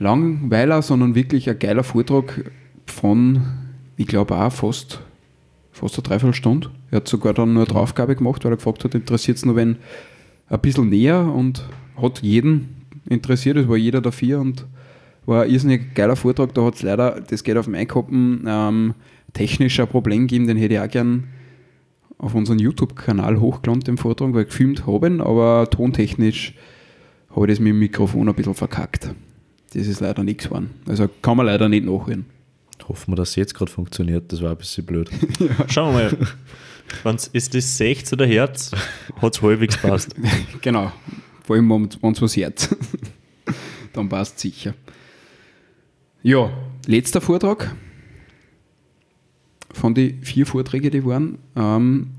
Langweiler, 0.00 0.80
sondern 0.80 1.14
wirklich 1.14 1.48
ein 1.48 1.58
geiler 1.58 1.84
Vortrag 1.84 2.50
von, 2.86 3.42
ich 3.96 4.06
glaube 4.06 4.34
auch 4.34 4.50
fast, 4.50 5.00
fast 5.72 5.96
eine 5.96 6.02
Dreiviertelstunde. 6.02 6.70
Er 6.90 6.96
hat 6.96 7.08
sogar 7.08 7.34
dann 7.34 7.52
nur 7.52 7.64
eine 7.64 7.72
Draufgabe 7.72 8.16
gemacht, 8.16 8.44
weil 8.44 8.52
er 8.52 8.56
gefragt 8.56 8.82
hat, 8.82 8.94
interessiert 8.94 9.36
es 9.36 9.44
nur 9.44 9.56
wenn 9.56 9.76
ein 10.48 10.60
bisschen 10.60 10.88
näher 10.88 11.20
und 11.32 11.62
hat 12.00 12.22
jeden 12.22 12.86
interessiert, 13.08 13.58
es 13.58 13.68
war 13.68 13.76
jeder 13.76 14.00
dafür 14.00 14.40
und 14.40 14.66
war 15.26 15.42
ein 15.42 15.50
irrsinnig 15.50 15.94
geiler 15.94 16.16
Vortrag. 16.16 16.54
Da 16.54 16.64
hat 16.64 16.76
es 16.76 16.82
leider, 16.82 17.20
das 17.20 17.44
geht 17.44 17.58
auf 17.58 17.66
dem 17.66 17.74
Einkoppen, 17.74 18.44
ähm, 18.48 18.94
technisch 19.34 19.78
ein 19.78 19.86
Problem 19.86 20.22
gegeben, 20.22 20.46
den 20.46 20.56
hätte 20.56 20.74
ich 20.74 20.80
auch 20.80 20.88
gern 20.88 21.24
auf 22.16 22.34
unseren 22.34 22.58
YouTube-Kanal 22.58 23.38
hochgeladen, 23.38 23.82
den 23.82 23.98
Vortrag, 23.98 24.32
weil 24.32 24.46
gefilmt 24.46 24.86
habe, 24.86 25.08
ihn, 25.08 25.20
aber 25.20 25.68
tontechnisch 25.70 26.54
habe 27.34 27.46
ich 27.46 27.52
das 27.52 27.60
mit 27.60 27.68
dem 27.68 27.78
Mikrofon 27.78 28.28
ein 28.28 28.34
bisschen 28.34 28.54
verkackt. 28.54 29.14
Das 29.72 29.86
ist 29.86 30.00
leider 30.00 30.24
nichts 30.24 30.44
geworden. 30.44 30.70
Also 30.86 31.08
kann 31.22 31.36
man 31.36 31.46
leider 31.46 31.68
nicht 31.68 31.84
nachhören. 31.84 32.26
Hoffen 32.88 33.12
wir, 33.12 33.16
dass 33.16 33.30
es 33.30 33.36
jetzt 33.36 33.54
gerade 33.54 33.70
funktioniert. 33.70 34.32
Das 34.32 34.42
war 34.42 34.50
ein 34.50 34.56
bisschen 34.56 34.84
blöd. 34.84 35.10
Schauen 35.68 35.96
wir 35.96 36.10
mal. 36.10 36.18
Wenn's, 37.04 37.28
ist 37.28 37.54
das 37.54 37.76
60 37.76 38.14
oder 38.14 38.26
Herz? 38.26 38.72
Hat 39.20 39.34
es 39.36 39.42
halbwegs 39.42 39.76
passt. 39.76 40.14
Genau. 40.60 40.92
Vor 41.44 41.56
allem, 41.56 41.70
wenn 41.70 42.12
es 42.12 42.22
was 42.22 42.36
hört. 42.36 42.68
Dann 43.92 44.08
passt 44.08 44.40
sicher. 44.40 44.74
Ja, 46.22 46.50
letzter 46.86 47.20
Vortrag 47.20 47.74
von 49.72 49.94
den 49.94 50.22
vier 50.22 50.46
Vorträgen, 50.46 50.90
die 50.90 51.04
waren. 51.04 51.38
Ähm, 51.56 52.10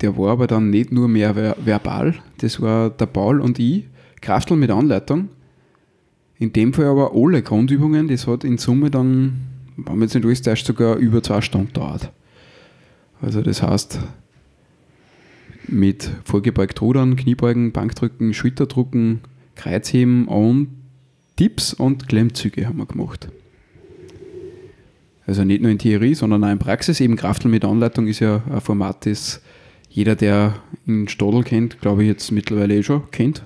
der 0.00 0.16
war 0.16 0.32
aber 0.32 0.46
dann 0.46 0.70
nicht 0.70 0.92
nur 0.92 1.08
mehr 1.08 1.34
ver 1.34 1.56
verbal. 1.64 2.14
Das 2.38 2.60
war 2.60 2.90
der 2.90 3.06
Paul 3.06 3.40
und 3.40 3.58
ich. 3.58 3.84
Kraftel 4.20 4.56
mit 4.56 4.70
Anleitung. 4.70 5.30
In 6.42 6.52
dem 6.52 6.72
Fall 6.72 6.86
aber 6.86 7.12
alle 7.14 7.40
Grundübungen. 7.40 8.08
Das 8.08 8.26
hat 8.26 8.42
in 8.42 8.58
Summe 8.58 8.90
dann, 8.90 9.42
wenn 9.76 9.94
man 9.94 10.02
jetzt 10.02 10.16
nicht 10.16 10.24
alles 10.24 10.42
täuscht, 10.42 10.66
sogar 10.66 10.96
über 10.96 11.22
zwei 11.22 11.40
Stunden 11.40 11.72
dauert. 11.72 12.10
Also 13.20 13.42
das 13.42 13.62
heißt, 13.62 14.00
mit 15.68 16.10
vorgebeugt 16.24 16.82
Rudern, 16.82 17.14
Kniebeugen, 17.14 17.70
Bankdrücken, 17.70 18.34
Schulterdrücken, 18.34 19.20
Kreuzheben 19.54 20.26
und 20.26 20.66
Tipps 21.36 21.74
und 21.74 22.08
Klemmzüge 22.08 22.66
haben 22.66 22.78
wir 22.78 22.86
gemacht. 22.86 23.28
Also 25.28 25.44
nicht 25.44 25.62
nur 25.62 25.70
in 25.70 25.78
Theorie, 25.78 26.16
sondern 26.16 26.42
auch 26.42 26.50
in 26.50 26.58
Praxis. 26.58 26.98
Eben 26.98 27.14
Kraftel 27.14 27.52
mit 27.52 27.64
Anleitung 27.64 28.08
ist 28.08 28.18
ja 28.18 28.42
ein 28.50 28.60
Format, 28.60 29.06
das 29.06 29.40
jeder, 29.90 30.16
der 30.16 30.56
in 30.88 31.06
Stadl 31.06 31.44
kennt, 31.44 31.80
glaube 31.80 32.02
ich 32.02 32.08
jetzt 32.08 32.32
mittlerweile 32.32 32.78
eh 32.78 32.82
schon 32.82 33.08
kennt. 33.12 33.44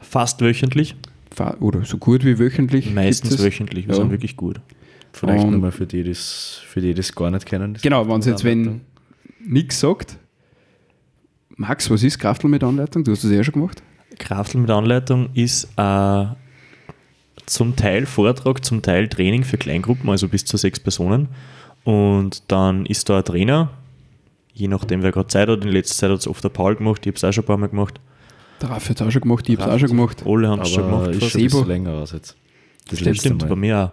Fast 0.00 0.40
wöchentlich. 0.40 0.94
Oder 1.60 1.84
so 1.84 1.98
gut 1.98 2.24
wie 2.24 2.38
wöchentlich. 2.38 2.92
Meistens 2.94 3.42
wöchentlich. 3.42 3.86
Wir 3.86 3.94
Ja. 3.94 4.00
sind 4.00 4.10
wirklich 4.10 4.36
gut. 4.36 4.60
Vielleicht 5.12 5.44
Und- 5.44 5.52
nochmal 5.52 5.72
für 5.72 5.86
die, 5.86 6.02
das, 6.04 6.60
für 6.66 6.80
die, 6.80 6.94
das 6.94 7.14
gar 7.14 7.30
nicht 7.30 7.46
kennen. 7.46 7.76
Genau, 7.82 8.08
wenn 8.08 8.20
es 8.20 8.26
jetzt, 8.26 8.44
wenn 8.44 8.82
nichts 9.44 9.80
sagt. 9.80 10.18
Max, 11.56 11.90
was 11.90 12.02
ist 12.02 12.18
Kraftel 12.18 12.48
mit 12.50 12.62
Anleitung? 12.62 13.04
Du 13.04 13.12
hast 13.12 13.24
das 13.24 13.30
ja 13.32 13.42
schon 13.42 13.54
gemacht. 13.54 13.82
Kraftel 14.18 14.60
mit 14.60 14.70
Anleitung 14.70 15.30
ist 15.34 15.68
äh, 15.76 16.24
zum 17.46 17.74
Teil 17.76 18.06
Vortrag, 18.06 18.64
zum 18.64 18.82
Teil 18.82 19.08
Training 19.08 19.44
für 19.44 19.58
Kleingruppen, 19.58 20.08
also 20.10 20.28
bis 20.28 20.44
zu 20.44 20.56
sechs 20.56 20.78
Personen. 20.78 21.28
Und 21.84 22.50
dann 22.52 22.84
ist 22.86 23.08
da 23.08 23.18
ein 23.18 23.24
Trainer, 23.24 23.70
je 24.52 24.68
nachdem, 24.68 25.02
wer 25.02 25.12
gerade 25.12 25.28
Zeit 25.28 25.48
hat. 25.48 25.64
In 25.64 25.70
letzter 25.70 25.94
Zeit 25.96 26.10
hat 26.10 26.18
es 26.18 26.28
oft 26.28 26.44
der 26.44 26.50
Paul 26.50 26.76
gemacht, 26.76 27.00
ich 27.06 27.08
habe 27.10 27.16
es 27.16 27.24
auch 27.24 27.32
schon 27.32 27.44
ein 27.44 27.46
paar 27.46 27.56
Mal 27.56 27.68
gemacht. 27.68 28.00
Der 28.60 28.70
Raff 28.70 28.88
hat 28.88 29.00
es 29.00 29.06
auch 29.06 29.10
schon 29.10 29.22
gemacht, 29.22 29.48
ich 29.48 29.58
habe 29.58 29.70
es 29.70 29.76
auch 29.76 29.78
schon 29.78 29.96
gemacht. 29.96 30.22
Alle 30.26 30.48
haben 30.48 30.62
es 30.62 30.70
schon 30.70 30.84
gemacht. 30.84 31.10
ist 31.10 31.30
schon 31.30 31.40
ein 31.40 31.44
bisschen 31.44 31.68
länger 31.68 31.90
aus 31.92 32.12
jetzt. 32.12 32.36
Das 32.88 32.98
Stimmt, 32.98 33.18
stimmt, 33.18 33.48
bei 33.48 33.56
mir 33.56 33.92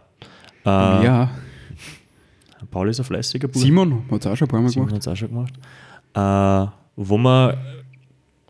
auch. 0.66 1.02
Äh, 1.02 1.06
ja, 1.06 1.32
Paul 2.72 2.90
ist 2.90 3.00
ein 3.00 3.06
fleißiger 3.06 3.48
Bub. 3.48 3.62
Simon 3.62 4.04
hat 4.10 4.22
es 4.22 4.28
auch 4.28 4.36
schon 4.36 4.48
ein 4.48 4.52
paar 4.52 4.62
Mal 4.62 4.70
Simon 4.70 4.88
gemacht. 4.88 5.08
hat 5.08 5.14
es 5.14 5.14
auch 5.14 5.16
schon 5.16 5.30
gemacht. 5.30 5.54
Äh, 6.14 6.72
wo 6.96 7.18
man 7.18 7.58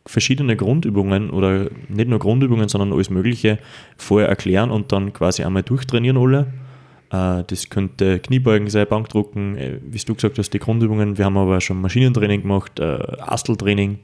verschiedene 0.06 0.56
Grundübungen 0.56 1.30
oder 1.32 1.70
nicht 1.90 2.08
nur 2.08 2.20
Grundübungen, 2.20 2.70
sondern 2.70 2.94
alles 2.94 3.10
Mögliche 3.10 3.60
vorher 3.98 4.30
erklären 4.30 4.72
und 4.72 4.92
dann 4.92 5.14
quasi 5.14 5.44
einmal 5.44 5.64
durchtrainieren 5.64 6.18
alle. 6.18 6.54
Äh, 7.12 7.44
das 7.48 7.70
könnte 7.70 8.20
Kniebeugen 8.20 8.70
sein, 8.70 8.88
Bankdrucken, 8.88 9.58
äh, 9.58 9.80
wie 9.84 9.98
du 9.98 10.14
gesagt 10.14 10.38
hast, 10.38 10.52
die 10.52 10.60
Grundübungen. 10.60 11.18
Wir 11.18 11.26
haben 11.26 11.38
aber 11.38 11.60
schon 11.62 11.82
Maschinentraining 11.82 12.44
gemacht, 12.44 12.80
äh, 12.80 13.00
Asteltraining, 13.20 14.00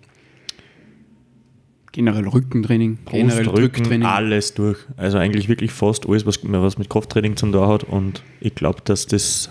Generell 1.93 2.27
Rückentraining, 2.27 2.99
generell 3.05 3.43
Brust, 3.43 3.57
Rücken, 3.57 3.83
Drücktraining. 3.83 4.07
alles 4.07 4.53
durch. 4.53 4.77
Also 4.95 5.17
eigentlich 5.17 5.49
wirklich 5.49 5.71
fast 5.71 6.07
alles, 6.07 6.25
was, 6.25 6.39
was 6.43 6.77
mit 6.77 6.89
Krafttraining 6.89 7.35
zum 7.35 7.51
tun 7.51 7.67
hat. 7.67 7.83
Und 7.83 8.23
ich 8.39 8.55
glaube, 8.55 8.79
dass 8.85 9.07
das 9.07 9.49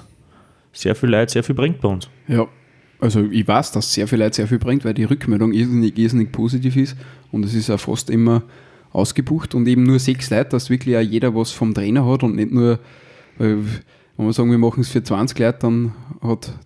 sehr 0.73 0.95
viel 0.95 1.11
Leid 1.11 1.31
sehr 1.31 1.43
viel 1.43 1.55
bringt 1.55 1.81
bei 1.81 1.89
uns. 1.89 2.09
Ja, 2.29 2.49
also 3.01 3.25
ich 3.31 3.47
weiß, 3.47 3.73
dass 3.73 3.93
sehr 3.93 4.07
viel 4.07 4.19
Leute 4.19 4.37
sehr 4.37 4.47
viel 4.47 4.59
bringt, 4.59 4.85
weil 4.85 4.95
die 4.95 5.05
Rückmeldung 5.05 5.53
irrsinnig, 5.53 5.99
irrsinnig 5.99 6.33
positiv 6.33 6.77
ist 6.77 6.97
und 7.33 7.45
es 7.45 7.55
ist 7.55 7.71
auch 7.71 7.81
fast 7.81 8.11
immer 8.11 8.43
ausgebucht 8.93 9.55
und 9.55 9.67
eben 9.67 9.85
nur 9.85 9.99
sechs 9.99 10.31
Leute, 10.31 10.51
dass 10.51 10.69
wirklich 10.69 10.97
auch 10.97 11.01
jeder 11.01 11.35
was 11.35 11.53
vom 11.53 11.73
Trainer 11.73 12.07
hat 12.07 12.23
und 12.23 12.37
nicht 12.37 12.53
nur, 12.53 12.79
wenn 13.39 13.67
wir 14.17 14.33
sagen, 14.33 14.51
wir 14.51 14.59
machen 14.59 14.81
es 14.81 14.91
für 14.91 15.03
20 15.03 15.39
Leute, 15.39 15.59
dann 15.61 15.93
hat 16.21 16.59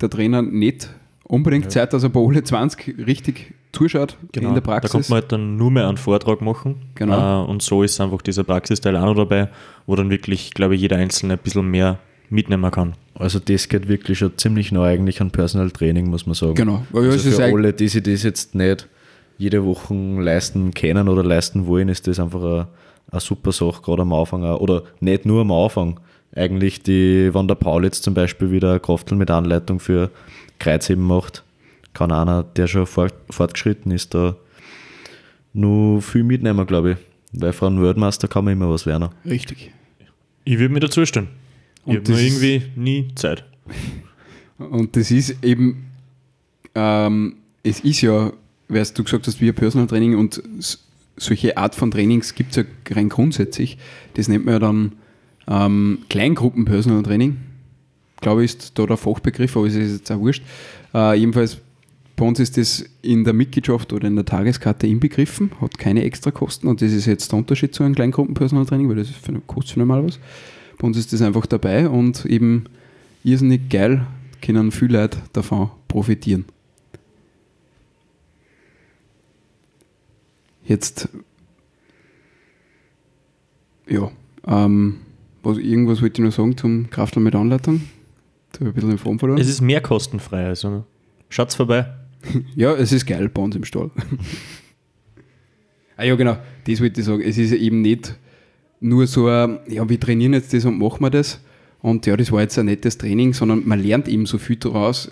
der 0.00 0.08
Trainer 0.08 0.40
nicht 0.40 0.88
unbedingt 1.24 1.70
Zeit, 1.70 1.92
dass 1.92 2.02
er 2.02 2.08
bei 2.08 2.20
alle 2.20 2.42
20 2.42 3.06
richtig 3.06 3.54
zuschaut 3.72 4.16
in 4.34 4.42
der 4.42 4.52
Da 4.54 4.60
Praxis. 4.60 4.92
kann 4.92 5.04
man 5.08 5.20
halt 5.20 5.32
dann 5.32 5.56
nur 5.56 5.70
mehr 5.70 5.88
einen 5.88 5.96
Vortrag 5.98 6.40
machen. 6.40 6.76
Genau. 6.94 7.44
Äh, 7.44 7.46
und 7.48 7.62
so 7.62 7.82
ist 7.82 8.00
einfach 8.00 8.22
dieser 8.22 8.44
Praxisteil 8.44 8.96
auch 8.96 9.04
noch 9.04 9.14
dabei, 9.16 9.48
wo 9.86 9.94
dann 9.96 10.10
wirklich, 10.10 10.54
glaube 10.54 10.74
ich, 10.74 10.80
jeder 10.80 10.96
Einzelne 10.96 11.34
ein 11.34 11.38
bisschen 11.38 11.70
mehr 11.70 11.98
mitnehmen 12.30 12.70
kann. 12.70 12.94
Also 13.14 13.38
das 13.38 13.68
geht 13.68 13.88
wirklich 13.88 14.18
schon 14.18 14.36
ziemlich 14.36 14.70
neu 14.72 14.84
eigentlich 14.86 15.20
an 15.20 15.30
Personal 15.30 15.70
Training, 15.70 16.08
muss 16.08 16.26
man 16.26 16.34
sagen. 16.34 16.54
Genau. 16.54 16.84
Ja, 16.92 17.00
Also 17.00 17.28
ist 17.28 17.36
für 17.36 17.44
alle, 17.44 17.72
die 17.72 17.88
sich 17.88 18.02
das 18.02 18.22
jetzt 18.22 18.54
nicht 18.54 18.88
jede 19.38 19.64
Woche 19.64 19.94
leisten 19.94 20.72
können 20.74 21.08
oder 21.08 21.22
leisten 21.24 21.66
wollen, 21.66 21.88
ist 21.88 22.06
das 22.06 22.18
einfach 22.20 22.40
eine, 22.42 22.68
eine 23.10 23.20
super 23.20 23.52
Sache, 23.52 23.82
gerade 23.82 24.02
am 24.02 24.12
Anfang. 24.12 24.44
auch. 24.44 24.60
Oder 24.60 24.82
nicht 25.00 25.26
nur 25.26 25.42
am 25.42 25.52
Anfang. 25.52 26.00
Eigentlich, 26.34 26.82
die, 26.82 27.30
wenn 27.32 27.48
der 27.48 27.54
Paul 27.54 27.84
jetzt 27.84 28.02
zum 28.02 28.14
Beispiel 28.14 28.50
wieder 28.50 28.78
Kraftel 28.78 29.16
mit 29.16 29.30
Anleitung 29.30 29.80
für 29.80 30.10
Kreuzheben 30.58 31.04
macht, 31.04 31.42
kann 31.98 32.12
einer, 32.12 32.42
der 32.42 32.66
schon 32.66 32.86
fort, 32.86 33.14
fortgeschritten 33.30 33.92
ist, 33.92 34.14
da 34.14 34.36
nur 35.52 36.00
viel 36.00 36.24
mitnehmen, 36.24 36.66
glaube 36.66 36.92
ich. 36.92 36.98
Weil 37.32 37.52
von 37.52 37.82
Weltmeister 37.82 38.28
kann 38.28 38.44
man 38.44 38.54
immer 38.54 38.70
was 38.70 38.84
lernen. 38.86 39.10
Richtig. 39.24 39.72
Ich 40.44 40.58
würde 40.58 40.72
mir 40.72 40.80
dazu 40.80 41.04
stimmen. 41.04 41.28
Ich 41.84 41.86
Und 41.86 41.96
habe 41.98 42.10
nur 42.12 42.20
irgendwie 42.20 42.62
nie 42.76 43.08
Zeit. 43.14 43.44
Und 44.58 44.96
das 44.96 45.10
ist 45.10 45.36
eben, 45.44 45.86
ähm, 46.74 47.36
es 47.62 47.80
ist 47.80 48.00
ja, 48.00 48.32
weil 48.68 48.86
du 48.94 49.04
gesagt 49.04 49.26
hast, 49.26 49.40
wie 49.40 49.48
ein 49.48 49.54
Personal 49.54 49.86
Training 49.86 50.16
und 50.16 50.42
solche 51.16 51.56
Art 51.56 51.74
von 51.74 51.90
Trainings 51.90 52.34
gibt 52.34 52.50
es 52.50 52.56
ja 52.56 52.94
rein 52.94 53.08
grundsätzlich. 53.08 53.76
Das 54.14 54.28
nennt 54.28 54.44
man 54.44 54.54
ja 54.54 54.58
dann 54.58 54.92
ähm, 55.48 55.98
Kleingruppen 56.08 56.64
Personal 56.64 57.02
Training. 57.02 57.36
Glaube 58.20 58.44
ich, 58.44 58.54
ist 58.54 58.78
da 58.78 58.86
der 58.86 58.96
Fachbegriff, 58.96 59.56
aber 59.56 59.66
es 59.66 59.74
ist 59.74 59.98
jetzt 59.98 60.10
auch 60.10 60.18
wurscht. 60.18 60.42
Äh, 60.94 61.14
jedenfalls, 61.14 61.58
bei 62.18 62.26
uns 62.26 62.40
ist 62.40 62.56
das 62.56 62.84
in 63.00 63.22
der 63.22 63.32
Mitgliedschaft 63.32 63.92
oder 63.92 64.08
in 64.08 64.16
der 64.16 64.24
Tageskarte 64.24 64.88
inbegriffen, 64.88 65.52
hat 65.60 65.78
keine 65.78 66.02
extra 66.02 66.32
Kosten 66.32 66.66
und 66.66 66.82
das 66.82 66.92
ist 66.92 67.06
jetzt 67.06 67.30
der 67.30 67.38
Unterschied 67.38 67.72
zu 67.72 67.84
einem 67.84 67.94
Kleingruppen 67.94 68.34
Personal 68.34 68.66
Training, 68.66 68.88
weil 68.88 68.96
das 68.96 69.08
für, 69.08 69.32
kostet 69.46 69.74
für 69.74 69.78
normal 69.78 70.04
was. 70.04 70.18
Bei 70.78 70.86
uns 70.88 70.96
ist 70.96 71.12
das 71.12 71.22
einfach 71.22 71.46
dabei 71.46 71.88
und 71.88 72.26
eben 72.26 72.64
irrsinnig 73.22 73.70
geil, 73.70 74.04
können 74.42 74.72
viele 74.72 75.02
Leute 75.02 75.18
davon 75.32 75.70
profitieren. 75.86 76.44
Jetzt, 80.64 81.08
ja, 83.88 84.10
ähm, 84.44 84.96
was, 85.44 85.56
irgendwas 85.58 86.02
wollte 86.02 86.20
ich 86.20 86.26
noch 86.26 86.34
sagen 86.34 86.56
zum 86.56 86.90
Kraftler 86.90 87.22
mit 87.22 87.36
Anleitung. 87.36 87.82
Ein 88.60 88.72
bisschen 88.72 88.90
in 88.90 88.98
Form 88.98 89.20
verloren. 89.20 89.40
Es 89.40 89.48
ist 89.48 89.60
mehr 89.60 89.80
kostenfrei. 89.80 90.46
Also 90.46 90.84
schaut's 91.28 91.54
vorbei. 91.54 91.86
Ja, 92.56 92.74
es 92.74 92.92
ist 92.92 93.06
geil 93.06 93.28
bei 93.28 93.42
uns 93.42 93.56
im 93.56 93.64
Stall. 93.64 93.90
ah 95.96 96.04
ja, 96.04 96.14
genau, 96.14 96.36
das 96.66 96.80
wollte 96.80 97.00
ich 97.00 97.06
sagen. 97.06 97.22
Es 97.22 97.38
ist 97.38 97.52
eben 97.52 97.82
nicht 97.82 98.16
nur 98.80 99.06
so, 99.06 99.26
ein, 99.28 99.58
ja, 99.68 99.88
wir 99.88 99.98
trainieren 99.98 100.34
jetzt 100.34 100.52
das 100.52 100.64
und 100.64 100.78
machen 100.78 101.00
wir 101.00 101.10
das. 101.10 101.40
Und 101.80 102.06
ja, 102.06 102.16
das 102.16 102.32
war 102.32 102.40
jetzt 102.40 102.58
ein 102.58 102.66
nettes 102.66 102.98
Training, 102.98 103.32
sondern 103.32 103.66
man 103.66 103.80
lernt 103.80 104.08
eben 104.08 104.26
so 104.26 104.38
viel 104.38 104.56
daraus 104.56 105.10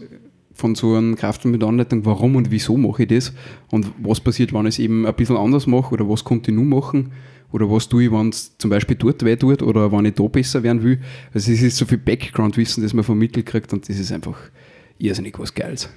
von 0.53 0.75
so 0.75 0.95
einem 0.95 1.17
Krafttraining 1.17 1.59
mit 1.59 1.69
Anleitung, 1.69 2.05
warum 2.07 2.35
und 2.35 2.51
wieso 2.51 2.77
mache 2.77 3.03
ich 3.03 3.09
das 3.09 3.33
und 3.71 3.93
was 4.03 4.21
passiert, 4.21 4.53
wenn 4.55 4.67
ich 4.67 4.77
es 4.77 4.79
eben 4.79 5.07
ein 5.07 5.15
bisschen 5.15 5.37
anders 5.37 5.67
mache 5.67 5.93
oder 5.93 6.09
was 6.09 6.25
konnte 6.25 6.51
ich 6.51 6.57
nur 6.57 6.65
machen 6.65 7.13
oder 7.53 7.71
was 7.71 7.89
tue 7.89 8.05
ich, 8.05 8.13
wenn 8.13 8.31
es 8.31 8.57
zum 8.57 8.71
Beispiel 8.71 8.97
dort 8.97 9.23
weh 9.25 9.37
tut 9.37 9.63
oder 9.63 9.93
wenn 9.93 10.07
ich 10.07 10.15
da 10.15 10.25
besser 10.25 10.63
werden 10.63 10.83
will. 10.83 10.99
Also 11.33 11.53
es 11.53 11.61
ist 11.61 11.77
so 11.77 11.85
viel 11.85 11.99
Background-Wissen, 11.99 12.83
das 12.83 12.95
man 12.95 13.05
vermittelt 13.05 13.45
kriegt 13.47 13.73
und 13.73 13.89
das 13.89 13.99
ist 13.99 14.11
einfach 14.13 14.39
irrsinnig 14.99 15.39
was 15.39 15.55
Geiles. 15.55 15.91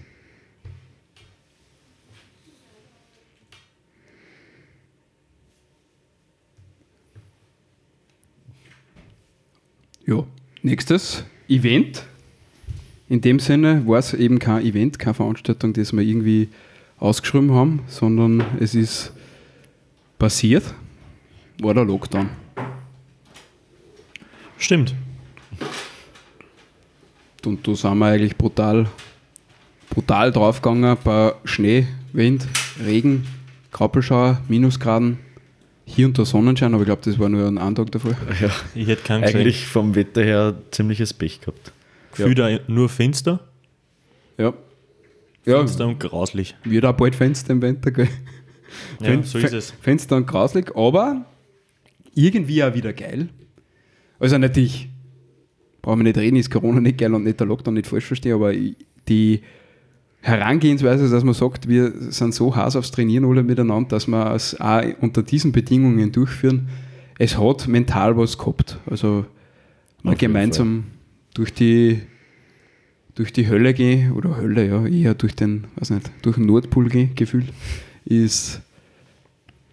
Ja, 10.10 10.26
nächstes 10.64 11.24
Event. 11.48 12.04
In 13.10 13.22
dem 13.22 13.38
Sinne 13.38 13.86
war 13.86 14.00
es 14.00 14.16
eben 14.16 14.40
kein 14.40 14.66
Event, 14.66 14.98
keine 14.98 15.14
Veranstaltung, 15.14 15.72
das 15.74 15.94
wir 15.94 16.02
irgendwie 16.02 16.50
ausgeschrieben 16.98 17.52
haben, 17.52 17.84
sondern 17.86 18.44
es 18.60 18.74
ist 18.74 19.14
passiert, 20.18 20.64
war 21.62 21.76
der 21.76 21.86
Lockdown. 21.86 22.28
Stimmt. 24.58 24.96
Und 27.46 27.68
da 27.68 27.76
sind 27.76 28.00
wir 28.00 28.08
eigentlich 28.08 28.36
brutal, 28.36 28.88
brutal 29.92 30.32
draufgegangen 30.32 30.98
bei 31.04 31.36
Schnee, 31.44 31.86
Wind, 32.14 32.48
Regen, 32.84 33.28
Krappelschauer, 33.72 34.42
Minusgraden, 34.48 35.20
hier 35.96 36.08
und 36.08 36.18
da 36.18 36.26
Sonnenschein, 36.26 36.74
aber 36.74 36.84
ich 36.84 36.88
glaube, 36.88 37.02
das 37.04 37.18
war 37.20 37.30
nur 37.30 37.48
ein 37.48 37.76
Tag 37.76 37.92
davor. 37.92 38.12
Ja, 38.42 38.50
Ich 38.76 38.88
hätte 38.88 39.04
keinen 39.04 39.22
gesehen. 39.24 39.38
eigentlich 39.42 39.66
vom 39.66 39.96
Wetter 39.96 40.24
her 40.24 40.56
ziemliches 40.72 41.14
Pech 41.14 41.42
gehabt. 41.42 41.72
Gefühl 42.16 42.36
da 42.36 42.50
nur 42.68 42.90
Finster. 42.90 43.40
Ja. 44.38 44.54
Ja, 45.46 45.60
Finster 45.60 45.88
und 45.88 46.00
grauslich. 46.00 46.56
wird 46.64 46.86
auch 46.86 46.94
bald 46.94 47.16
Fenster 47.16 47.52
im 47.54 47.62
Winter, 47.62 47.92
gell? 47.92 48.08
Ja, 49.00 49.08
Fen- 49.08 49.24
so 49.24 49.38
ist 49.40 49.54
es. 49.54 49.72
Fenster 49.82 50.16
und 50.16 50.28
grauslig, 50.28 50.76
aber 50.76 51.26
irgendwie 52.14 52.64
auch 52.64 52.74
wieder 52.74 52.94
geil. 52.94 53.30
Also 54.20 54.38
natürlich, 54.38 54.90
brauchen 55.82 56.00
wir 56.00 56.04
nicht 56.04 56.18
reden, 56.18 56.36
ist 56.36 56.52
Corona 56.52 56.80
nicht 56.82 56.98
geil 56.98 57.14
und 57.14 57.24
nicht 57.24 57.40
der 57.40 57.48
Lockdown 57.48 57.74
nicht 57.76 57.88
falsch 57.88 58.06
verstehen, 58.06 58.34
aber 58.34 58.54
die 59.08 59.42
Herangehensweise, 60.22 61.10
dass 61.10 61.24
man 61.24 61.34
sagt, 61.34 61.68
wir 61.68 61.94
sind 62.12 62.34
so 62.34 62.56
heiß 62.56 62.76
aufs 62.76 62.92
Trainieren 62.92 63.26
alle 63.26 63.42
miteinander, 63.44 63.90
dass 63.90 64.08
wir 64.08 64.34
es 64.34 64.60
auch 64.60 64.84
unter 65.00 65.24
diesen 65.24 65.52
Bedingungen 65.52 66.12
durchführen, 66.12 66.68
es 67.18 67.38
hat 67.38 67.68
mental 67.68 68.18
was 68.18 68.38
gehabt. 68.38 68.80
Also 68.90 69.26
mal 70.04 70.16
gemeinsam 70.16 70.86
durch 71.34 71.54
die 71.54 72.02
durch 73.16 73.34
die 73.34 73.50
Hölle 73.50 73.74
gehen, 73.74 74.14
oder 74.14 74.38
Hölle, 74.38 74.66
ja, 74.66 74.86
eher 74.86 75.14
durch 75.14 75.36
den, 75.36 75.66
weiß 75.76 75.90
nicht, 75.90 76.10
durch 76.22 76.38
den 76.38 76.46
Nordpol 76.46 76.88
gehen, 76.88 77.16
gefühlt, 77.16 77.48
ist, 78.06 78.62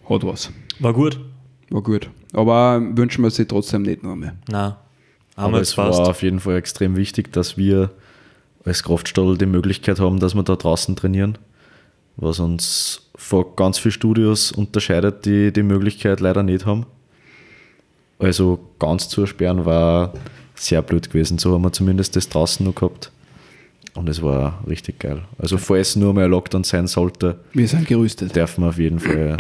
hat 0.09 0.25
was. 0.25 0.51
War 0.81 0.93
gut. 0.93 1.21
War 1.71 1.81
gut. 1.83 2.11
Aber 2.33 2.83
wünschen 2.97 3.23
wir 3.23 3.31
sich 3.31 3.47
trotzdem 3.47 3.83
nicht 3.83 4.03
noch 4.03 4.17
mehr. 4.17 4.35
Na, 4.49 4.81
Aber 5.37 5.61
es 5.61 5.75
fast. 5.75 5.97
war 6.01 6.09
auf 6.09 6.23
jeden 6.25 6.41
Fall 6.41 6.57
extrem 6.57 6.97
wichtig, 6.97 7.33
dass 7.33 7.57
wir 7.57 7.93
als 8.67 8.83
Kraftstall 8.83 9.39
die 9.39 9.47
Möglichkeit 9.47 9.99
haben, 10.01 10.19
dass 10.21 10.35
wir 10.35 10.43
da 10.43 10.57
draußen 10.57 10.97
trainieren, 10.97 11.39
was 12.17 12.41
uns 12.41 13.09
von 13.15 13.47
ganz 13.57 13.79
vielen 13.79 13.93
Studios 13.93 14.53
unterscheidet, 14.53 15.25
die 15.25 15.53
die 15.53 15.63
Möglichkeit 15.63 16.21
leider 16.21 16.43
nicht 16.43 16.67
haben. 16.67 16.85
Also 18.19 18.59
ganz 18.79 19.09
zu 19.09 19.23
ersperren 19.23 19.65
war 19.65 20.13
sehr 20.55 20.83
blöd 20.83 21.11
gewesen. 21.11 21.39
So 21.39 21.55
haben 21.55 21.63
wir 21.63 21.73
zumindest 21.73 22.17
das 22.17 22.29
draußen 22.29 22.67
noch 22.67 22.75
gehabt. 22.75 23.13
Und 23.95 24.09
es 24.09 24.21
war 24.23 24.63
richtig 24.67 24.99
geil. 24.99 25.23
Also 25.39 25.57
falls 25.57 25.97
nur 25.97 26.13
mal 26.13 26.25
ein 26.25 26.31
Lockdown 26.31 26.65
sein 26.65 26.87
sollte, 26.87 27.41
Wir 27.53 27.67
sind 27.69 27.87
gerüstet. 27.87 28.37
darf 28.37 28.59
man 28.59 28.71
auf 28.71 28.79
jeden 28.79 28.99
Fall, 29.01 29.37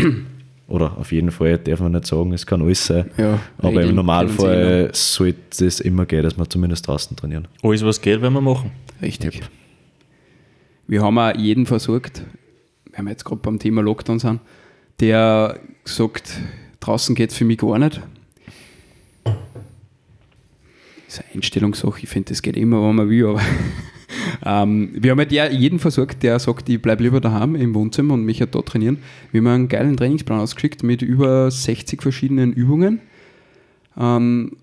oder 0.68 0.98
auf 0.98 1.12
jeden 1.12 1.30
Fall 1.30 1.58
darf 1.58 1.80
man 1.80 1.92
nicht 1.92 2.06
sagen, 2.06 2.32
es 2.32 2.44
kann 2.44 2.62
alles 2.62 2.86
sein. 2.86 3.10
Ja, 3.16 3.38
Aber 3.58 3.68
Regeln 3.68 3.90
im 3.90 3.96
Normalfall 3.96 4.90
sollte 4.92 5.66
es 5.66 5.80
immer 5.80 6.06
gehen, 6.06 6.22
dass 6.22 6.36
wir 6.36 6.48
zumindest 6.48 6.88
draußen 6.88 7.16
trainieren. 7.16 7.46
Alles, 7.62 7.84
was 7.84 8.00
geht, 8.00 8.20
werden 8.20 8.34
wir 8.34 8.40
machen. 8.40 8.72
Richtig. 9.00 9.42
Wir 10.88 11.02
haben 11.02 11.18
auch 11.18 11.34
jeden 11.36 11.66
versorgt, 11.66 12.22
wenn 12.92 13.04
wir 13.04 13.10
jetzt 13.12 13.24
gerade 13.24 13.40
beim 13.42 13.58
Thema 13.58 13.82
Lockdown 13.82 14.18
sind, 14.18 14.40
der 15.00 15.58
sagt, 15.84 16.40
draußen 16.80 17.14
geht 17.14 17.30
es 17.30 17.36
für 17.36 17.44
mich 17.44 17.58
gar 17.58 17.78
nicht. 17.78 18.00
Das 19.24 19.34
ist 21.08 21.20
eine 21.20 21.34
Einstellungssache, 21.34 22.00
ich 22.02 22.08
finde, 22.08 22.30
das 22.30 22.42
geht 22.42 22.56
immer, 22.56 22.82
wenn 22.88 22.94
man 22.96 23.08
will, 23.08 23.26
aber 23.26 23.40
ähm, 24.44 24.90
wir 24.92 25.10
haben 25.10 25.18
halt 25.18 25.32
ja 25.32 25.48
jeden 25.48 25.78
versorgt, 25.78 26.22
der 26.22 26.38
sagt, 26.38 26.68
ich 26.68 26.80
bleibe 26.80 27.02
lieber 27.02 27.20
daheim 27.20 27.54
im 27.54 27.74
Wohnzimmer 27.74 28.14
und 28.14 28.24
mich 28.24 28.40
halt 28.40 28.54
da 28.54 28.62
trainieren. 28.62 28.98
Wir 29.32 29.40
haben 29.40 29.48
einen 29.48 29.68
geilen 29.68 29.96
Trainingsplan 29.96 30.40
ausgeschickt 30.40 30.82
mit 30.82 31.02
über 31.02 31.50
60 31.50 32.02
verschiedenen 32.02 32.52
Übungen. 32.52 33.00
Ähm, 33.98 34.56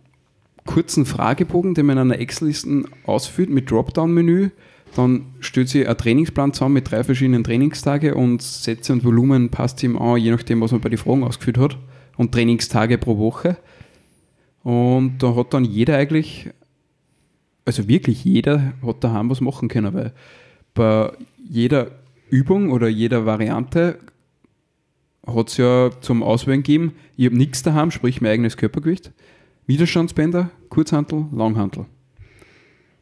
kurzen 0.66 1.06
Fragebogen, 1.06 1.74
den 1.74 1.86
man 1.86 1.98
in 1.98 2.12
einer 2.12 2.20
Excel-Liste 2.20 2.84
ausfüllt 3.06 3.50
mit 3.50 3.70
Dropdown-Menü. 3.70 4.50
Dann 4.96 5.26
stellt 5.40 5.70
sich 5.70 5.88
ein 5.88 5.98
Trainingsplan 5.98 6.54
zusammen 6.54 6.76
mit 6.76 6.92
drei 6.92 7.04
verschiedenen 7.04 7.44
Trainingstage 7.44 8.14
und 8.14 8.42
Sätze 8.42 8.94
und 8.94 9.04
Volumen 9.04 9.50
passt 9.50 9.82
ihm 9.84 9.98
an, 9.98 10.18
je 10.18 10.32
nachdem, 10.32 10.62
was 10.62 10.72
man 10.72 10.82
bei 10.82 10.90
den 10.90 11.00
Fragen 11.00 11.24
ausgefüllt 11.24 11.58
hat. 11.58 11.78
Und 12.16 12.32
Trainingstage 12.32 13.00
pro 13.00 13.18
Woche. 13.18 13.58
Und 14.62 15.18
da 15.20 15.36
hat 15.36 15.54
dann 15.54 15.66
jeder 15.66 15.98
eigentlich, 15.98 16.52
also 17.66 17.88
wirklich 17.88 18.24
jeder, 18.24 18.74
hat 18.86 19.04
daheim 19.04 19.30
was 19.30 19.42
machen 19.42 19.70
können, 19.70 19.94
weil 19.94 20.14
bei 20.74 21.12
jeder 21.48 21.92
Übung 22.30 22.72
oder 22.72 22.88
jeder 22.88 23.26
Variante 23.26 24.00
hat 25.26 25.50
es 25.50 25.58
ja 25.58 25.92
zum 26.02 26.24
Auswählen 26.24 26.64
gegeben, 26.64 26.94
ich 27.16 27.26
habe 27.26 27.38
nichts 27.38 27.64
daheim, 27.64 27.92
sprich 27.92 28.22
mein 28.22 28.32
eigenes 28.32 28.58
Körpergewicht. 28.58 29.12
Widerstandsbänder, 29.66 30.50
Kurzhantel, 30.70 31.28
Langhantel. 31.32 31.86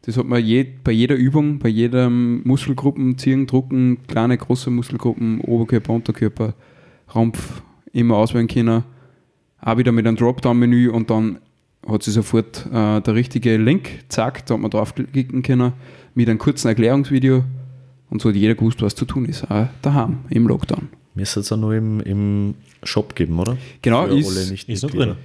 Das 0.03 0.17
hat 0.17 0.25
man 0.25 0.43
je, 0.43 0.65
bei 0.83 0.91
jeder 0.91 1.15
Übung, 1.15 1.59
bei 1.59 1.69
jedem 1.69 2.41
Muskelgruppen, 2.43 3.17
Ziehen, 3.17 3.47
Drucken, 3.47 3.99
kleine, 4.07 4.37
große 4.37 4.69
Muskelgruppen, 4.69 5.41
Oberkörper, 5.41 5.93
Unterkörper, 5.93 6.53
Rumpf 7.13 7.61
immer 7.93 8.17
auswählen 8.17 8.47
können. 8.47 8.83
Auch 9.59 9.77
wieder 9.77 9.91
mit 9.91 10.07
einem 10.07 10.17
Dropdown-Menü 10.17 10.89
und 10.89 11.09
dann 11.09 11.39
hat 11.91 12.03
sie 12.03 12.11
sofort 12.11 12.65
äh, 12.71 13.01
der 13.01 13.15
richtige 13.15 13.57
Link, 13.57 13.89
zack, 14.09 14.45
da 14.45 14.53
hat 14.55 14.61
man 14.61 14.71
draufklicken 14.71 15.41
können, 15.43 15.73
mit 16.15 16.29
einem 16.29 16.39
kurzen 16.39 16.67
Erklärungsvideo 16.67 17.43
und 18.09 18.21
so 18.21 18.29
hat 18.29 18.35
jeder 18.35 18.55
gewusst, 18.55 18.81
was 18.81 18.95
zu 18.95 19.05
tun 19.05 19.25
ist, 19.25 19.49
auch 19.49 19.67
daheim 19.81 20.19
im 20.29 20.47
Lockdown. 20.47 20.89
Müsste 21.15 21.41
es 21.41 21.51
auch 21.51 21.57
noch 21.57 21.71
im, 21.71 21.99
im 22.01 22.55
Shop 22.83 23.15
geben, 23.15 23.39
oder? 23.39 23.57
Genau, 23.81 24.07
Für 24.07 24.17
ist- 24.17 24.51
nicht 24.51 24.69
ist 24.69 24.83
noch 24.83 24.91
drin. 24.91 25.15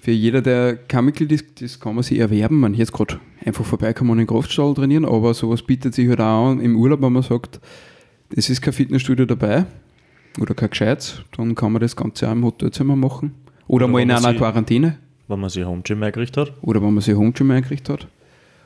Für 0.00 0.10
jeder, 0.12 0.42
der 0.42 0.76
kein 0.76 1.06
Mitglied 1.06 1.32
ist, 1.32 1.62
das 1.62 1.80
kann 1.80 1.94
man 1.94 2.04
sich 2.04 2.18
erwerben. 2.18 2.60
Man 2.60 2.74
jetzt 2.74 2.92
gerade 2.92 3.18
einfach 3.44 3.64
vorbeikommen 3.64 4.10
und 4.10 4.18
in 4.18 4.26
den 4.26 4.34
Kraftstall 4.34 4.74
trainieren, 4.74 5.06
aber 5.06 5.32
sowas 5.32 5.62
bietet 5.62 5.94
sich 5.94 6.08
halt 6.08 6.20
auch 6.20 6.50
an 6.50 6.60
im 6.60 6.76
Urlaub, 6.76 7.00
wenn 7.00 7.12
man 7.14 7.22
sagt, 7.22 7.58
es 8.36 8.50
ist 8.50 8.60
kein 8.60 8.74
Fitnessstudio 8.74 9.24
dabei 9.24 9.64
oder 10.40 10.54
kein 10.54 10.68
Gescheites, 10.70 11.22
dann 11.36 11.54
kann 11.54 11.72
man 11.72 11.80
das 11.80 11.96
Ganze 11.96 12.28
auch 12.28 12.32
im 12.32 12.44
Hotelzimmer 12.44 12.96
machen 12.96 13.32
Oder, 13.66 13.86
Oder 13.86 13.92
mal 13.92 14.02
in 14.02 14.08
man 14.08 14.24
einer 14.24 14.36
Quarantäne. 14.36 14.98
Wenn 15.28 15.40
man 15.40 15.50
sich 15.50 15.64
Homegym 15.64 16.02
eingerichtet 16.02 16.48
hat. 16.48 16.54
Oder 16.62 16.82
wenn 16.82 16.92
man 16.94 17.02
sich 17.02 17.14
Homegym 17.14 17.50
eingerichtet 17.50 17.88
hat. 18.02 18.08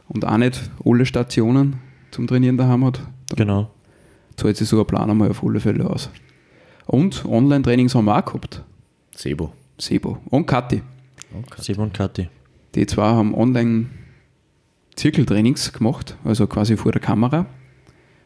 Und 0.08 0.24
auch 0.24 0.36
nicht 0.38 0.70
alle 0.84 1.06
Stationen 1.06 1.76
zum 2.10 2.26
Trainieren 2.26 2.56
daheim 2.56 2.84
hat. 2.84 3.00
Dann 3.28 3.36
Genau. 3.36 3.70
zahlt 4.36 4.56
sich 4.56 4.68
so 4.68 4.80
ein 4.80 4.86
Plan 4.86 5.10
einmal 5.10 5.30
auf 5.30 5.44
alle 5.44 5.60
Fälle 5.60 5.88
aus. 5.88 6.10
Und 6.86 7.24
Online-Trainings 7.26 7.94
haben 7.94 8.06
wir 8.06 8.16
auch 8.18 8.24
gehabt. 8.24 8.62
Sebo. 9.14 9.52
Sebo 9.78 10.18
und 10.30 10.46
Kathi. 10.46 10.82
Simon 11.58 11.86
und 11.88 11.94
Kathi. 11.94 12.28
Die 12.74 12.86
zwei 12.86 13.02
haben 13.10 13.34
online 13.34 13.86
Zirkeltrainings 14.96 15.72
gemacht, 15.72 16.16
also 16.24 16.46
quasi 16.46 16.76
vor 16.76 16.92
der 16.92 17.00
Kamera. 17.00 17.46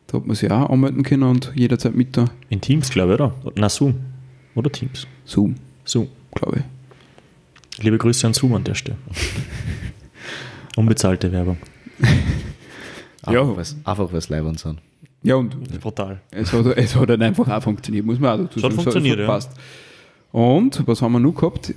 Da 0.06 0.18
hat 0.18 0.26
man 0.26 0.36
sich 0.36 0.50
auch 0.50 0.70
anmelden 0.70 1.02
können 1.02 1.24
und 1.24 1.52
jederzeit 1.54 1.94
mit 1.94 2.16
da 2.16 2.26
In 2.48 2.60
Teams, 2.60 2.90
glaube 2.90 3.14
ich, 3.14 3.20
oder? 3.20 3.34
Na, 3.56 3.68
Zoom. 3.68 3.94
Oder 4.54 4.70
Teams. 4.70 5.06
Zoom, 5.24 5.56
Zoom. 5.84 6.08
glaube 6.34 6.58
ich. 6.58 6.64
Liebe 7.80 7.98
Grüße 7.98 8.26
an 8.26 8.34
Zoom 8.34 8.54
an 8.54 8.64
der 8.64 8.74
Stelle. 8.74 8.98
Unbezahlte 10.76 11.30
Werbung. 11.32 11.58
Ja. 13.30 13.40
Einfach, 13.42 13.56
weil's- 13.56 13.76
einfach 13.84 14.10
weil 14.12 14.18
es 14.18 14.28
Leibern 14.28 14.56
sind. 14.56 14.80
Ja, 15.22 15.36
und 15.36 15.80
Brutal. 15.80 16.20
es 16.32 16.52
hat, 16.52 16.66
es 16.66 16.96
hat 16.96 17.08
halt 17.08 17.22
einfach 17.22 17.48
auch 17.48 17.62
funktioniert, 17.62 18.04
muss 18.04 18.18
man 18.18 18.30
auch 18.40 18.44
dazu 18.44 18.58
Es 18.58 18.64
hat 18.64 18.72
sagen. 18.72 18.82
funktioniert, 18.82 19.20
ja. 19.20 19.26
passt. 19.26 19.50
Und 20.32 20.82
was 20.86 21.00
haben 21.02 21.12
wir 21.12 21.20
noch 21.20 21.32
gehabt? 21.34 21.72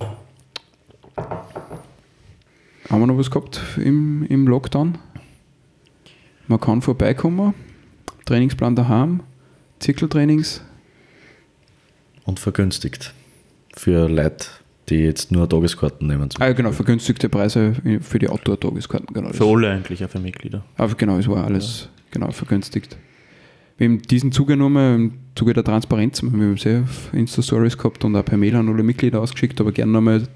Haben 2.89 2.99
wir 3.01 3.07
noch 3.07 3.17
was 3.17 3.29
gehabt 3.29 3.61
im, 3.77 4.25
im 4.27 4.47
Lockdown? 4.47 4.97
Man 6.47 6.59
kann 6.59 6.81
vorbeikommen, 6.81 7.53
Trainingsplan 8.25 8.75
daheim, 8.75 9.21
Zirkeltrainings, 9.79 10.61
Und 12.25 12.39
vergünstigt. 12.39 13.13
Für 13.75 14.07
Leute, 14.09 14.47
die 14.89 14.97
jetzt 14.97 15.31
nur 15.31 15.49
Tageskarten 15.49 16.07
nehmen. 16.07 16.29
Ah, 16.39 16.47
ja, 16.47 16.53
genau, 16.53 16.71
vergünstigte 16.71 17.29
Preise 17.29 17.73
für 18.01 18.19
die 18.19 18.29
Outdoor-Tageskarten. 18.29 19.13
Genau, 19.13 19.31
Für 19.33 19.45
alle 19.45 19.71
eigentlich, 19.71 20.03
auch 20.05 20.09
für 20.09 20.19
Mitglieder. 20.19 20.63
Aber 20.77 20.93
genau, 20.95 21.17
es 21.17 21.27
war 21.27 21.43
alles 21.43 21.89
genau 22.11 22.31
vergünstigt. 22.31 22.97
Wir 23.77 23.89
haben 23.89 24.01
diesen 24.03 24.31
zugenommen 24.31 24.95
im 24.95 25.13
Zuge 25.35 25.53
der 25.53 25.63
Transparenz. 25.63 26.21
Wir 26.21 26.31
haben 26.31 26.57
sehr 26.57 26.83
auf 26.83 27.13
Insta-Stories 27.13 27.77
gehabt 27.77 28.05
und 28.05 28.15
auch 28.15 28.23
per 28.23 28.37
Mail 28.37 28.55
an 28.55 28.69
alle 28.69 28.83
Mitglieder 28.83 29.19
ausgeschickt, 29.21 29.59
aber 29.59 29.71
gerne 29.71 29.91
nochmal 29.91 30.27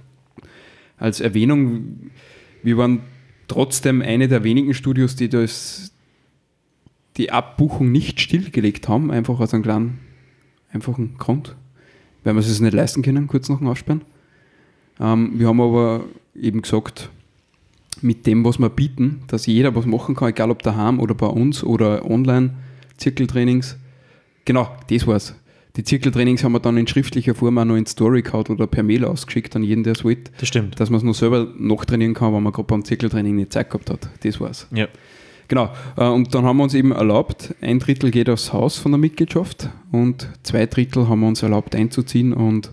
als 0.98 1.22
Erwähnung, 1.22 2.12
wir 2.64 2.78
waren 2.78 3.00
trotzdem 3.48 4.02
eine 4.02 4.28
der 4.28 4.44
wenigen 4.44 4.74
Studios, 4.74 5.16
die 5.16 5.30
das, 5.30 5.94
die 7.16 7.32
Abbuchung 7.32 7.92
nicht 7.92 8.20
stillgelegt 8.20 8.90
haben, 8.90 9.12
einfach 9.12 9.40
aus 9.40 9.54
einem 9.54 9.64
kleinen, 9.64 10.00
einfachen 10.74 11.18
Grund, 11.18 11.56
weil 12.24 12.34
wir 12.34 12.40
es 12.40 12.60
nicht 12.60 12.74
leisten 12.74 13.02
können, 13.02 13.28
kurz 13.28 13.48
nach 13.48 13.60
dem 13.60 13.68
Aufsperren. 13.68 14.02
Ähm, 15.00 15.32
wir 15.36 15.48
haben 15.48 15.62
aber 15.62 16.04
eben 16.36 16.62
gesagt, 16.62 17.10
mit 18.02 18.26
dem, 18.26 18.46
was 18.46 18.60
wir 18.60 18.70
bieten, 18.70 19.22
dass 19.28 19.46
jeder 19.46 19.76
was 19.76 19.86
machen 19.86 20.16
kann, 20.16 20.30
egal 20.30 20.52
ob 20.52 20.64
daheim 20.64 21.00
oder 21.00 21.14
bei 21.16 21.28
uns 21.28 21.64
oder 21.64 22.10
online, 22.10 22.52
Zirkeltrainings. 22.98 23.78
Genau, 24.46 24.70
das 24.90 25.06
war's. 25.08 25.36
Die 25.76 25.84
Zirkeltrainings 25.84 26.44
haben 26.44 26.54
wir 26.54 26.60
dann 26.60 26.78
in 26.78 26.88
schriftlicher 26.88 27.36
Form 27.36 27.58
auch 27.58 27.66
noch 27.66 27.76
in 27.76 27.86
Story 27.86 28.22
gehabt 28.22 28.50
oder 28.50 28.68
per 28.68 28.84
Mail 28.84 29.06
ausgeschickt 29.06 29.56
an 29.56 29.64
jeden, 29.64 29.84
der 29.84 29.94
es 29.94 30.04
wollte, 30.04 30.32
Das 30.40 30.48
stimmt. 30.48 30.80
dass 30.80 30.90
man 30.90 30.98
es 30.98 31.04
noch 31.04 31.14
selber 31.14 31.48
nachtrainieren 31.58 32.14
kann, 32.14 32.34
wenn 32.34 32.44
man 32.44 32.52
gerade 32.52 32.66
beim 32.68 32.84
Zirkeltraining 32.84 33.36
nicht 33.36 33.54
Zeit 33.54 33.70
gehabt 33.70 33.90
hat. 33.90 34.10
Das 34.24 34.40
war's. 34.42 34.68
Ja. 34.74 34.88
Genau. 35.48 35.70
Äh, 35.98 36.06
Und 36.08 36.34
dann 36.34 36.44
haben 36.46 36.58
wir 36.58 36.64
uns 36.64 36.74
eben 36.74 36.92
erlaubt, 36.92 37.54
ein 37.62 37.80
Drittel 37.80 38.12
geht 38.12 38.30
aufs 38.30 38.52
Haus 38.54 38.78
von 38.78 38.92
der 38.92 39.00
Mitgliedschaft 39.00 39.70
und 39.92 40.30
zwei 40.44 40.66
Drittel 40.66 41.08
haben 41.08 41.22
wir 41.22 41.28
uns 41.28 41.44
erlaubt 41.44 41.76
einzuziehen. 41.76 42.34
Und 42.34 42.72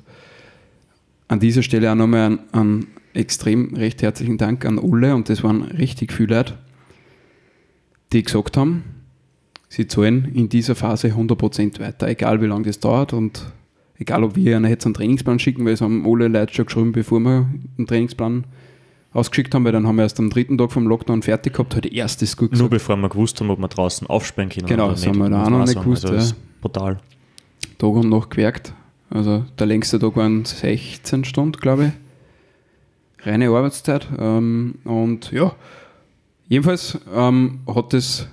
an 1.29 1.41
dieser 1.41 1.62
Stelle 1.62 1.91
auch 1.91 1.97
nochmal 1.97 2.27
einen, 2.27 2.39
einen 2.53 2.87
extrem 3.14 3.74
recht 3.74 4.03
herzlichen 4.03 4.39
Dank 4.39 4.64
an 4.64 4.79
alle. 4.79 5.14
Und 5.14 5.29
das 5.29 5.43
waren 5.43 5.62
richtig 5.62 6.12
viele 6.12 6.37
Leute, 6.37 6.55
die 8.12 8.22
gesagt 8.22 8.57
haben, 8.57 8.85
sie 9.68 9.87
zahlen 9.87 10.31
in 10.35 10.49
dieser 10.49 10.74
Phase 10.74 11.09
100% 11.09 11.81
weiter, 11.81 12.09
egal 12.09 12.41
wie 12.41 12.47
lange 12.47 12.64
das 12.66 12.79
dauert 12.79 13.12
und 13.12 13.53
egal 13.99 14.22
ob 14.22 14.37
wir 14.37 14.57
ihnen 14.57 14.70
jetzt 14.70 14.85
einen 14.85 14.95
Trainingsplan 14.95 15.39
schicken, 15.39 15.64
weil 15.64 15.72
es 15.72 15.81
haben 15.81 16.07
alle 16.07 16.29
Leute 16.29 16.55
schon 16.55 16.66
geschrieben, 16.66 16.93
bevor 16.93 17.20
wir 17.20 17.49
einen 17.79 17.87
Trainingsplan 17.87 18.45
ausgeschickt 19.12 19.55
haben, 19.55 19.64
weil 19.64 19.72
dann 19.72 19.87
haben 19.87 19.97
wir 19.97 20.03
erst 20.03 20.20
am 20.20 20.31
dritten 20.31 20.59
Tag 20.59 20.70
vom 20.72 20.87
Lockdown 20.87 21.22
fertig 21.22 21.55
gehabt, 21.55 21.74
hat 21.74 21.87
erstes 21.87 22.37
gut 22.37 22.51
Nur 22.51 22.59
gesagt. 22.59 22.70
bevor 22.70 22.97
wir 22.97 23.09
gewusst 23.09 23.41
haben, 23.41 23.51
ob 23.51 23.59
wir 23.59 23.68
draußen 23.68 24.07
aufsperren 24.07 24.51
können. 24.51 24.66
Genau, 24.66 24.85
oder 24.85 24.93
das 24.93 25.07
haben 25.07 25.18
wir 25.18 25.31
da 25.31 25.45
auch 25.45 25.51
noch 25.51 25.64
nicht 25.64 25.81
gewusst, 25.81 26.05
Also, 26.05 26.16
das 26.16 26.31
ja. 26.31 26.37
ist 26.37 26.61
brutal. 26.61 26.99
Tag 27.79 27.89
und 27.91 28.09
Nacht 28.11 28.31
gewerkt. 28.31 28.74
Also 29.11 29.45
der 29.59 29.67
längste 29.67 29.99
Tag 29.99 30.17
waren 30.17 30.45
16 30.45 31.25
Stunden, 31.25 31.61
glaube 31.61 31.93
ich. 33.19 33.27
Reine 33.27 33.49
Arbeitszeit. 33.49 34.07
Ähm, 34.19 34.77
und 34.85 35.31
ja, 35.33 35.55
jedenfalls 36.49 36.99
ähm, 37.15 37.61
hat 37.73 37.93
das 37.93 38.29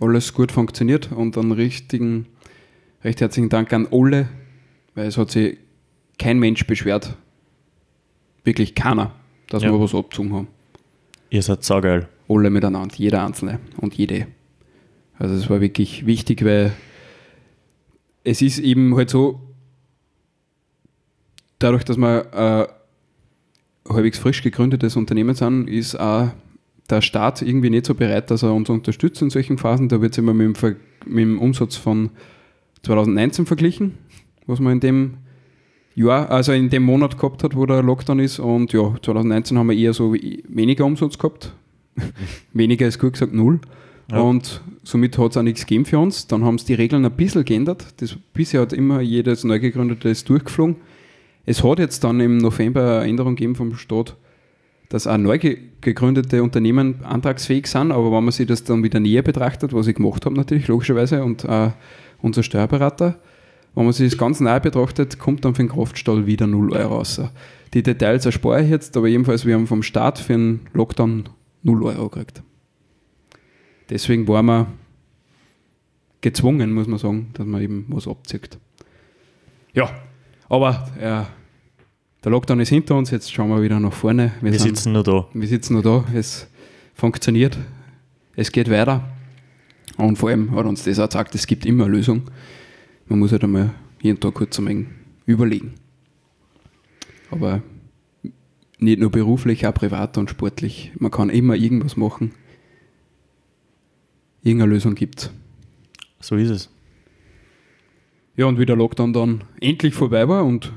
alles 0.00 0.34
gut 0.34 0.50
funktioniert 0.52 1.12
und 1.12 1.36
einen 1.38 1.52
richtigen, 1.52 2.26
recht 3.04 3.20
herzlichen 3.20 3.48
Dank 3.48 3.72
an 3.72 3.86
alle, 3.90 4.28
weil 4.94 5.06
es 5.06 5.16
hat 5.16 5.30
sich 5.30 5.58
kein 6.18 6.38
Mensch 6.38 6.66
beschwert. 6.66 7.16
Wirklich 8.44 8.74
keiner, 8.74 9.12
dass 9.48 9.62
Ja. 9.62 9.70
wir 9.70 9.80
was 9.80 9.94
abgezogen 9.94 10.32
haben. 10.32 10.48
Ihr 11.30 11.42
seid 11.42 11.62
saugeil. 11.64 12.08
alle 12.28 12.50
miteinander, 12.50 12.94
jeder 12.96 13.24
Einzelne 13.26 13.60
und 13.76 13.94
jede. 13.94 14.26
Also 15.18 15.34
es 15.34 15.48
war 15.50 15.60
wirklich 15.60 16.06
wichtig, 16.06 16.44
weil 16.44 16.72
es 18.24 18.42
ist 18.42 18.58
eben 18.58 18.96
halt 18.96 19.10
so, 19.10 19.40
dadurch, 21.58 21.84
dass 21.84 21.96
wir 21.96 22.32
ein 22.32 22.66
halbwegs 23.94 24.18
frisch 24.18 24.42
gegründetes 24.42 24.96
Unternehmen 24.96 25.34
sind, 25.34 25.68
ist 25.68 25.96
auch 25.98 26.28
der 26.90 27.00
Staat 27.00 27.42
irgendwie 27.42 27.70
nicht 27.70 27.86
so 27.86 27.94
bereit, 27.94 28.30
dass 28.30 28.42
er 28.42 28.52
uns 28.52 28.68
unterstützt 28.68 29.22
in 29.22 29.30
solchen 29.30 29.58
Phasen. 29.58 29.88
Da 29.88 30.00
wird 30.00 30.12
es 30.12 30.18
immer 30.18 30.34
mit 30.34 30.60
dem, 30.62 30.76
mit 31.06 31.22
dem 31.22 31.38
Umsatz 31.38 31.76
von 31.76 32.10
2019 32.82 33.46
verglichen, 33.46 33.98
was 34.46 34.60
man 34.60 34.74
in 34.74 34.80
dem 34.80 35.14
Jahr, 35.94 36.30
also 36.30 36.52
in 36.52 36.70
dem 36.70 36.82
Monat 36.84 37.18
gehabt 37.18 37.44
hat, 37.44 37.54
wo 37.54 37.66
der 37.66 37.82
Lockdown 37.82 38.18
ist. 38.18 38.38
Und 38.38 38.72
ja, 38.72 38.94
2019 39.02 39.58
haben 39.58 39.68
wir 39.68 39.76
eher 39.76 39.94
so 39.94 40.12
we- 40.12 40.42
weniger 40.48 40.84
Umsatz 40.84 41.18
gehabt. 41.18 41.52
weniger 42.52 42.86
ist 42.86 42.98
gut 42.98 43.12
gesagt 43.12 43.34
null. 43.34 43.60
Ja. 44.10 44.20
Und 44.20 44.60
somit 44.82 45.16
hat 45.18 45.30
es 45.30 45.36
auch 45.36 45.42
nichts 45.42 45.66
gegeben 45.66 45.84
für 45.84 45.98
uns. 45.98 46.26
Dann 46.26 46.44
haben 46.44 46.56
es 46.56 46.64
die 46.64 46.74
Regeln 46.74 47.04
ein 47.04 47.12
bisschen 47.12 47.44
geändert. 47.44 47.86
Das, 47.98 48.16
bisher 48.34 48.60
hat 48.60 48.72
immer 48.72 49.00
jedes 49.00 49.44
neu 49.44 49.58
gegründete 49.58 50.12
durchgeflogen. 50.24 50.76
Es 51.44 51.64
hat 51.64 51.78
jetzt 51.78 52.04
dann 52.04 52.20
im 52.20 52.38
November 52.38 53.00
eine 53.00 53.10
Änderung 53.10 53.34
gegeben 53.34 53.56
vom 53.56 53.74
Staat, 53.74 54.16
dass 54.88 55.06
auch 55.06 55.16
neu 55.18 55.38
ge 55.38 55.58
gegründete 55.80 56.44
Unternehmen 56.44 57.04
antragsfähig 57.04 57.66
sind, 57.66 57.90
aber 57.90 58.12
wenn 58.12 58.22
man 58.22 58.30
sich 58.30 58.46
das 58.46 58.62
dann 58.62 58.84
wieder 58.84 59.00
näher 59.00 59.22
betrachtet, 59.22 59.72
was 59.72 59.88
ich 59.88 59.96
gemacht 59.96 60.24
habe 60.24 60.36
natürlich, 60.36 60.68
logischerweise, 60.68 61.24
und 61.24 61.48
auch 61.48 61.72
unser 62.20 62.44
Steuerberater, 62.44 63.18
wenn 63.74 63.84
man 63.84 63.92
sich 63.92 64.10
das 64.10 64.18
ganz 64.18 64.38
nahe 64.38 64.60
betrachtet, 64.60 65.18
kommt 65.18 65.44
dann 65.44 65.56
für 65.56 65.62
den 65.64 65.70
Kraftstall 65.70 66.26
wieder 66.26 66.46
0 66.46 66.72
Euro 66.74 66.98
raus. 66.98 67.20
Die 67.74 67.82
Details 67.82 68.26
erspare 68.26 68.62
ich 68.62 68.70
jetzt, 68.70 68.96
aber 68.96 69.08
jedenfalls, 69.08 69.44
wir 69.44 69.54
haben 69.54 69.66
vom 69.66 69.82
Start 69.82 70.20
für 70.20 70.34
den 70.34 70.60
Lockdown 70.72 71.24
0 71.64 71.82
Euro 71.82 72.08
gekriegt. 72.08 72.42
Deswegen 73.92 74.26
waren 74.26 74.46
wir 74.46 74.66
gezwungen, 76.22 76.72
muss 76.72 76.86
man 76.86 76.98
sagen, 76.98 77.28
dass 77.34 77.44
man 77.46 77.60
eben 77.60 77.84
was 77.88 78.08
abzieht. 78.08 78.58
Ja, 79.74 79.90
aber 80.48 80.88
äh, 80.98 81.24
der 82.24 82.30
Lockdown 82.30 82.60
ist 82.60 82.70
hinter 82.70 82.94
uns, 82.96 83.10
jetzt 83.10 83.30
schauen 83.30 83.50
wir 83.50 83.60
wieder 83.62 83.78
nach 83.80 83.92
vorne. 83.92 84.32
Wir 84.40 84.52
sind- 84.58 84.76
sitzen 84.76 84.92
nur 84.92 85.02
da. 85.02 85.26
wir 85.34 85.46
sitzen 85.48 85.74
noch 85.74 85.82
da, 85.82 86.04
es 86.14 86.48
funktioniert, 86.94 87.58
es 88.34 88.50
geht 88.50 88.70
weiter. 88.70 89.04
Und 89.98 90.16
vor 90.16 90.30
allem 90.30 90.52
hat 90.56 90.64
uns 90.64 90.84
das 90.84 90.98
auch 90.98 91.08
gesagt, 91.08 91.34
es 91.34 91.46
gibt 91.46 91.66
immer 91.66 91.84
eine 91.84 91.92
Lösung. 91.94 92.22
Man 93.08 93.18
muss 93.18 93.32
halt 93.32 93.44
einmal 93.44 93.74
jeden 94.00 94.18
Tag 94.20 94.32
kurz 94.34 94.58
ein 94.58 94.66
wenig 94.66 94.86
überlegen. 95.26 95.74
Aber 97.30 97.62
nicht 98.78 99.00
nur 99.00 99.10
beruflich, 99.10 99.66
auch 99.66 99.74
privat 99.74 100.16
und 100.16 100.30
sportlich. 100.30 100.92
Man 100.98 101.10
kann 101.10 101.28
immer 101.28 101.54
irgendwas 101.56 101.96
machen. 101.98 102.32
Irgendeine 104.42 104.72
Lösung 104.72 104.94
gibt 104.94 105.30
So 106.20 106.36
ist 106.36 106.50
es. 106.50 106.70
Ja, 108.36 108.46
und 108.46 108.58
wie 108.58 108.66
der 108.66 108.76
Lockdown 108.76 109.12
dann 109.12 109.44
endlich 109.60 109.94
vorbei 109.94 110.26
war 110.26 110.44
und 110.44 110.72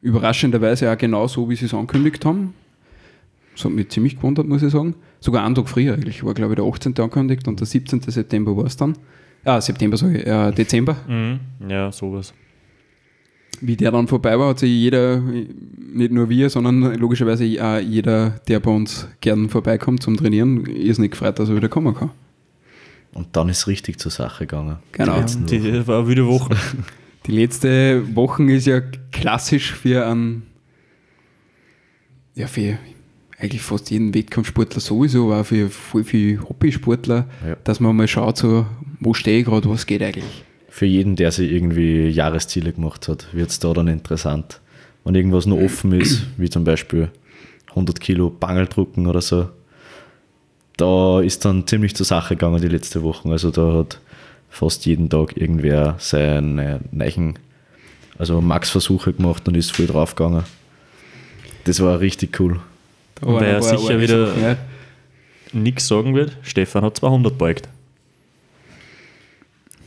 überraschenderweise 0.00 0.90
auch 0.90 0.96
genau 0.96 1.26
so, 1.26 1.50
wie 1.50 1.56
sie 1.56 1.66
es 1.66 1.74
angekündigt 1.74 2.24
haben. 2.24 2.54
Das 3.54 3.64
hat 3.64 3.72
mich 3.72 3.88
ziemlich 3.90 4.16
gewundert, 4.16 4.46
muss 4.46 4.62
ich 4.62 4.72
sagen. 4.72 4.94
Sogar 5.18 5.44
einen 5.44 5.54
Tag 5.54 5.68
früher 5.68 5.94
eigentlich. 5.94 6.24
War, 6.24 6.34
glaube 6.34 6.54
ich, 6.54 6.56
der 6.56 6.64
18. 6.64 6.94
angekündigt 6.98 7.46
und 7.48 7.60
der 7.60 7.66
17. 7.66 8.00
September 8.02 8.56
war 8.56 8.64
es 8.64 8.76
dann. 8.76 8.96
Ah, 9.44 9.60
September, 9.60 9.96
ich, 9.96 10.26
äh, 10.26 10.52
Dezember. 10.52 10.96
Mhm. 11.08 11.40
Ja, 11.68 11.90
sowas. 11.92 12.32
Wie 13.60 13.76
der 13.76 13.90
dann 13.90 14.06
vorbei 14.06 14.38
war, 14.38 14.50
hat 14.50 14.60
sich 14.60 14.70
jeder, 14.70 15.20
nicht 15.20 16.12
nur 16.12 16.30
wir, 16.30 16.48
sondern 16.48 16.94
logischerweise 16.94 17.44
auch 17.62 17.78
jeder, 17.78 18.40
der 18.48 18.60
bei 18.60 18.70
uns 18.70 19.08
gern 19.20 19.50
vorbeikommt 19.50 20.02
zum 20.02 20.16
Trainieren, 20.16 20.64
ist 20.64 20.98
nicht 20.98 21.10
gefreut, 21.10 21.38
dass 21.38 21.48
er 21.50 21.56
wieder 21.56 21.68
kommen 21.68 21.94
kann. 21.94 22.10
Und 23.12 23.28
dann 23.36 23.48
ist 23.48 23.66
richtig 23.66 23.98
zur 23.98 24.10
Sache 24.12 24.46
gegangen. 24.46 24.78
Genau. 24.92 25.20
Die 25.22 25.72
das 25.72 25.86
war 25.86 26.08
wieder 26.08 26.26
Wochen. 26.26 26.54
Die 27.26 27.32
letzte 27.32 28.14
Woche 28.16 28.44
ist 28.50 28.66
ja 28.66 28.80
klassisch 29.12 29.72
für 29.74 30.06
einen, 30.06 30.42
ja, 32.34 32.46
für 32.46 32.78
eigentlich 33.38 33.62
fast 33.62 33.90
jeden 33.90 34.14
Wettkampfsportler 34.14 34.80
sowieso, 34.80 35.26
aber 35.26 35.40
auch 35.42 35.46
für 35.46 35.68
voll 35.70 36.04
viele 36.04 36.42
Hobbysportler, 36.48 37.26
Ja. 37.46 37.56
dass 37.64 37.80
man 37.80 37.96
mal 37.96 38.08
schaut, 38.08 38.36
so, 38.38 38.66
wo 39.00 39.12
stehe 39.14 39.40
ich 39.40 39.44
gerade, 39.46 39.68
was 39.68 39.86
geht 39.86 40.02
eigentlich. 40.02 40.44
Für 40.68 40.86
jeden, 40.86 41.16
der 41.16 41.30
sich 41.32 41.50
irgendwie 41.50 42.08
Jahresziele 42.08 42.72
gemacht 42.72 43.08
hat, 43.08 43.26
wird 43.34 43.50
es 43.50 43.58
da 43.58 43.72
dann 43.72 43.88
interessant. 43.88 44.60
Wenn 45.04 45.14
irgendwas 45.14 45.46
noch 45.46 45.58
offen 45.58 45.92
ist, 45.92 46.26
wie 46.36 46.48
zum 46.50 46.64
Beispiel 46.64 47.10
100 47.70 48.00
Kilo 48.00 48.30
Bangeldrucken 48.30 49.06
oder 49.06 49.20
so, 49.20 49.48
da 50.80 51.20
ist 51.20 51.44
dann 51.44 51.66
ziemlich 51.66 51.94
zur 51.94 52.06
Sache 52.06 52.36
gegangen 52.36 52.60
die 52.60 52.68
letzte 52.68 53.02
Woche. 53.02 53.28
Also 53.30 53.50
da 53.50 53.72
hat 53.74 54.00
fast 54.48 54.86
jeden 54.86 55.08
Tag 55.10 55.36
irgendwer 55.36 55.96
seine 55.98 56.80
neuen, 56.90 57.38
also 58.18 58.40
Max-Versuche 58.40 59.12
gemacht 59.12 59.46
und 59.48 59.56
ist 59.56 59.72
voll 59.74 59.86
draufgegangen. 59.86 60.44
Das 61.64 61.80
war 61.80 62.00
richtig 62.00 62.38
cool. 62.40 62.60
Wer 63.20 63.56
ein 63.56 63.60
paar 63.60 63.62
sicher 63.62 63.92
arge 63.94 64.00
wieder- 64.00 64.38
ja. 64.38 64.56
Nix 65.52 65.86
sagen 65.88 66.14
wird, 66.14 66.36
Stefan 66.42 66.84
hat 66.84 66.96
200 66.96 67.36
beugt. 67.36 67.68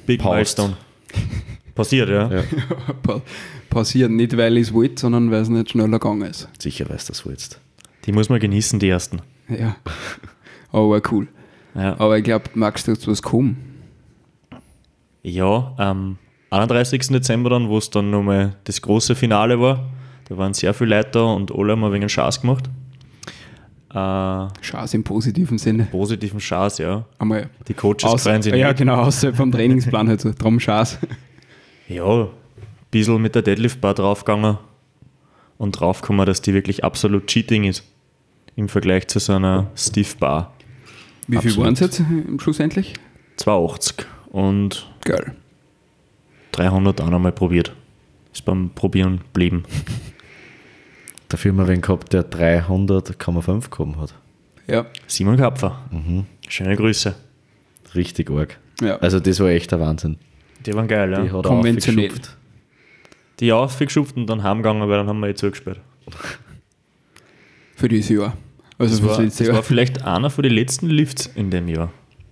Big 0.06 0.20
Passt. 0.20 0.34
Milestone. 0.58 0.78
Passiert, 1.76 2.10
ja. 2.10 2.30
Ja. 2.32 2.44
Pa- 3.04 3.22
passiert 3.70 4.12
nicht, 4.12 4.36
weil 4.38 4.58
ich 4.58 4.68
es 4.68 4.74
wollte, 4.74 5.00
sondern 5.02 5.32
weil 5.32 5.42
es 5.42 5.50
nicht 5.50 5.72
schneller 5.72 6.00
gegangen 6.00 6.24
ist. 6.30 6.48
Sicher 6.60 6.88
weiß 6.90 7.06
das 7.06 7.26
wohl 7.26 7.32
jetzt. 7.32 7.60
Die 8.06 8.12
muss 8.12 8.30
man 8.30 8.40
genießen, 8.40 8.80
die 8.80 8.90
ersten. 8.90 9.22
Ja. 9.50 9.76
Aber 10.74 10.90
war 10.90 11.02
cool. 11.12 11.28
Ja, 11.76 11.98
Aber 12.00 12.18
ich 12.18 12.24
glaube, 12.26 12.46
Max, 12.56 12.84
du 12.84 12.92
hast 12.92 13.08
was 13.08 13.22
kommen. 13.22 13.56
ja 15.24 15.74
am 15.78 16.18
31. 16.50 17.08
Dezember 17.08 17.50
dann, 17.52 17.70
wo 17.70 17.78
es 17.78 17.90
dann 17.90 18.12
nochmal 18.12 18.56
das 18.66 18.82
große 18.82 19.16
Finale 19.16 19.60
war, 19.60 19.86
da 20.30 20.38
waren 20.38 20.54
sehr 20.54 20.74
viele 20.74 20.98
Leute 20.98 21.12
da 21.14 21.24
und 21.24 21.52
alle 21.52 21.72
haben 21.72 21.84
ein 21.84 21.92
wenig 21.94 22.12
Schaß 22.12 22.42
gemacht. 22.42 22.70
Äh, 23.90 24.48
Chance 24.62 24.98
im 24.98 25.04
positiven 25.04 25.58
Sinne. 25.58 25.86
positiven 25.92 26.40
Schaß, 26.40 26.80
ja. 26.80 27.06
Einmal 27.20 27.50
Die 27.68 27.74
Coaches 27.74 28.06
außer, 28.06 28.30
freuen 28.30 28.42
sich 28.42 28.54
ja, 28.54 28.68
nicht. 28.70 28.78
genau, 28.78 28.96
außerhalb 29.02 29.36
vom 29.36 29.52
Trainingsplan 29.52 30.08
halt 30.10 30.22
so. 30.22 30.32
Drum 30.32 30.58
Chance. 30.60 30.98
Ja, 31.88 32.06
ein 32.24 32.28
bisschen 32.92 33.22
mit 33.22 33.36
der 33.36 33.42
Deadlift-Bar 33.44 33.94
draufgegangen 33.94 34.58
und 35.58 35.80
draufgekommen, 35.80 36.26
dass 36.26 36.42
die 36.42 36.54
wirklich 36.54 36.84
absolut 36.84 37.28
Cheating 37.28 37.66
ist. 37.66 37.84
Im 38.56 38.70
Vergleich 38.70 39.08
zu 39.08 39.20
so 39.20 39.34
einer 39.34 39.68
Stiff 39.76 40.16
Wie 41.28 41.38
viel 41.38 41.56
waren 41.58 41.74
es 41.74 41.80
jetzt 41.80 42.00
im 42.00 42.40
schlussendlich? 42.40 42.94
280 43.38 44.06
und 44.30 44.90
Geil. 45.06 45.36
300 46.52 47.02
auch 47.02 47.10
nochmal 47.10 47.32
probiert. 47.32 47.74
Ist 48.34 48.46
beim 48.46 48.72
Probieren 48.74 49.20
geblieben. 49.20 49.64
Dafür 51.30 51.52
haben 51.52 51.58
wir 51.58 51.68
wen 51.68 51.82
gehabt, 51.82 52.14
der 52.14 52.30
300,5 52.30 53.62
gekommen 53.64 54.00
hat. 54.00 54.14
Ja. 54.68 54.86
Simon 55.08 55.38
Kapfer. 55.38 55.82
Mhm. 55.92 56.26
Schöne 56.48 56.76
Grüße. 56.76 57.16
Richtig 57.96 58.30
arg. 58.32 58.60
ja. 58.82 58.98
Also 58.98 59.20
das 59.20 59.40
war 59.40 59.50
echt 59.50 59.72
der 59.72 59.80
Wahnsinn. 59.80 60.18
Die 60.66 60.74
waren 60.74 60.88
geil, 60.88 61.10
Die 61.10 61.28
ja. 61.28 61.34
hat 61.34 61.46
er 61.46 61.50
Konventionell. 61.50 62.08
aufgeschupft. 62.10 62.38
Die 63.40 63.52
aufgeschupft 63.52 64.16
und 64.16 64.28
dann 64.28 64.44
heimgegangen, 64.44 64.88
weil 64.88 64.98
dann 64.98 65.08
haben 65.08 65.20
wir 65.20 65.30
eh 65.30 65.36
zugesperrt. 65.36 65.80
Für 67.76 67.88
dieses 67.88 68.10
Jahr. 68.10 68.38
Also 68.84 69.08
Das 69.08 69.18
war, 69.18 69.26
das 69.26 69.48
war 69.52 69.64
vielleicht 69.64 70.04
einer 70.04 70.30
von 70.30 70.44
den 70.44 70.54
letzten 70.54 70.90
Lifts 70.90 71.28
in 71.36 71.50
dem 71.50 71.68
Jahr. 71.68 71.92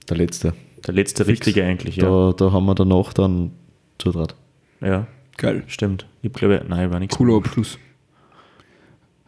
Der 0.09 0.17
letzte. 0.17 0.53
Der 0.85 0.93
letzte 0.93 1.27
richtige 1.27 1.63
eigentlich, 1.63 1.97
ja. 1.97 2.03
Da, 2.03 2.33
da 2.35 2.51
haben 2.51 2.65
wir 2.65 2.75
danach 2.75 3.13
dann 3.13 3.51
zutrat. 3.97 4.35
Ja, 4.81 5.07
Geil. 5.37 5.63
stimmt. 5.67 6.07
Ich 6.21 6.33
glaube, 6.33 6.63
nein, 6.67 6.91
war 6.91 6.99
nichts. 6.99 7.15
Cooler 7.17 7.37
Abschluss. 7.37 7.77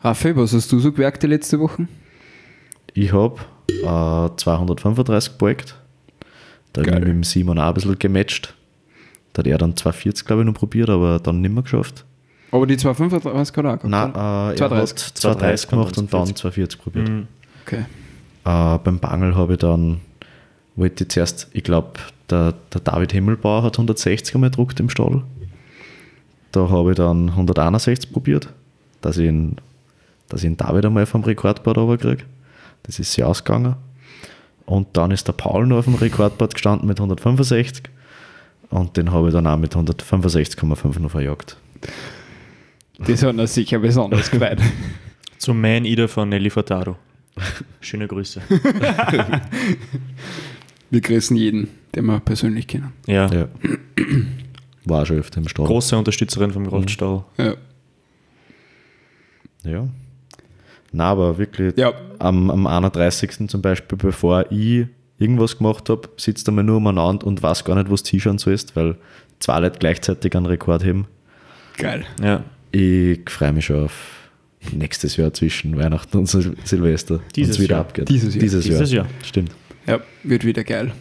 Raffi, 0.01 0.35
was 0.35 0.53
hast 0.53 0.71
du 0.71 0.79
so 0.79 0.91
gewerkt 0.91 1.23
die 1.23 1.27
letzte 1.27 1.59
Woche? 1.59 1.87
Ich 2.93 3.13
habe 3.13 3.39
äh, 3.69 4.35
235 4.35 5.33
gebeugt. 5.33 5.75
Da 6.73 6.81
habe 6.81 6.91
ich 6.91 6.99
mit 6.99 7.07
dem 7.07 7.23
Simon 7.23 7.59
auch 7.59 7.67
ein 7.67 7.73
bisschen 7.75 7.97
gematcht. 7.99 8.53
Da 9.33 9.39
hat 9.39 9.47
er 9.47 9.57
dann 9.57 9.77
240, 9.77 10.25
glaube 10.25 10.41
ich, 10.41 10.45
noch 10.47 10.55
probiert, 10.55 10.89
aber 10.89 11.19
dann 11.19 11.41
nicht 11.41 11.53
mehr 11.53 11.63
geschafft. 11.63 12.05
Aber 12.53 12.67
die 12.67 12.77
235 12.77 13.25
hat 13.25 13.65
er 13.65 13.73
auch 13.73 13.79
gehabt, 13.79 13.83
Nein, 13.85 14.13
äh, 14.13 14.51
er 14.51 14.55
230. 14.57 15.07
hat 15.07 15.17
230 15.17 15.69
gemacht 15.69 15.97
und 15.97 16.13
dann 16.13 16.25
240 16.27 16.79
probiert. 16.79 17.09
Mhm. 17.09 17.27
Okay. 17.65 17.85
Äh, 18.45 18.77
beim 18.77 18.99
Bangel 18.99 19.35
habe 19.35 19.53
ich 19.53 19.59
dann, 19.59 20.01
wollte 20.75 21.03
ich 21.03 21.09
zuerst, 21.09 21.47
ich 21.53 21.63
glaube, 21.63 21.93
der, 22.29 22.53
der 22.71 22.81
David 22.81 23.11
Himmelbauer 23.11 23.63
hat 23.63 23.73
160 23.79 24.35
einmal 24.35 24.51
gedruckt 24.51 24.79
im 24.79 24.91
Stall. 24.91 25.23
Da 26.51 26.69
habe 26.69 26.91
ich 26.91 26.95
dann 26.97 27.29
161 27.29 28.13
probiert, 28.13 28.49
dass 29.01 29.17
ich 29.17 29.25
ihn, 29.25 29.55
dass 30.29 30.43
ich 30.43 30.45
ihn 30.51 30.55
David 30.55 30.85
einmal 30.85 31.07
vom 31.07 31.23
Rekordboard 31.23 31.79
runterkriege. 31.79 32.23
Das 32.83 32.99
ist 32.99 33.13
sehr 33.13 33.27
ausgegangen. 33.27 33.77
Und 34.67 34.89
dann 34.93 35.09
ist 35.09 35.27
der 35.27 35.33
Paul 35.33 35.65
noch 35.65 35.77
auf 35.77 35.85
dem 35.85 35.95
Rekordboard 35.95 36.53
gestanden 36.53 36.87
mit 36.87 36.99
165 36.99 37.85
und 38.69 38.95
den 38.95 39.11
habe 39.11 39.29
ich 39.29 39.33
dann 39.33 39.47
auch 39.47 39.57
mit 39.57 39.75
165,5 39.75 40.99
noch 40.99 41.09
verjagt. 41.09 41.57
Das 42.99 43.23
hat 43.23 43.37
er 43.37 43.47
sicher 43.47 43.79
besonders 43.79 44.29
gefreut. 44.29 44.59
Zum 45.37 45.59
Man 45.59 45.85
Eater 45.85 46.07
von 46.07 46.29
Nelly 46.29 46.49
Furtado. 46.49 46.95
Schöne 47.81 48.07
Grüße. 48.07 48.41
Wir 50.89 51.01
grüßen 51.01 51.35
jeden, 51.35 51.69
den 51.95 52.05
wir 52.05 52.19
persönlich 52.19 52.67
kennen. 52.67 52.93
Ja, 53.07 53.25
Ja. 53.33 53.47
War 54.85 55.01
auch 55.01 55.05
schon 55.07 55.17
öfter 55.17 55.39
im 55.39 55.47
Stall. 55.47 55.65
große 55.65 55.97
Unterstützerin 55.97 56.51
vom 56.51 56.69
Kraftstall. 56.69 57.23
Ja. 57.37 57.55
Ja. 59.63 59.87
Na, 60.91 61.05
aber 61.05 61.37
wirklich 61.37 61.75
Ja. 61.77 61.93
am, 62.19 62.51
am 62.51 62.67
31. 62.67 63.47
zum 63.49 63.61
Beispiel, 63.61 63.97
bevor 63.97 64.51
ich 64.51 64.85
irgendwas 65.17 65.57
gemacht 65.57 65.89
habe, 65.89 66.09
sitzt 66.17 66.47
einmal 66.49 66.63
nur 66.65 66.77
umeinander 66.77 67.25
und 67.25 67.41
weiß 67.41 67.63
gar 67.63 67.75
nicht, 67.75 67.89
was 67.89 68.03
du 68.03 68.11
hinschauen 68.11 68.37
sollst, 68.37 68.75
weil 68.75 68.97
zwei 69.39 69.59
Leute 69.61 69.79
gleichzeitig 69.79 70.35
einen 70.35 70.45
Rekord 70.45 70.83
haben. 70.85 71.07
Geil. 71.77 72.05
Ja, 72.21 72.43
Ich 72.75 73.29
freue 73.29 73.53
mich 73.53 73.65
schon 73.65 73.85
auf 73.85 74.29
nächstes 74.71 75.15
Jahr 75.17 75.31
zwischen 75.33 75.77
Weihnachten 75.77 76.17
und 76.17 76.25
Sil 76.27 76.57
Silvester, 76.63 77.19
Dieses 77.35 77.59
wieder 77.59 77.75
Jahr. 77.75 77.81
abgeht. 77.81 78.09
Dieses 78.09 78.33
Jahr. 78.33 78.41
Dieses 78.41 78.65
Jahr. 78.65 78.77
Dieses 78.79 78.91
Jahr. 78.93 79.07
Stimmt. 79.23 79.51
Ja, 79.85 79.99
wird 80.23 80.43
wieder 80.43 80.63
geil. 80.63 80.91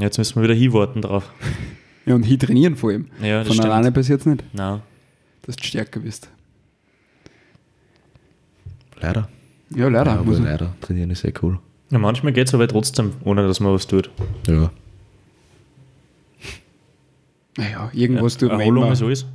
jetzt 0.00 0.16
müssen 0.18 0.36
wir 0.36 0.44
wieder 0.44 0.54
hinwarten 0.54 1.02
drauf. 1.02 1.30
Ja, 2.06 2.14
und 2.14 2.22
hier 2.22 2.38
trainieren 2.38 2.76
vor 2.76 2.90
allem. 2.90 3.08
Ja, 3.22 3.38
das 3.40 3.48
Von 3.48 3.56
stimmt. 3.56 3.70
alleine 3.72 3.92
passiert 3.92 4.20
es 4.20 4.26
nicht, 4.26 4.44
Na, 4.54 4.82
dass 5.42 5.56
du 5.56 5.64
stärker 5.64 6.00
bist. 6.00 6.28
Leider. 9.00 9.28
Ja, 9.74 9.88
leider. 9.88 10.10
Ja, 10.12 10.16
aber 10.18 10.24
muss 10.24 10.38
man- 10.38 10.48
leider. 10.48 10.74
Trainieren 10.80 11.10
ist 11.10 11.20
sehr 11.20 11.32
cool. 11.42 11.58
ja 11.90 11.98
manchmal 11.98 12.32
geht 12.32 12.48
es 12.48 12.54
aber 12.54 12.66
trotzdem, 12.68 13.12
ohne 13.24 13.46
dass 13.46 13.60
man 13.60 13.72
was 13.74 13.86
tut. 13.86 14.08
Ja. 14.48 14.70
Naja, 17.56 17.90
irgendwas 17.92 18.36
tut 18.36 18.50
man 18.50 18.60
Erholung 18.60 18.84
immer. 18.84 18.92
ist 18.92 19.02
alles. 19.02 19.26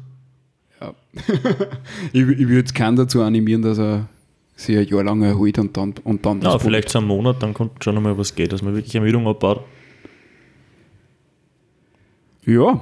Ja. 0.81 0.93
ich 2.13 2.21
ich 2.21 2.39
würde 2.39 2.57
jetzt 2.57 2.75
keinen 2.75 2.95
dazu 2.95 3.21
animieren, 3.21 3.61
dass 3.61 3.79
er 3.79 4.07
sich 4.55 4.77
ein 4.77 4.87
Jahr 4.87 5.03
lang 5.03 5.21
erholt 5.21 5.57
und 5.59 5.75
dann, 5.75 5.95
und 6.03 6.25
dann 6.25 6.41
Ja, 6.41 6.59
vielleicht 6.59 6.89
so 6.89 6.99
einen 6.99 7.07
Monat, 7.07 7.41
dann 7.41 7.53
kommt 7.53 7.83
schon 7.83 7.95
nochmal 7.95 8.17
was 8.17 8.35
geht, 8.35 8.51
dass 8.51 8.61
man 8.61 8.73
wirklich 8.75 8.93
Ermüdung 8.95 9.27
abbaut. 9.27 9.63
Ja, 12.45 12.81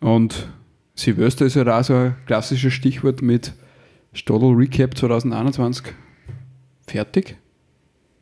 und 0.00 0.48
Silvester 0.94 1.46
ist 1.46 1.54
ja 1.54 1.78
auch 1.78 1.82
so 1.82 1.94
ein 1.94 2.16
klassisches 2.26 2.72
Stichwort 2.72 3.22
mit 3.22 3.52
Stadl 4.12 4.52
Recap 4.54 4.96
2021 4.96 5.94
fertig. 6.86 7.36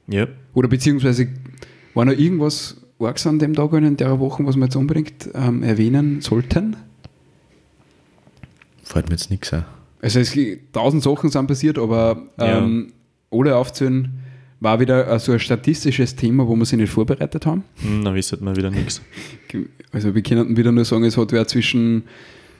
Ja. 0.08 0.26
Oder 0.54 0.68
beziehungsweise 0.68 1.28
war 1.94 2.04
noch 2.04 2.12
irgendwas 2.12 2.76
Args 2.98 3.26
an 3.26 3.38
dem 3.38 3.54
Tag 3.54 3.72
oder 3.72 3.86
in 3.86 3.96
der 3.96 4.18
Woche, 4.20 4.44
was 4.46 4.56
wir 4.56 4.64
jetzt 4.64 4.76
unbedingt 4.76 5.28
ähm, 5.34 5.62
erwähnen 5.62 6.20
sollten? 6.20 6.76
Fällt 8.96 9.10
mir 9.10 9.16
jetzt 9.16 9.30
nichts 9.30 9.52
ein. 9.52 9.66
Also 10.00 10.20
es 10.20 10.34
tausend 10.72 11.02
Sachen 11.02 11.28
sind 11.28 11.46
passiert, 11.46 11.78
aber 11.78 12.22
ähm, 12.38 12.94
alle 13.30 13.54
aufzählen 13.54 14.22
war 14.60 14.80
wieder 14.80 15.06
äh, 15.06 15.18
so 15.18 15.32
ein 15.32 15.38
statistisches 15.38 16.16
Thema, 16.16 16.48
wo 16.48 16.56
wir 16.56 16.64
sich 16.64 16.78
nicht 16.78 16.90
vorbereitet 16.90 17.44
haben. 17.44 17.64
Hm, 17.82 18.02
dann 18.04 18.14
man 18.40 18.56
wieder 18.56 18.70
nichts. 18.70 19.02
Also 19.92 20.14
wir 20.14 20.22
können 20.22 20.56
wieder 20.56 20.72
nur 20.72 20.86
sagen, 20.86 21.04
es 21.04 21.18
hat 21.18 21.32
wer 21.32 21.46
zwischen 21.46 22.04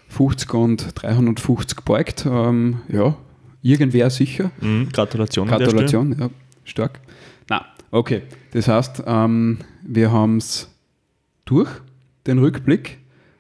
50 0.09 0.53
und 0.55 0.89
350 0.95 1.77
gebeugt. 1.77 2.27
Ähm, 2.27 2.81
ja, 2.91 3.17
irgendwer 3.63 4.11
sicher. 4.11 4.51
Hm, 4.61 4.91
Gratulation. 4.93 5.49
Gratulation, 5.49 6.17
ja, 6.19 6.29
stark. 6.65 7.01
Na, 7.49 7.65
okay. 7.91 8.23
Das 8.53 8.69
heißt, 8.69 9.05
ähm, 9.07 9.59
wir 9.83 10.13
haben 10.13 10.37
es 10.37 10.69
durch, 11.47 11.71
den 12.27 12.39
Rückblick. 12.39 12.99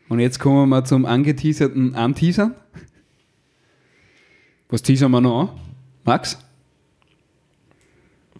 Und 0.09 0.20
jetzt 0.20 0.38
kommen 0.38 0.57
wir 0.57 0.66
mal 0.66 0.84
zum 0.84 1.05
angeteaserten 1.05 1.94
Anteasern. 1.94 2.55
Was 4.68 4.82
teasern 4.82 5.10
wir 5.12 5.20
noch 5.20 5.40
an? 5.42 5.48
Max? 6.04 6.38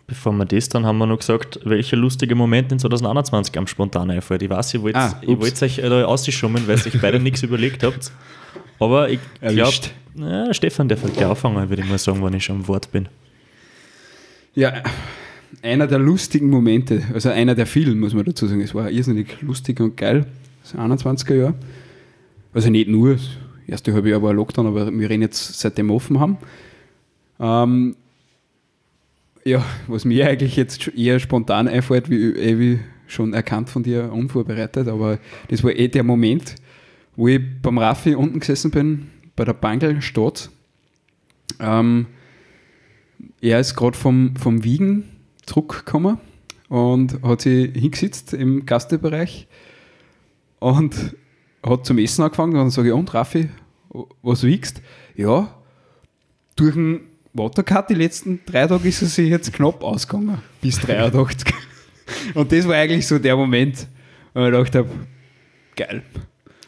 Bevor 0.07 0.33
wir 0.33 0.45
das, 0.45 0.69
dann 0.69 0.87
haben 0.87 0.99
wir 0.99 1.07
noch 1.07 1.19
gesagt, 1.19 1.59
welcher 1.65 1.97
lustige 1.97 2.35
Moment 2.37 2.71
in 2.71 2.79
2021 2.79 3.59
am 3.59 3.67
spontan 3.67 4.11
einfällt. 4.11 4.43
Ich 4.43 4.51
weiß, 4.51 4.75
ihr 4.75 4.83
wollt, 4.83 4.95
Ah, 4.95 5.21
wollt 5.27 5.63
euch 5.63 5.77
da 5.77 6.05
ausschummeln, 6.05 6.67
weil 6.69 6.79
ihr 6.79 6.87
euch 6.87 7.01
beide 7.01 7.19
nichts 7.19 7.43
überlegt 7.43 7.83
habt. 7.83 8.13
Aber 8.79 9.09
ich 9.09 9.19
glaube, 9.41 9.73
ja, 10.17 10.55
Stefan 10.55 10.89
darf 10.89 11.03
halt 11.03 11.15
gleich 11.15 11.27
anfangen, 11.27 11.69
würde 11.69 11.83
ich 11.83 11.89
mal 11.89 11.99
sagen, 11.99 12.25
wenn 12.25 12.35
ich 12.35 12.45
schon 12.45 12.57
am 12.57 12.69
Wort 12.69 12.93
bin. 12.93 13.09
Ja, 14.55 14.83
einer 15.63 15.87
der 15.87 15.99
lustigen 15.99 16.51
Momente, 16.51 17.03
also 17.13 17.31
einer 17.31 17.55
der 17.55 17.67
vielen, 17.67 17.99
muss 17.99 18.15
man 18.15 18.25
dazu 18.25 18.47
sagen. 18.47 18.61
Es 18.61 18.75
war 18.75 18.91
irrsinnig 18.91 19.41
lustig 19.43 19.81
und 19.81 19.97
geil, 19.97 20.27
das 20.63 20.75
21er 20.75 21.35
Jahr. 21.35 21.55
Also 22.55 22.71
nicht 22.71 22.89
nur, 22.89 23.17
erste 23.69 23.93
halbe 23.93 24.11
Jahr 24.11 24.23
war 24.23 24.33
Lockdown, 24.33 24.67
aber 24.67 24.93
wir 24.93 25.11
reden 25.11 25.23
jetzt 25.23 25.61
seitdem 25.61 25.91
offen 25.91 26.21
haben. 26.21 26.39
Ähm, 27.41 27.97
ja, 29.45 29.65
was 29.87 30.05
mir 30.05 30.27
eigentlich 30.27 30.57
jetzt 30.57 30.89
eher 30.89 31.21
spontan 31.21 31.69
einfällt, 31.69 32.11
wie, 32.11 32.31
eh 32.31 32.59
wie 32.59 32.81
schon 33.07 33.33
erkannt 33.33 33.71
von 33.71 33.83
dir, 33.83 34.13
unvorbereitet, 34.13 34.89
aber 34.89 35.19
das 35.49 35.63
war 35.63 35.73
eh 35.73 35.89
der 35.89 36.03
Moment, 36.03 36.57
wo 37.15 37.29
ich 37.29 37.41
beim 37.63 37.79
Raffi 37.79 38.15
unten 38.15 38.41
gesessen 38.41 38.71
bin, 38.71 39.09
bei 39.37 39.45
der 39.45 39.53
Bangelstadt. 39.53 40.51
Ähm, 41.61 42.07
er 43.41 43.61
ist 43.61 43.77
gerade 43.77 43.97
vom, 43.97 44.35
vom 44.37 44.65
Wiegen 44.65 45.05
zurückgekommen 45.47 46.19
und 46.69 47.23
hat 47.23 47.43
sich 47.43 47.73
hingesetzt 47.73 48.35
im 48.35 48.67
Gastebereich 48.67 49.47
und 50.59 51.15
hat 51.65 51.87
zum 51.87 51.99
Essen 51.99 52.23
angefangen. 52.23 52.53
Und 52.53 52.59
dann 52.59 52.71
sage 52.71 52.89
ich, 52.89 52.95
und 52.95 53.13
Raffi, 53.13 53.49
was 54.23 54.43
wiegst? 54.43 54.83
Ja, 55.15 55.55
durch 56.57 56.75
den 56.75 57.01
Watercut 57.33 57.91
die 57.91 57.95
letzten 57.95 58.41
drei 58.47 58.67
Tage 58.67 58.89
ist 58.89 59.03
er 59.03 59.09
sich 59.09 59.29
jetzt 59.29 59.53
knapp 59.53 59.83
ausgegangen, 59.83 60.39
bis 60.61 60.81
83. 60.81 61.55
Und 62.35 62.51
das 62.53 62.67
war 62.67 62.77
eigentlich 62.77 63.07
so 63.07 63.19
der 63.19 63.37
Moment, 63.37 63.87
wo 64.33 64.41
ich 64.41 64.51
gedacht 64.53 64.75
habe, 64.75 64.89
geil, 65.77 66.03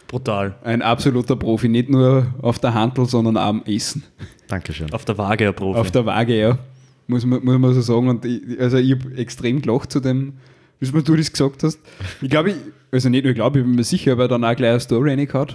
Brutal. 0.09 0.57
ein 0.64 0.82
absoluter 0.82 1.36
Profi, 1.36 1.68
nicht 1.68 1.89
nur 1.89 2.34
auf 2.43 2.59
der 2.59 2.74
Handel, 2.74 3.07
sondern 3.07 3.36
auch 3.36 3.49
am 3.49 3.62
Essen. 3.64 4.03
Dankeschön. 4.49 4.93
Auf 4.93 5.05
der 5.05 5.16
Waage 5.16 5.49
ein 5.49 5.55
Profi. 5.55 5.78
Auf 5.78 5.91
der 5.91 6.05
Waage, 6.07 6.39
ja. 6.39 6.59
Muss 7.07 7.24
man, 7.24 7.43
muss 7.45 7.59
man 7.59 7.74
so 7.74 7.80
sagen. 7.80 8.09
Und 8.09 8.24
ich, 8.24 8.61
also 8.61 8.78
ich 8.78 8.93
habe 8.93 9.16
extrem 9.16 9.62
gelacht 9.62 9.93
zu 9.93 10.01
dem, 10.01 10.34
bis 10.81 10.93
du 10.93 11.16
das 11.16 11.33
gesagt 11.33 11.62
hast. 11.62 11.79
Ich 12.20 12.31
glaube, 12.31 12.55
also 12.91 13.09
nicht 13.09 13.24
nur 13.24 13.31
ich 13.31 13.37
glaube, 13.37 13.59
ich 13.59 13.64
bin 13.64 13.74
mir 13.74 13.85
sicher, 13.85 14.12
aber 14.12 14.29
dann 14.29 14.45
auch 14.45 14.55
gleich 14.55 14.70
eine 14.70 14.81
Story 14.81 15.11
reingehauen, 15.11 15.55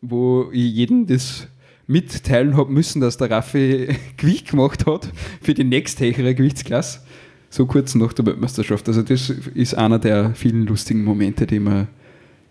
wo 0.00 0.50
ich 0.52 0.72
jedem 0.72 1.06
das 1.06 1.46
mitteilen 1.86 2.56
habe 2.56 2.72
müssen, 2.72 3.00
dass 3.00 3.16
der 3.16 3.30
Raffi 3.30 3.88
Gewicht 4.16 4.50
gemacht 4.50 4.86
hat 4.86 5.08
für 5.40 5.54
die 5.54 5.64
nächsthöhere 5.64 6.34
Gewichtsklasse. 6.34 7.00
So 7.48 7.66
kurz 7.66 7.94
nach 7.94 8.12
der 8.12 8.26
Weltmeisterschaft. 8.26 8.88
Also 8.88 9.02
das 9.02 9.30
ist 9.30 9.74
einer 9.74 9.98
der 9.98 10.34
vielen 10.34 10.66
lustigen 10.66 11.04
Momente, 11.04 11.46
die 11.46 11.60
mir 11.60 11.86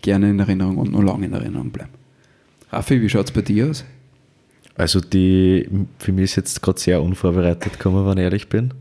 gerne 0.02 0.30
in 0.30 0.40
Erinnerung 0.40 0.78
und 0.78 0.92
noch 0.92 1.04
lange 1.04 1.26
in 1.26 1.34
Erinnerung 1.34 1.70
bleiben. 1.72 1.92
Raffi, 2.72 3.02
wie 3.02 3.10
schaut 3.10 3.26
es 3.26 3.32
bei 3.32 3.42
dir 3.42 3.70
aus? 3.70 3.86
Also 4.76 5.00
die, 5.00 5.70
für 6.00 6.12
mich 6.12 6.26
ist 6.26 6.36
jetzt 6.38 6.62
gerade 6.62 6.80
sehr 6.80 7.02
unvorbereitet 7.02 7.74
gekommen, 7.74 8.06
wenn 8.06 8.18
ich 8.18 8.24
ehrlich 8.24 8.50
bin. 8.50 8.74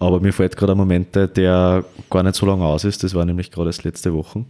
Aber 0.00 0.20
mir 0.20 0.32
fällt 0.32 0.56
gerade 0.56 0.72
ein 0.72 0.78
Moment, 0.78 1.14
der 1.16 1.84
gar 2.10 2.22
nicht 2.22 2.36
so 2.36 2.46
lange 2.46 2.64
aus 2.64 2.84
ist. 2.84 3.02
Das 3.02 3.14
war 3.14 3.24
nämlich 3.24 3.50
gerade 3.50 3.68
das 3.68 3.82
letzte 3.84 4.14
Wochen, 4.14 4.46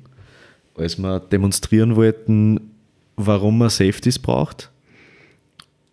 als 0.77 0.99
wir 0.99 1.21
demonstrieren 1.21 1.97
wollten, 1.97 2.73
warum 3.17 3.59
man 3.59 3.71
Safeties 3.71 4.19
braucht. 4.19 4.71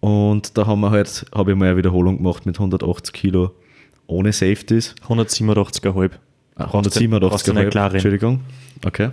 Und 0.01 0.58
da 0.58 0.68
haben 0.68 0.82
wir 0.82 0.91
halt, 0.91 1.26
habe 1.34 1.51
ich 1.51 1.58
mal 1.58 1.68
eine 1.70 1.78
Wiederholung 1.78 2.18
gemacht 2.18 2.45
mit 2.45 2.58
180 2.60 3.14
Kilo 3.14 3.51
ohne 4.08 4.32
Safeties. 4.34 4.93
187,5. 5.08 6.12
Ah, 6.58 6.66
Brauchst 6.68 6.95
du- 6.95 6.99
187 6.99 7.30
brauchst 7.30 7.47
du 7.47 7.53
nicht 7.53 7.72
klar 7.72 7.86
reden. 7.88 7.95
Entschuldigung. 7.95 8.39
Okay. 8.86 9.10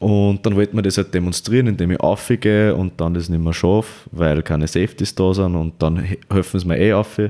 Und 0.00 0.44
dann 0.46 0.56
wollten 0.56 0.76
wir 0.76 0.82
das 0.82 0.96
halt 0.96 1.12
demonstrieren, 1.14 1.66
indem 1.68 1.90
ich 1.92 2.00
aufgehe 2.00 2.74
und 2.74 2.98
dann 3.00 3.12
das 3.14 3.28
nicht 3.28 3.42
mehr 3.42 3.52
schaffe, 3.52 4.08
weil 4.12 4.42
keine 4.42 4.66
Safeties 4.66 5.14
da 5.14 5.32
sind 5.34 5.54
und 5.54 5.74
dann 5.78 5.98
he- 6.02 6.18
helfen 6.30 6.58
sie 6.58 6.66
mir 6.66 6.78
eh 6.78 6.94
auf. 6.94 7.20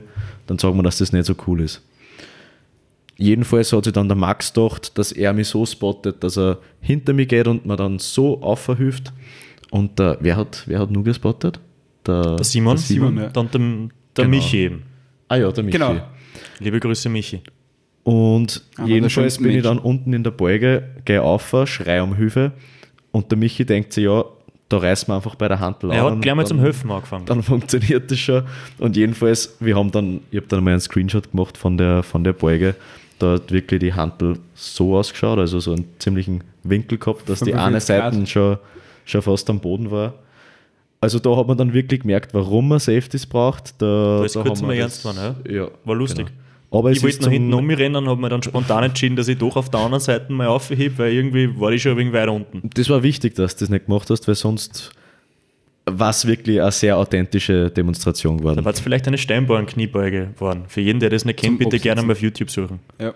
Dann 0.46 0.56
sagen 0.58 0.76
wir, 0.76 0.82
dass 0.84 0.98
das 0.98 1.12
nicht 1.12 1.26
so 1.26 1.34
cool 1.48 1.62
ist. 1.62 1.82
Jedenfalls 3.16 3.72
hat 3.72 3.84
sich 3.84 3.92
dann 3.92 4.08
der 4.08 4.16
Max 4.16 4.52
gedacht, 4.52 4.96
dass 4.96 5.12
er 5.12 5.32
mich 5.32 5.48
so 5.48 5.66
spottet, 5.66 6.22
dass 6.24 6.38
er 6.38 6.58
hinter 6.80 7.12
mir 7.12 7.26
geht 7.26 7.48
und 7.48 7.66
mir 7.66 7.76
dann 7.76 7.98
so 7.98 8.40
aufhilft. 8.40 9.12
Und 9.70 9.98
der, 9.98 10.16
wer 10.20 10.36
hat, 10.36 10.62
wer 10.66 10.78
hat 10.78 10.90
nur 10.90 11.04
gespottet? 11.04 11.60
Der, 12.06 12.36
Der 12.36 12.44
Simon, 12.44 12.76
Der 12.76 12.82
Simon, 12.82 13.16
ja. 13.18 13.28
dann 13.28 13.50
der, 13.50 13.60
der 14.16 14.24
Genau. 14.24 14.28
Michi 14.28 14.56
eben. 14.58 14.82
Ah 15.28 15.36
ja, 15.36 15.50
der 15.52 15.64
Michi. 15.64 15.76
Genau. 15.76 15.96
Liebe 16.60 16.80
Grüße, 16.80 17.08
Michi. 17.08 17.40
Und 18.04 18.62
Einer 18.76 18.88
jedenfalls 18.88 19.38
bin 19.38 19.50
ich 19.50 19.62
dann 19.62 19.76
Menschen. 19.76 19.86
unten 19.86 20.12
in 20.12 20.24
der 20.24 20.30
Beuge, 20.30 20.88
gehe 21.04 21.22
auf, 21.22 21.54
schrei 21.66 22.02
um 22.02 22.14
Hilfe 22.16 22.52
und 23.12 23.30
der 23.30 23.38
Michi 23.38 23.64
denkt 23.64 23.92
sich, 23.92 24.04
ja, 24.04 24.24
da 24.68 24.78
reißen 24.78 25.08
wir 25.08 25.16
einfach 25.16 25.34
bei 25.34 25.48
der 25.48 25.58
Hand 25.60 25.82
Er 25.84 26.04
hat 26.04 26.22
gleich 26.22 26.34
mal 26.34 26.46
zum 26.46 26.60
Helfen 26.60 26.90
angefangen. 26.90 27.26
Dann 27.26 27.42
funktioniert 27.42 28.10
das 28.10 28.18
schon. 28.20 28.44
Und 28.78 28.96
jedenfalls, 28.96 29.56
wir 29.60 29.76
haben 29.76 29.90
dann, 29.90 30.20
ich 30.30 30.36
habe 30.36 30.46
dann 30.46 30.62
mal 30.62 30.70
einen 30.70 30.80
Screenshot 30.80 31.30
gemacht 31.32 31.58
von 31.58 31.76
der, 31.76 32.02
von 32.04 32.22
der 32.24 32.32
Beuge. 32.32 32.74
Da 33.18 33.32
hat 33.32 33.50
wirklich 33.52 33.80
die 33.80 33.92
Handel 33.92 34.38
so 34.54 34.96
ausgeschaut, 34.96 35.38
also 35.38 35.58
so 35.60 35.72
einen 35.72 35.86
ziemlichen 35.98 36.42
Winkel 36.62 36.98
gehabt, 36.98 37.28
dass 37.28 37.40
die 37.40 37.50
45 37.52 37.56
eine. 37.60 37.80
Seite 38.12 38.26
schon, 38.26 38.58
schon 39.04 39.22
fast 39.22 39.50
am 39.50 39.58
Boden 39.60 39.90
war. 39.90 40.14
Also 41.02 41.18
da 41.18 41.36
hat 41.36 41.48
man 41.48 41.58
dann 41.58 41.72
wirklich 41.74 42.00
gemerkt, 42.02 42.32
warum 42.32 42.68
man 42.68 42.78
Safeties 42.78 43.26
braucht. 43.26 43.74
Da, 43.82 44.18
Da 44.20 44.24
ist 44.24 44.36
da 44.36 44.42
kurz 44.42 44.60
haben 44.60 44.68
mal 44.68 44.74
wir 44.74 44.82
ernst 44.82 45.04
das- 45.04 45.14
geworden, 45.16 45.36
ja. 45.50 45.68
War 45.84 45.94
lustig. 45.96 46.26
Genau. 46.26 46.38
Aber 46.72 46.92
ich 46.92 47.02
wollte 47.02 47.22
noch 47.22 47.30
hinten 47.30 47.50
zum- 47.50 47.58
um 47.60 47.66
mich 47.66 47.78
rennen 47.78 47.96
und 47.96 48.08
habe 48.08 48.20
mir 48.20 48.28
dann 48.28 48.42
spontan 48.42 48.84
entschieden, 48.84 49.16
dass 49.16 49.26
ich 49.28 49.36
doch 49.38 49.56
auf 49.56 49.70
der 49.70 49.80
anderen 49.80 50.00
Seite 50.00 50.32
mal 50.32 50.46
aufhebe, 50.46 50.98
weil 50.98 51.12
irgendwie 51.12 51.58
war 51.58 51.72
ich 51.72 51.82
schon 51.82 51.92
ein 51.92 51.98
wenig 51.98 52.12
weiter 52.12 52.32
unten. 52.32 52.70
Das 52.74 52.88
war 52.88 53.02
wichtig, 53.02 53.34
dass 53.34 53.56
du 53.56 53.64
das 53.64 53.70
nicht 53.70 53.86
gemacht 53.86 54.08
hast, 54.08 54.28
weil 54.28 54.36
sonst 54.36 54.92
war 55.86 56.10
es 56.10 56.24
wirklich 56.26 56.60
eine 56.60 56.70
sehr 56.70 56.96
authentische 56.96 57.70
Demonstration 57.70 58.36
Da 58.36 58.42
geworden. 58.42 58.64
war 58.64 58.72
es 58.72 58.78
vielleicht 58.78 59.08
eine 59.08 59.18
Steinbauern-Kniebeuge 59.18 60.28
geworden. 60.34 60.62
Für 60.68 60.80
jeden, 60.80 61.00
der 61.00 61.10
das 61.10 61.24
nicht 61.24 61.40
kennt, 61.40 61.60
Zum 61.60 61.68
bitte 61.70 61.82
gerne 61.82 62.02
mal 62.02 62.12
auf 62.12 62.22
YouTube 62.22 62.50
suchen. 62.50 62.78
Ja. 63.00 63.14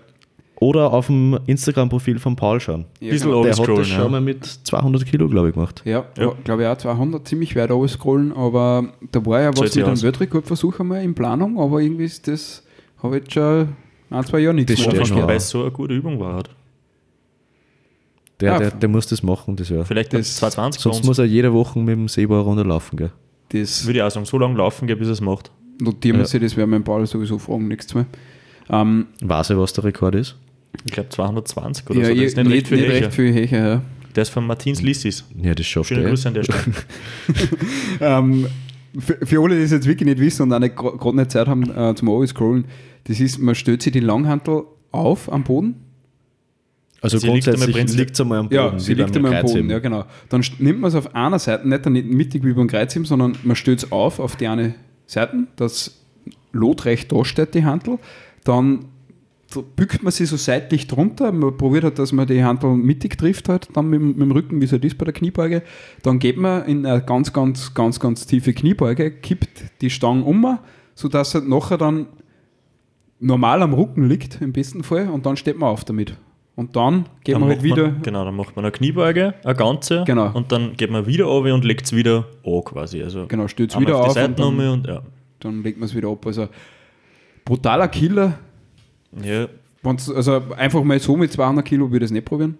Oder 0.56 0.92
auf 0.92 1.06
dem 1.06 1.38
Instagram-Profil 1.46 2.18
von 2.18 2.34
Paul 2.36 2.58
schauen. 2.60 2.86
Ja, 3.00 3.10
Bisschen 3.10 3.28
genau. 3.28 3.42
Der 3.42 3.52
hat 3.52 3.58
Overscrollen, 3.58 3.82
das 3.82 3.90
ja. 3.90 3.96
schon 4.02 4.10
mal 4.12 4.20
mit 4.20 4.44
200 4.44 5.04
Kilo, 5.06 5.28
glaube 5.28 5.48
ich, 5.48 5.54
gemacht. 5.54 5.82
Ja, 5.84 6.04
Ja. 6.18 6.32
glaube 6.42 6.62
ich 6.62 6.68
auch 6.68 6.76
200, 6.78 7.28
ziemlich 7.28 7.54
weit 7.54 7.70
scrollen, 7.90 8.32
aber 8.32 8.88
da 9.12 9.24
war 9.26 9.40
ja 9.42 9.50
was 9.56 9.74
mit 9.76 9.84
einem. 9.84 10.02
Weltrekordversuch 10.02 10.80
einmal 10.80 11.02
in 11.04 11.14
Planung, 11.14 11.60
aber 11.60 11.80
irgendwie 11.80 12.04
ist 12.04 12.26
das, 12.26 12.63
habe 13.04 13.16
ich 13.18 13.22
jetzt 13.24 13.32
schon 13.34 13.68
ein, 14.10 14.24
zwei 14.24 14.40
Jahre 14.40 14.54
nichts 14.54 14.72
Das 14.74 14.86
mehr 14.86 15.02
gehört. 15.04 15.28
Weil 15.28 15.36
es 15.36 15.48
so 15.48 15.62
eine 15.62 15.70
gute 15.70 15.94
Übung 15.94 16.18
war. 16.18 16.34
Hat. 16.36 16.50
Der, 18.40 18.52
Ja. 18.52 18.58
der, 18.58 18.70
der 18.72 18.88
muss 18.88 19.06
das 19.06 19.22
machen, 19.22 19.54
das 19.56 19.68
Jahr. 19.68 19.84
Vielleicht 19.84 20.12
Das- 20.12 20.20
das 20.22 20.36
220 20.38 20.82
Sonst 20.82 21.04
muss 21.04 21.18
er 21.18 21.24
jede 21.24 21.52
Woche 21.52 21.78
mit 21.78 21.90
dem 21.94 22.08
Seebauer 22.08 22.40
runter 22.42 22.64
laufen, 22.64 22.96
gell? 22.96 23.10
Das 23.50 23.86
Würde 23.86 23.98
ich 24.00 24.02
auch 24.02 24.10
sagen, 24.10 24.26
so 24.26 24.38
lange 24.38 24.56
laufen 24.58 24.86
gehen, 24.88 24.98
bis 24.98 25.08
er 25.08 25.12
es 25.12 25.20
macht. 25.20 25.50
notieren 25.80 26.16
wir 26.16 26.22
Ja. 26.22 26.26
sich, 26.26 26.40
das 26.40 26.56
werden 26.56 26.70
wir 26.70 26.76
im 26.76 26.84
Paul 26.84 27.06
sowieso 27.06 27.38
fragen, 27.38 27.68
nichts 27.68 27.94
mehr. 27.94 28.06
Ähm, 28.70 29.06
Weiß 29.20 29.50
er, 29.50 29.58
was 29.58 29.72
der 29.72 29.84
Rekord 29.84 30.14
ist? 30.16 30.36
Ich 30.84 30.92
glaube 30.92 31.08
220 31.10 31.88
oder 31.90 32.00
ja, 32.00 32.04
so. 32.06 32.10
Das 32.12 32.18
ich- 32.18 32.24
ist 32.26 32.36
nicht, 32.36 32.50
recht 32.50 32.68
viel 32.68 32.78
nicht 32.78 32.88
Hecher. 32.90 33.06
recht 33.06 33.14
viel 33.14 33.32
Hecher, 33.32 33.68
ja. 33.68 33.82
Der 34.16 34.22
ist 34.22 34.30
von 34.30 34.46
Martins 34.46 34.82
Lissis. 34.82 35.24
Ja, 35.40 35.54
das 35.54 35.66
schafft 35.66 35.88
Schöne 35.88 36.02
er. 36.02 36.08
Grüße 36.10 36.28
an 36.28 36.34
der 36.34 36.42
Stelle. 36.44 36.58
Ähm, 38.00 38.46
für, 38.98 39.18
für 39.26 39.42
alle, 39.42 39.56
die 39.56 39.62
es 39.62 39.70
jetzt 39.72 39.86
wirklich 39.86 40.06
nicht 40.08 40.20
wissen 40.20 40.42
und 40.42 40.52
auch 40.52 40.58
nicht 40.60 40.76
gerade 40.76 41.16
nicht 41.16 41.30
Zeit 41.30 41.46
haben 41.48 41.68
äh, 41.76 41.94
zum 41.96 42.08
Overscrollen, 42.08 42.64
das 43.04 43.20
ist, 43.20 43.38
man 43.38 43.54
stellt 43.54 43.82
sich 43.82 43.92
die 43.92 44.00
Langhantel 44.00 44.64
auf 44.92 45.30
am 45.32 45.44
Boden. 45.44 45.76
Also 47.00 47.18
Sie 47.18 47.26
grundsätzlich 47.26 47.74
liegt 47.98 48.12
es 48.12 48.20
einmal 48.20 48.38
am 48.38 48.46
Boden. 48.48 48.54
Ja, 48.54 48.78
sie 48.78 48.94
liegt 48.94 49.14
einmal 49.16 49.32
am 49.34 49.46
Boden, 49.46 49.70
ja 49.70 49.78
genau. 49.78 50.04
Dann 50.30 50.42
nimmt 50.58 50.80
man 50.80 50.88
es 50.88 50.94
auf 50.94 51.14
einer 51.14 51.38
Seite, 51.38 51.68
nicht, 51.68 51.84
dann 51.84 51.92
nicht 51.92 52.06
mittig 52.08 52.44
wie 52.44 52.52
beim 52.54 52.66
Kreuzheben, 52.66 53.04
sondern 53.04 53.36
man 53.44 53.56
stellt 53.56 53.82
es 53.82 53.92
auf 53.92 54.18
auf 54.20 54.36
die 54.36 54.46
eine 54.48 54.74
Seite, 55.06 55.46
dass 55.56 56.00
lotrecht 56.52 57.12
da 57.12 57.24
steht, 57.24 57.54
die 57.54 57.64
Handel. 57.64 57.98
Dann 58.44 58.86
bückt 59.76 60.02
man 60.02 60.12
sie 60.12 60.24
so 60.24 60.36
seitlich 60.36 60.86
drunter, 60.86 61.30
man 61.30 61.56
probiert 61.56 61.84
halt, 61.84 61.98
dass 61.98 62.12
man 62.12 62.26
die 62.26 62.42
Handel 62.42 62.70
mittig 62.74 63.18
trifft 63.18 63.48
halt, 63.50 63.68
dann 63.74 63.88
mit, 63.90 64.00
dem- 64.00 64.08
mit 64.12 64.20
dem 64.22 64.30
Rücken, 64.32 64.60
wie 64.60 64.64
es 64.64 64.72
halt 64.72 64.84
ist 64.84 64.96
bei 64.96 65.04
der 65.04 65.12
Kniebeuge. 65.14 65.62
Dann 66.02 66.18
geht 66.18 66.38
man 66.38 66.64
in 66.64 66.86
eine 66.86 67.02
ganz, 67.02 67.32
ganz, 67.34 67.74
ganz, 67.74 68.00
ganz 68.00 68.26
tiefe 68.26 68.54
Kniebeuge, 68.54 69.10
kippt 69.10 69.62
die 69.82 69.90
Stange 69.90 70.24
um, 70.24 70.58
sodass 70.94 71.34
halt 71.34 71.46
nachher 71.48 71.76
dann 71.78 72.06
normal 73.24 73.62
am 73.62 73.74
Rücken 73.74 74.08
liegt, 74.08 74.40
im 74.40 74.52
besten 74.52 74.82
Fall, 74.84 75.08
und 75.08 75.26
dann 75.26 75.36
steht 75.36 75.58
man 75.58 75.68
auf 75.70 75.84
damit. 75.84 76.16
Und 76.56 76.76
dann 76.76 77.06
geht 77.24 77.34
Dann 77.34 77.40
man 77.40 77.50
halt 77.50 77.62
wieder 77.64 77.88
Man, 77.90 78.02
genau, 78.02 78.24
dann 78.24 78.36
macht 78.36 78.54
man 78.54 78.64
eine 78.64 78.70
Kniebeuge, 78.70 79.34
eine 79.42 79.54
ganze. 79.56 80.04
Genau. 80.06 80.30
Und 80.32 80.52
dann 80.52 80.76
geht 80.76 80.88
man 80.90 81.04
wieder 81.06 81.24
runter 81.24 81.52
und 81.52 81.64
legt 81.64 81.86
es 81.86 81.92
wieder 81.96 82.26
an 82.46 82.62
quasi. 82.64 83.02
Also 83.02 83.26
Genau, 83.26 83.48
stützt 83.48 83.74
einmal 83.76 83.88
wieder 83.88 83.98
auf 83.98 84.06
auf 84.06 84.12
die 84.14 84.20
Seiten 84.20 84.40
und 84.40 84.58
dann- 84.58 84.68
und 84.68 84.86
ja. 84.86 85.02
dann 85.40 85.62
legt 85.64 85.80
man 85.80 85.88
es 85.88 85.94
wieder 85.96 86.08
ab. 86.10 86.24
Also 86.26 86.48
brutaler 87.44 87.88
Killer. 87.88 88.34
ja. 89.22 89.48
Wenn's, 89.82 90.08
also 90.10 90.40
einfach 90.56 90.82
mal 90.82 90.98
so 90.98 91.14
mit 91.16 91.30
200 91.32 91.62
Kilo 91.64 91.90
würde 91.90 92.04
ich 92.06 92.08
es 92.08 92.12
nicht 92.12 92.24
probieren. 92.24 92.56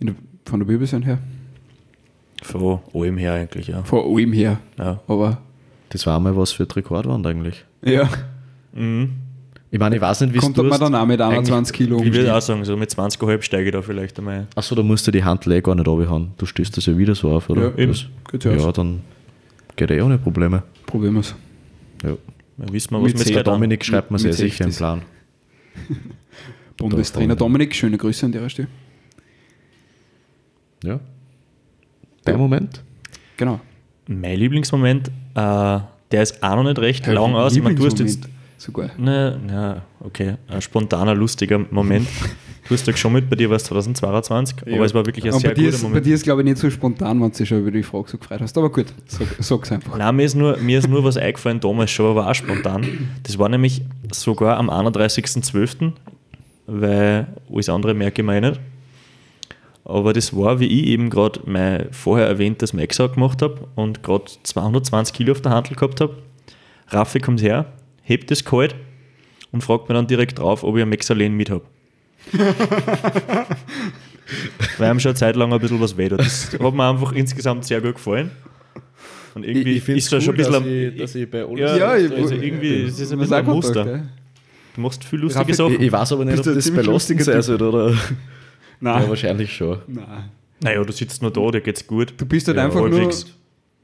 In 0.00 0.06
der, 0.08 0.16
von 0.44 0.60
der 0.60 0.68
Wirbelsäule 0.68 1.04
her. 1.04 1.18
Von 2.42 2.78
allem 2.94 3.16
her 3.16 3.32
eigentlich, 3.32 3.68
ja. 3.68 3.82
Von 3.84 4.00
allem 4.04 4.32
her. 4.32 4.60
ja. 4.78 5.00
Aber 5.08 5.38
Das 5.88 6.06
war 6.06 6.20
mal 6.20 6.36
was 6.36 6.52
für 6.52 6.66
die 6.66 6.74
Rekordwand 6.74 7.26
eigentlich. 7.26 7.64
ja, 7.82 8.08
Mhm. 8.72 9.12
Ich 9.74 9.80
meine, 9.80 9.96
ich 9.96 10.00
weiß 10.02 10.20
nicht, 10.20 10.32
wie 10.34 10.38
Kommt 10.38 10.56
man 10.56 10.78
dann 10.78 10.94
auch 10.94 11.04
mit 11.04 11.20
21 11.20 11.74
Kilo 11.74 12.00
Ich 12.00 12.12
würde 12.12 12.32
auch 12.32 12.40
sagen, 12.40 12.64
so 12.64 12.76
mit 12.76 12.90
20,5 12.90 13.42
steige 13.42 13.64
ich 13.64 13.72
da 13.72 13.82
vielleicht 13.82 14.16
einmal. 14.20 14.46
Achso, 14.54 14.76
da 14.76 14.84
musst 14.84 15.04
du 15.04 15.10
die 15.10 15.24
Hand 15.24 15.48
eh 15.48 15.60
gar 15.60 15.74
nicht 15.74 15.88
runterhauen. 15.88 16.30
Du 16.38 16.46
stößt 16.46 16.76
das 16.76 16.86
ja 16.86 16.96
wieder 16.96 17.16
so 17.16 17.32
auf, 17.32 17.50
oder? 17.50 17.62
Ja, 17.62 17.78
eben. 17.78 17.90
Das- 17.90 18.06
Geht 18.30 18.44
ja 18.44 18.52
ja, 18.52 18.70
dann 18.70 19.00
geht 19.74 19.90
eh 19.90 20.00
ohne 20.00 20.18
Probleme. 20.18 20.62
Probieren 20.86 21.14
wir 21.14 21.20
es. 21.22 21.34
Ja. 22.04 22.16
Dann 22.56 22.72
wissen 22.72 22.92
wir, 22.92 23.02
was 23.02 23.14
Mit 23.14 23.18
zehn 23.18 23.34
Der. 23.34 23.42
Dominik 23.42 23.84
schreibt 23.84 24.12
mir 24.12 24.14
mit 24.14 24.22
sehr 24.22 24.32
sicher 24.32 24.64
im 24.64 24.70
60. 24.70 24.78
Plan. 24.78 25.02
Bundestrainer 26.76 27.34
Dominik, 27.34 27.74
schöne 27.74 27.98
Grüße 27.98 28.26
an 28.26 28.30
der 28.30 28.48
Stelle. 28.48 28.68
Ja. 30.84 31.00
Dein 32.24 32.38
Moment? 32.38 32.80
Genau. 33.36 33.58
Mein 34.06 34.38
Lieblingsmoment, 34.38 35.08
äh, 35.08 35.10
der 35.34 36.22
ist 36.22 36.40
auch 36.44 36.54
noch 36.54 36.62
nicht 36.62 36.78
recht 36.78 37.08
lang 37.08 37.34
aus. 37.34 37.56
Ich 37.56 37.62
meine, 37.64 37.74
du 37.74 37.84
hast 37.86 37.98
jetzt. 37.98 38.28
Sogar. 38.64 38.92
Ne, 38.96 39.38
na, 39.46 39.82
okay, 40.00 40.36
ein 40.48 40.62
spontaner, 40.62 41.14
lustiger 41.14 41.58
Moment. 41.70 42.08
Du 42.66 42.72
hast 42.72 42.86
ja 42.86 42.96
schon 42.96 43.12
mit, 43.12 43.28
bei 43.28 43.36
dir 43.36 43.50
war 43.50 43.56
es 43.56 43.64
2022, 43.64 44.62
aber 44.62 44.86
es 44.86 44.94
war 44.94 45.04
wirklich 45.04 45.26
ein 45.26 45.34
Und 45.34 45.40
sehr 45.40 45.50
bei 45.50 45.54
guter 45.54 45.68
ist, 45.68 45.82
bei 45.82 45.88
Moment. 45.88 46.06
dir 46.06 46.14
ist, 46.14 46.22
glaube 46.22 46.40
ich, 46.40 46.44
nicht 46.46 46.56
so 46.56 46.70
spontan, 46.70 47.20
wenn 47.20 47.30
du 47.30 47.36
dich 47.36 47.46
schon 47.46 47.58
über 47.58 47.70
die 47.70 47.82
Frage 47.82 48.08
so 48.08 48.16
gefreut 48.16 48.40
hast. 48.40 48.56
Aber 48.56 48.72
gut, 48.72 48.86
sag, 49.04 49.26
sag's 49.40 49.70
einfach. 49.70 49.98
Nein, 49.98 50.16
mir 50.16 50.24
ist, 50.24 50.34
nur, 50.34 50.56
mir 50.56 50.78
ist 50.78 50.88
nur 50.88 51.04
was 51.04 51.18
eingefallen, 51.18 51.60
damals 51.60 51.90
schon, 51.90 52.06
aber 52.06 52.26
auch 52.30 52.34
spontan. 52.34 53.10
Das 53.22 53.38
war 53.38 53.50
nämlich 53.50 53.82
sogar 54.10 54.56
am 54.56 54.70
31.12., 54.70 55.92
weil 56.66 57.26
alles 57.52 57.68
andere 57.68 57.92
merke 57.92 58.22
ich 58.22 58.26
mir 58.26 58.36
eh 58.36 58.40
nicht. 58.40 58.60
Aber 59.84 60.14
das 60.14 60.34
war, 60.34 60.58
wie 60.58 60.68
ich 60.68 60.86
eben 60.86 61.10
gerade 61.10 61.40
mein 61.44 61.88
vorher 61.90 62.26
erwähntes 62.26 62.72
Maxau 62.72 63.10
gemacht 63.10 63.42
habe 63.42 63.68
und 63.74 64.02
gerade 64.02 64.24
220 64.42 65.14
Kilo 65.14 65.32
auf 65.32 65.42
der 65.42 65.52
Handel 65.52 65.74
gehabt 65.76 66.00
habe. 66.00 66.16
Raffi 66.88 67.18
kommt 67.20 67.42
her, 67.42 67.66
hebt 68.04 68.30
das 68.30 68.44
kalt 68.44 68.74
und 69.50 69.62
fragt 69.64 69.88
mir 69.88 69.94
dann 69.94 70.06
direkt 70.06 70.38
drauf, 70.38 70.62
ob 70.62 70.76
ich 70.76 70.82
ein 70.82 70.88
Maxalen 70.88 71.34
mit 71.36 71.50
habe. 71.50 71.64
Weil 74.78 74.90
ihm 74.92 75.00
schon 75.00 75.10
eine 75.10 75.16
Zeit 75.18 75.36
lang 75.36 75.52
ein 75.52 75.60
bisschen 75.60 75.80
was 75.80 75.96
weh. 75.96 76.08
Das 76.08 76.52
hat 76.58 76.74
mir 76.74 76.88
einfach 76.88 77.12
insgesamt 77.12 77.64
sehr 77.64 77.80
gut 77.80 77.96
gefallen. 77.96 78.30
Und 79.34 79.44
irgendwie 79.44 79.76
ist 79.92 80.12
da 80.12 80.20
schon 80.20 80.34
ein 80.34 80.36
bisschen. 80.36 80.54
am- 80.54 80.96
dass 80.98 81.14
ich 81.14 81.30
bei 81.30 81.44
Ja, 81.56 81.76
Ja, 81.76 81.96
ich- 81.96 82.12
also 82.12 82.34
irgendwie 82.34 82.84
ist 82.84 83.00
es 83.00 83.12
ein 83.12 83.18
bisschen 83.18 83.34
ein 83.34 83.44
Muster. 83.46 83.86
ja. 83.86 84.02
Du 84.74 84.80
machst 84.80 85.04
viel 85.04 85.20
lustige 85.20 85.40
Raffi, 85.42 85.54
Sachen. 85.54 85.74
Ich, 85.74 85.80
ich 85.82 85.92
weiß 85.92 86.12
aber 86.12 86.24
nicht, 86.24 86.36
Bist 86.36 86.48
ob 86.48 86.52
du 86.52 86.54
das 86.56 86.64
belastend 86.70 86.92
lustiger 87.20 87.24
sein 87.24 87.42
soll, 87.42 87.62
oder? 87.62 87.96
Nein, 88.80 89.02
Ja, 89.02 89.08
wahrscheinlich 89.08 89.52
schon. 89.54 89.78
nein. 89.86 90.30
naja, 90.60 90.82
du 90.82 90.92
sitzt 90.92 91.22
nur 91.22 91.30
da, 91.32 91.50
dir 91.52 91.60
geht's 91.60 91.86
gut. 91.86 92.12
Du 92.16 92.26
bist 92.26 92.48
halt 92.48 92.56
Ja, 92.56 92.64
einfach 92.64 92.80
nur, 92.80 92.90
halbwegs. 92.90 93.22
Äh, 93.22 93.26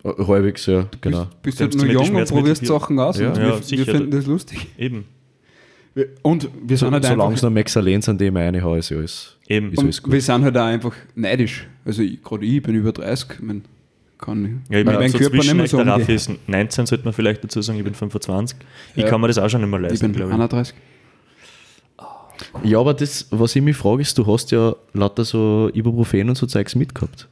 Halbwegs, 0.04 0.66
ja, 0.66 0.86
genau. 1.00 1.26
bist, 1.42 1.42
bist 1.42 1.60
Du 1.60 1.64
halt 1.64 1.74
nur 1.76 1.86
jung 1.86 2.14
und 2.16 2.28
probierst 2.28 2.64
Sachen 2.66 2.98
aus 2.98 3.18
Ja. 3.18 3.28
und 3.30 3.36
Ja, 3.36 3.60
wir, 3.60 3.78
wir 3.78 3.84
finden 3.86 4.10
das 4.10 4.26
lustig. 4.26 4.66
Eben, 4.78 5.04
Wir- 5.94 6.08
Und 6.22 6.44
wir 6.66 6.76
sind 6.76 6.88
So, 6.88 6.92
halt 6.92 7.04
solange 7.04 7.34
es 7.34 7.40
einfach, 7.40 7.42
noch 7.42 7.54
Maxalen 7.54 8.00
sind, 8.00 8.20
die 8.20 8.26
ich 8.26 8.34
reinhaue, 8.34 8.78
ist 8.78 8.92
alles, 8.92 9.36
eben. 9.48 9.72
ist 9.72 9.78
alles 9.80 10.02
gut. 10.02 10.12
wir 10.12 10.20
sind 10.20 10.44
halt 10.44 10.56
auch 10.56 10.64
einfach 10.64 10.94
neidisch. 11.16 11.66
Also 11.84 12.02
ich- 12.02 12.22
gerade 12.22 12.44
ich 12.46 12.62
bin 12.62 12.74
über 12.76 12.92
30, 12.92 13.28
ich 13.34 13.40
mein, 13.40 13.64
kann 14.18 14.62
Ja, 14.70 14.78
ich 14.78 14.84
mein, 14.84 15.08
so 15.10 15.18
Körper 15.18 15.36
nicht 15.38 15.54
mehr 15.54 15.66
so 15.66 15.78
der 15.78 15.86
Raffi 15.88 16.14
ist 16.14 16.30
19, 16.46 16.86
sollte 16.86 17.04
man 17.04 17.12
vielleicht 17.12 17.42
dazu 17.42 17.60
sagen, 17.60 17.78
ich 17.78 17.84
bin 17.84 17.94
25. 17.94 18.56
Ich 18.94 19.02
Ja. 19.02 19.08
kann 19.08 19.20
mir 19.20 19.26
das 19.28 19.38
auch 19.38 19.48
schon 19.48 19.62
nicht 19.62 19.70
mehr 19.70 19.80
Ich 19.80 19.90
leisten, 19.90 20.12
bin 20.12 20.22
ich. 20.26 20.32
31. 20.32 20.74
Ja, 22.62 22.78
aber 22.80 22.94
das, 22.94 23.26
was 23.30 23.54
ich 23.56 23.62
mich 23.62 23.76
frage, 23.76 24.02
ist, 24.02 24.16
du 24.18 24.26
hast 24.26 24.50
ja 24.50 24.74
lauter 24.92 25.24
so 25.24 25.70
Ibuprofen 25.72 26.28
und 26.28 26.36
so 26.36 26.46
Zeugs 26.46 26.74
mitgehabt. 26.74 27.28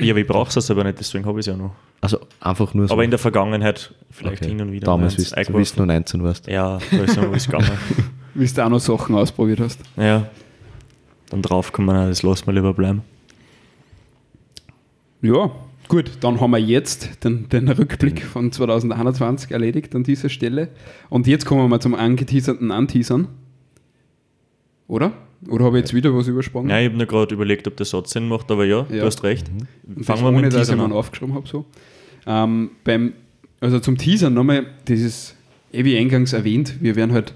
Ja, 0.00 0.12
aber 0.12 0.20
ich 0.20 0.26
brauche 0.26 0.58
es 0.58 0.70
aber 0.70 0.84
nicht, 0.84 0.98
deswegen 0.98 1.24
habe 1.26 1.38
ich 1.40 1.46
es 1.46 1.52
ja 1.52 1.56
noch. 1.56 1.72
Also 2.00 2.18
einfach 2.40 2.72
nur 2.74 2.88
so. 2.88 2.94
Aber 2.94 3.04
in 3.04 3.10
der 3.10 3.18
Vergangenheit 3.18 3.92
vielleicht 4.10 4.42
Okay. 4.42 4.48
hin 4.50 4.60
und 4.62 4.72
wieder. 4.72 4.86
Damals, 4.86 5.16
eins 5.18 5.30
du 5.30 5.36
eingeworfen. 5.36 5.76
nur 5.76 5.86
19 5.86 6.22
warst. 6.24 6.46
Ja, 6.46 6.78
da 6.90 6.96
ist 6.98 7.16
noch 7.16 7.30
was 7.30 7.46
gegangen. 7.46 7.70
Wie 8.34 8.46
du 8.46 8.64
auch 8.64 8.70
noch 8.70 8.80
Sachen 8.80 9.14
ausprobiert 9.14 9.60
hast. 9.60 9.80
Ja. 9.96 10.28
Dann 11.28 11.42
drauf 11.42 11.72
kann 11.72 11.84
man, 11.84 12.08
das 12.08 12.22
lassen 12.22 12.46
wir 12.46 12.54
lieber 12.54 12.72
bleiben. 12.74 13.02
Ja, 15.22 15.50
gut, 15.88 16.12
dann 16.20 16.40
haben 16.40 16.52
wir 16.52 16.58
jetzt 16.58 17.24
den, 17.24 17.48
den 17.48 17.68
Rückblick 17.68 18.24
von 18.24 18.50
2021 18.52 19.50
erledigt 19.50 19.94
an 19.94 20.02
dieser 20.02 20.28
Stelle. 20.28 20.68
Und 21.10 21.26
jetzt 21.26 21.44
kommen 21.44 21.60
wir 21.62 21.68
mal 21.68 21.80
zum 21.80 21.94
angeteaserten 21.94 22.70
Anteasern. 22.70 23.28
Oder? 24.90 25.12
Oder 25.48 25.66
habe 25.66 25.78
ich 25.78 25.84
jetzt 25.84 25.94
wieder 25.94 26.12
was 26.14 26.26
übersprungen? 26.26 26.68
Ja, 26.68 26.80
ich 26.80 26.86
habe 26.86 26.96
mir 26.96 27.06
gerade 27.06 27.32
überlegt, 27.34 27.66
ob 27.68 27.76
der 27.76 27.86
Satz 27.86 28.10
Sinn 28.10 28.26
macht, 28.28 28.50
aber 28.50 28.64
ja, 28.64 28.86
Ja. 28.90 29.00
du 29.00 29.04
hast 29.06 29.22
recht. 29.22 29.48
Und 29.86 30.04
Fangen 30.04 30.22
wir 30.22 30.28
ohne, 30.28 30.36
mit 30.42 30.46
dem 30.46 30.58
dass 30.58 30.68
ich 30.68 30.74
Teaser 30.74 30.84
an. 30.84 30.92
aufgeschrieben 30.92 31.34
habe. 31.34 31.46
So. 31.48 31.64
Ähm, 32.26 32.70
beim, 32.82 33.12
also 33.60 33.78
zum 33.78 33.96
Teasern 33.96 34.34
nochmal, 34.34 34.66
das 34.86 34.98
ist, 34.98 35.36
eh 35.72 35.84
wie 35.84 35.96
eingangs 35.96 36.32
erwähnt, 36.32 36.74
wir 36.80 36.96
werden 36.96 37.12
halt 37.12 37.32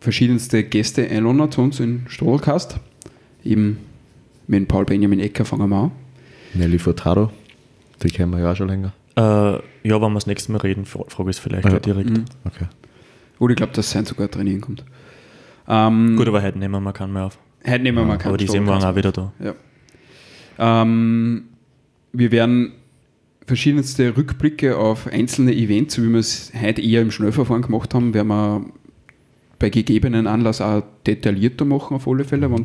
verschiedenste 0.00 0.62
Gäste 0.64 1.08
einladen 1.08 1.50
zu 1.50 1.60
uns 1.62 1.80
in 1.80 2.04
Strohlcast. 2.08 2.78
Eben 3.44 3.78
mit 4.46 4.68
Paul 4.68 4.84
Benjamin 4.84 5.20
Ecker 5.20 5.44
fangen 5.44 5.68
wir 5.68 5.76
an. 5.76 5.90
Nelly 6.54 6.78
Furtado, 6.78 7.30
die 8.02 8.08
kennen 8.08 8.32
wir 8.32 8.40
ja 8.40 8.52
auch 8.52 8.56
schon 8.56 8.68
länger. 8.68 8.92
Äh, 9.16 9.20
ja, 9.20 9.60
wenn 9.84 10.00
wir 10.00 10.14
das 10.14 10.26
nächste 10.26 10.52
Mal 10.52 10.58
reden, 10.58 10.84
fra- 10.84 11.04
frage 11.08 11.30
ich 11.30 11.36
es 11.36 11.42
vielleicht 11.42 11.64
Ja. 11.64 11.70
gleich 11.70 11.82
direkt. 11.82 12.10
Mhm. 12.10 12.24
Okay. 12.44 12.66
Oder 13.38 13.50
ich 13.52 13.56
glaube, 13.56 13.72
dass 13.72 13.90
sein 13.90 14.04
sogar 14.04 14.30
trainieren 14.30 14.60
kommt. 14.60 14.84
Ähm, 15.68 16.16
Gut, 16.16 16.28
aber 16.28 16.42
heute 16.42 16.58
nehmen 16.58 16.82
wir 16.82 16.92
keinen 16.92 17.12
mehr 17.12 17.24
auf. 17.26 17.38
heute 17.66 17.82
nehmen 17.82 17.98
wir 17.98 18.04
mal 18.04 18.18
keinen 18.18 18.28
aber 18.30 18.38
die 18.38 18.46
sind 18.46 18.64
morgen 18.64 18.84
auch 18.84 18.96
wieder 18.96 19.12
da. 19.12 19.32
Ja. 19.42 19.54
Ähm, 20.58 21.44
wir 22.12 22.30
werden 22.32 22.72
verschiedenste 23.46 24.16
Rückblicke 24.16 24.76
auf 24.76 25.06
einzelne 25.06 25.54
Events, 25.54 26.00
wie 26.00 26.08
wir 26.08 26.20
es 26.20 26.52
heute 26.60 26.80
eher 26.80 27.02
im 27.02 27.10
Schnellverfahren 27.10 27.62
gemacht 27.62 27.94
haben, 27.94 28.14
werden 28.14 28.28
wir 28.28 28.64
bei 29.58 29.70
gegebenen 29.70 30.26
Anlass 30.26 30.60
auch 30.60 30.82
detaillierter 31.06 31.64
machen, 31.64 31.94
auf 31.96 32.08
alle 32.08 32.24
Fälle, 32.24 32.50
wenn 32.50 32.62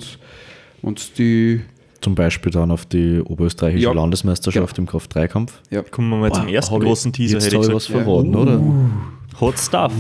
es 0.94 1.14
die. 1.14 1.62
Zum 2.02 2.16
Beispiel 2.16 2.52
dann 2.52 2.72
auf 2.72 2.86
die 2.86 3.20
oberösterreichische 3.20 3.84
Ja. 3.86 3.92
Landesmeisterschaft 3.92 4.78
im 4.78 4.86
Kraft-3-Kampf. 4.86 5.62
Ja, 5.70 5.82
Kommen 5.82 6.10
wir 6.10 6.18
mal 6.18 6.32
zum 6.32 6.48
ersten 6.48 6.80
großen 6.80 7.12
Teaser, 7.12 7.36
Jetzt 7.36 7.46
hätte 7.48 7.56
ich 7.58 7.62
habe 7.64 7.68
ich 7.68 7.76
was 7.76 7.86
verraten, 7.88 8.36
oder? 8.36 8.62
Hot 9.42 9.60
Stuff. 9.60 9.94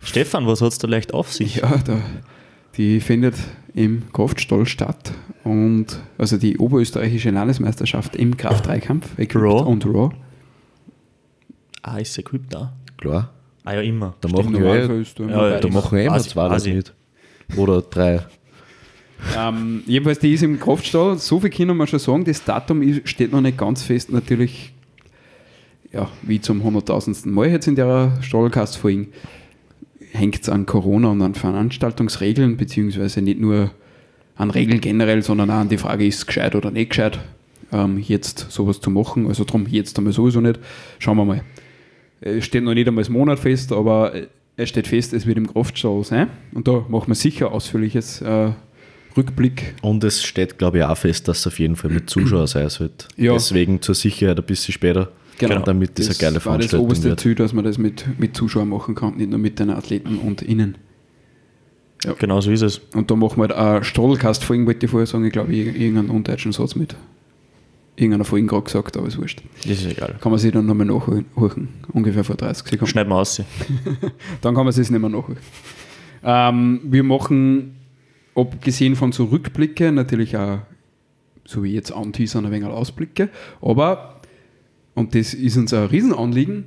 Stefan, 0.00 0.46
was 0.46 0.60
hat 0.60 0.68
es 0.72 0.78
da 0.78 0.86
leicht 0.88 1.12
auf 1.14 1.32
sich? 1.32 1.56
ja 1.56 1.76
da, 1.84 1.98
die 2.76 3.00
findet 3.00 3.34
im 3.74 4.02
Kraftstall 4.12 4.66
statt. 4.66 5.12
Und 5.44 6.00
also 6.18 6.36
die 6.38 6.58
oberösterreichische 6.58 7.30
Landesmeisterschaft 7.30 8.16
im 8.16 8.36
Kraft-3-Kampf, 8.36 9.18
Equipped 9.18 9.36
Raw. 9.36 9.64
und 9.70 9.84
Raw. 9.86 10.10
Ah, 11.82 11.98
ist 11.98 12.18
Equip 12.18 12.48
da? 12.50 12.72
Klar. 12.98 13.30
Ah 13.64 13.74
ja, 13.74 13.80
immer. 13.80 14.14
Da 14.20 14.28
Stimmt, 14.28 14.44
machen 14.52 14.62
wir 14.64 14.74
eh, 14.74 14.80
Ja, 14.82 14.86
beides. 14.88 15.60
da 15.60 15.68
machen 15.68 15.92
wir 15.96 16.02
eh 16.02 16.06
immer 16.06 16.14
Asi- 16.16 16.28
zwei 16.30 16.42
Asi. 16.48 16.72
mit. 16.74 16.92
Oder 17.56 17.82
drei. 17.82 18.20
Ähm, 19.36 19.82
jedenfalls, 19.86 20.18
die 20.18 20.32
ist 20.34 20.42
im 20.42 20.58
Kraftstall. 20.58 21.18
So 21.18 21.40
viel 21.40 21.50
können 21.50 21.76
wir 21.76 21.86
schon 21.86 21.98
sagen. 21.98 22.24
Das 22.24 22.44
Datum 22.44 22.82
steht 23.04 23.32
noch 23.32 23.40
nicht 23.40 23.56
ganz 23.56 23.82
fest. 23.82 24.10
Natürlich, 24.10 24.72
ja, 25.92 26.08
wie 26.22 26.40
zum 26.40 26.60
100.000. 26.62 27.28
Mal 27.28 27.48
jetzt 27.48 27.66
in 27.68 27.76
der 27.76 28.18
Stallcast-Folge 28.20 29.08
hängt 30.16 30.42
es 30.42 30.48
an 30.48 30.66
Corona 30.66 31.08
und 31.08 31.22
an 31.22 31.34
Veranstaltungsregeln, 31.34 32.56
beziehungsweise 32.56 33.22
nicht 33.22 33.40
nur 33.40 33.70
an 34.36 34.50
Regeln 34.50 34.80
generell, 34.80 35.22
sondern 35.22 35.50
auch 35.50 35.56
an 35.56 35.68
die 35.68 35.78
Frage, 35.78 36.06
ist 36.06 36.16
es 36.16 36.26
gescheit 36.26 36.54
oder 36.54 36.70
nicht 36.70 36.90
gescheit, 36.90 37.18
ähm, 37.72 37.98
jetzt 37.98 38.46
sowas 38.50 38.80
zu 38.80 38.90
machen. 38.90 39.26
Also 39.26 39.44
darum 39.44 39.66
jetzt 39.66 39.96
einmal 39.98 40.12
sowieso 40.12 40.40
nicht. 40.40 40.60
Schauen 40.98 41.16
wir 41.16 41.24
mal. 41.24 41.42
Es 42.20 42.44
steht 42.44 42.64
noch 42.64 42.74
nicht 42.74 42.88
einmal 42.88 43.02
das 43.02 43.10
Monat 43.10 43.38
fest, 43.38 43.72
aber 43.72 44.14
äh, 44.14 44.26
es 44.56 44.68
steht 44.68 44.86
fest, 44.86 45.12
es 45.12 45.26
wird 45.26 45.38
im 45.38 45.52
Kraftstall 45.52 46.02
sein. 46.04 46.28
Und 46.52 46.66
da 46.66 46.84
machen 46.88 47.08
wir 47.08 47.14
sicher 47.14 47.52
ausführliches 47.52 48.22
äh, 48.22 48.52
Rückblick. 49.16 49.74
Und 49.82 50.04
es 50.04 50.22
steht, 50.22 50.58
glaube 50.58 50.78
ich, 50.78 50.84
auch 50.84 50.96
fest, 50.96 51.28
dass 51.28 51.40
es 51.40 51.46
auf 51.46 51.58
jeden 51.58 51.76
Fall 51.76 51.90
mit 51.90 52.08
Zuschauer 52.10 52.46
sein 52.46 52.68
wird. 52.78 53.08
Ja. 53.16 53.32
Deswegen 53.32 53.80
zur 53.82 53.94
Sicherheit 53.94 54.38
ein 54.38 54.44
bisschen 54.44 54.72
später, 54.72 55.10
Genau. 55.38 55.60
damit 55.60 55.98
das, 55.98 56.08
eine 56.08 56.16
geile 56.16 56.34
war 56.34 56.34
das 56.34 56.42
Veranstaltung 56.42 56.86
oberste 56.86 57.08
wird. 57.10 57.20
Ziel, 57.20 57.34
dass 57.34 57.52
man 57.52 57.64
das 57.64 57.78
mit, 57.78 58.18
mit 58.18 58.36
Zuschauern 58.36 58.68
machen 58.68 58.94
kann, 58.94 59.16
nicht 59.16 59.30
nur 59.30 59.38
mit 59.38 59.58
den 59.58 59.70
Athleten 59.70 60.18
und 60.18 60.42
innen. 60.42 60.76
Genau 62.18 62.40
so 62.40 62.50
ist 62.50 62.62
es. 62.62 62.78
Und 62.94 63.10
da 63.10 63.16
machen 63.16 63.36
wir 63.36 63.48
halt 63.48 63.52
eine 63.52 63.84
Stroddelcast-Folgen, 63.84 64.66
wollte 64.66 64.86
ich 64.86 64.90
vorher 64.90 65.06
sagen, 65.06 65.24
ich 65.24 65.32
glaube, 65.32 65.52
ich 65.52 65.66
irgendeinen 65.66 66.10
undeutschen 66.10 66.52
Satz 66.52 66.74
mit 66.74 66.94
irgendeiner 67.96 68.24
Folge 68.24 68.46
gerade 68.46 68.62
gesagt, 68.62 68.96
aber 68.96 69.08
ist 69.08 69.18
wurscht. 69.18 69.42
Das 69.62 69.72
ist 69.72 69.86
egal. 69.86 70.16
Kann 70.20 70.30
man 70.30 70.38
sich 70.38 70.52
dann 70.52 70.66
nochmal 70.66 70.86
nachholen, 70.86 71.26
ungefähr 71.92 72.24
vor 72.24 72.36
30 72.36 72.64
Sekunden. 72.64 72.86
Schneiden 72.86 73.10
wir 73.10 73.16
aus. 73.16 73.42
Dann 74.42 74.54
kann 74.54 74.64
man 74.64 74.68
es 74.68 74.76
nicht 74.76 74.90
mehr 74.90 75.00
nachholen. 75.00 75.38
Ähm, 76.22 76.80
wir 76.84 77.02
machen, 77.02 77.76
abgesehen 78.34 78.96
von 78.96 79.12
so 79.12 79.24
Rückblicke, 79.24 79.92
natürlich 79.92 80.36
auch, 80.36 80.58
so 81.44 81.62
wie 81.62 81.72
jetzt 81.72 81.92
anteasern, 81.92 82.44
ein 82.44 82.52
wenig 82.52 82.68
Ausblicke, 82.68 83.30
aber, 83.62 84.15
und 84.96 85.14
das 85.14 85.32
ist 85.34 85.56
uns 85.56 85.72
ein 85.72 85.84
Riesenanliegen, 85.86 86.64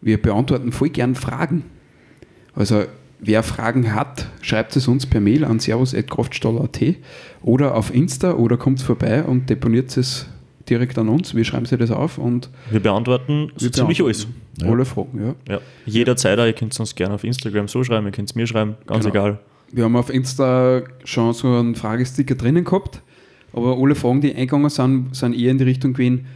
wir 0.00 0.22
beantworten 0.22 0.70
voll 0.70 0.90
gern 0.90 1.16
Fragen. 1.16 1.64
Also, 2.54 2.84
wer 3.18 3.42
Fragen 3.42 3.94
hat, 3.94 4.28
schreibt 4.42 4.76
es 4.76 4.86
uns 4.86 5.06
per 5.06 5.20
Mail 5.20 5.44
an 5.44 5.58
servus.kraftstall.at 5.58 6.80
oder 7.42 7.74
auf 7.74 7.92
Insta 7.92 8.34
oder 8.34 8.56
kommt 8.56 8.80
vorbei 8.80 9.24
und 9.24 9.50
deponiert 9.50 9.96
es 9.96 10.28
direkt 10.68 10.98
an 10.98 11.08
uns. 11.08 11.34
Wir 11.34 11.44
schreiben 11.44 11.66
sie 11.66 11.76
das 11.76 11.90
auf 11.90 12.18
und 12.18 12.50
Wir 12.70 12.80
beantworten 12.80 13.50
so 13.56 13.66
wir 13.66 13.72
ziemlich 13.72 13.98
beantworten 13.98 14.28
alles. 14.62 14.70
Alle 14.72 14.84
Fragen, 14.84 15.34
ja. 15.48 15.54
Ja. 15.54 15.60
Jederzeit, 15.86 16.38
ihr 16.38 16.52
könnt 16.52 16.72
es 16.72 16.80
uns 16.80 16.94
gerne 16.94 17.14
auf 17.14 17.24
Instagram 17.24 17.68
so 17.68 17.82
schreiben, 17.84 18.06
ihr 18.06 18.12
könnt 18.12 18.28
es 18.30 18.34
mir 18.34 18.46
schreiben, 18.46 18.76
ganz 18.86 19.04
Genau. 19.04 19.14
egal. 19.14 19.38
Wir 19.72 19.84
haben 19.84 19.96
auf 19.96 20.10
Insta 20.10 20.82
schon 21.04 21.32
so 21.34 21.48
einen 21.52 21.74
Fragesticker 21.74 22.34
drinnen 22.36 22.64
gehabt, 22.64 23.02
aber 23.52 23.76
alle 23.78 23.94
Fragen, 23.94 24.20
die 24.20 24.30
eingegangen 24.34 24.70
sind, 24.70 25.14
sind 25.14 25.34
eher 25.34 25.50
in 25.50 25.58
die 25.58 25.64
Richtung 25.64 25.92
gewesen, 25.92 26.26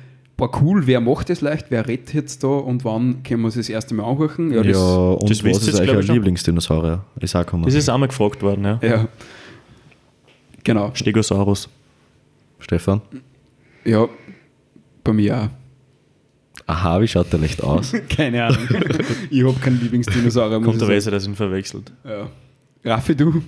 boah 0.40 0.50
cool, 0.62 0.86
wer 0.86 1.00
macht 1.00 1.28
das 1.28 1.42
leicht, 1.42 1.66
wer 1.68 1.86
redet 1.86 2.14
jetzt 2.14 2.42
da 2.42 2.48
und 2.48 2.84
wann 2.84 3.22
können 3.22 3.42
wir 3.42 3.48
es 3.48 3.54
das 3.54 3.68
erste 3.68 3.94
Mal 3.94 4.04
anhören? 4.04 4.50
Ja, 4.50 4.62
das, 4.62 4.76
und 4.76 5.30
das 5.30 5.44
was 5.44 5.68
ist 5.68 5.78
jetzt, 5.78 6.06
schon. 6.06 6.14
Lieblingsdinosaurier? 6.14 7.04
Ist 7.20 7.36
auch 7.36 7.40
gekommen. 7.40 7.64
Das 7.64 7.74
ist 7.74 7.88
einmal 7.88 8.08
gefragt 8.08 8.42
worden, 8.42 8.64
ja. 8.64 8.78
ja. 8.82 9.08
Genau. 10.64 10.90
Stegosaurus. 10.94 11.68
Stefan? 12.58 13.02
Ja, 13.84 14.08
bei 15.04 15.12
mir 15.12 15.36
auch. 15.36 15.48
Aha, 16.66 17.00
wie 17.00 17.08
schaut 17.08 17.32
der 17.32 17.40
Licht 17.40 17.62
aus? 17.62 17.92
Keine 18.08 18.44
Ahnung. 18.44 18.66
ich 19.30 19.44
habe 19.44 19.58
keinen 19.60 19.80
Lieblingsdinosaurier. 19.80 20.60
Kommt 20.60 20.74
ich 20.74 20.78
der 20.78 20.88
Weise, 20.88 21.10
dass 21.10 21.26
ihn 21.26 21.34
verwechselt. 21.34 21.92
Ja. 22.04 22.28
Raffi, 22.84 23.14
du? 23.14 23.42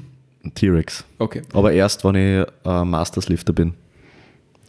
T-Rex. 0.55 1.05
Okay. 1.19 1.43
Aber 1.55 1.73
erst, 1.73 2.05
wenn 2.05 2.17
ich 2.17 2.47
äh, 2.65 2.85
Masters-Lifter 2.85 3.53
bin. 3.53 3.75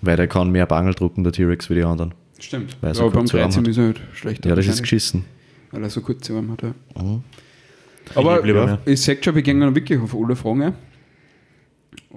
Weil 0.04 0.18
der 0.18 0.28
kann 0.28 0.51
mehr 0.51 0.66
Bangel 0.66 0.93
drucken, 0.93 1.24
der 1.24 1.32
T-Rex, 1.32 1.70
wie 1.70 1.76
die 1.76 1.84
anderen. 1.84 2.14
Stimmt. 2.39 2.76
Weil 2.82 2.93
so 2.93 3.04
aber 3.06 3.24
beim 3.24 3.26
hat. 3.26 3.68
ist 3.68 3.78
er 3.78 3.86
halt 3.86 4.01
schlechter. 4.14 4.49
Ja, 4.49 4.56
das 4.56 4.68
ist 4.68 4.82
geschissen. 4.82 5.24
Weil 5.72 5.84
er 5.84 5.89
so 5.89 6.01
kurze 6.01 6.34
Arme 6.36 6.51
hat. 6.54 6.62
Ja. 6.64 6.74
Mhm. 7.01 7.24
Aber 8.16 8.45
lieber 8.45 8.66
ja, 8.68 8.80
ich 8.86 9.01
sage 9.01 9.20
schon, 9.24 9.36
wir 9.36 9.41
gehen 9.41 9.62
dann 9.62 9.74
wirklich 9.74 9.97
auf 9.99 10.14
alle 10.14 10.36
Fragen. 10.36 10.62
ein. 10.64 10.74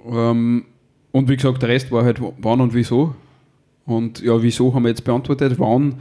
Ähm, 0.05 0.65
und 1.13 1.29
wie 1.29 1.37
gesagt, 1.37 1.61
der 1.61 1.69
Rest 1.69 1.89
war 1.91 2.03
halt 2.03 2.19
wann 2.39 2.59
und 2.59 2.73
wieso. 2.73 3.15
Und 3.85 4.21
ja, 4.21 4.41
wieso 4.43 4.73
haben 4.73 4.83
wir 4.83 4.89
jetzt 4.89 5.05
beantwortet. 5.05 5.57
Wann 5.57 5.95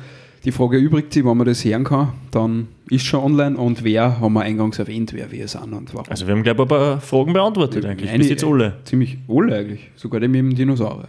die 0.44 0.50
Frage 0.50 0.76
übrig 0.78 1.12
sich, 1.12 1.24
wann 1.24 1.36
man 1.38 1.46
das 1.46 1.64
hören 1.64 1.84
kann, 1.84 2.12
dann 2.32 2.68
ist 2.90 3.04
schon 3.04 3.20
online. 3.22 3.56
Und 3.56 3.84
wer 3.84 4.18
haben 4.20 4.32
wir 4.32 4.42
eingangs 4.42 4.78
erwähnt, 4.80 5.12
wer 5.14 5.30
wir 5.30 5.46
sind 5.46 5.72
und 5.72 5.94
warum. 5.94 6.10
Also 6.10 6.26
wir 6.26 6.34
haben, 6.34 6.42
glaube 6.42 6.62
ich, 6.62 6.64
ein 6.64 6.68
paar 6.68 7.00
Fragen 7.00 7.32
beantwortet 7.32 7.84
eigentlich. 7.84 8.10
Eine- 8.10 8.18
Bis 8.18 8.30
jetzt 8.30 8.44
alle. 8.44 8.78
Ziemlich 8.84 9.18
alle 9.28 9.56
eigentlich. 9.56 9.90
Sogar 9.94 10.18
dem 10.20 10.32
mit 10.32 10.40
dem 10.40 10.54
Dinosaurier. 10.54 11.08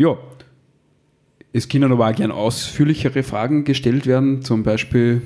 Ja. 0.00 0.16
Es 1.52 1.68
können 1.68 1.92
aber 1.92 2.08
auch 2.08 2.14
gerne 2.14 2.32
ausführlichere 2.32 3.22
Fragen 3.22 3.64
gestellt 3.64 4.06
werden. 4.06 4.40
Zum 4.40 4.62
Beispiel, 4.62 5.20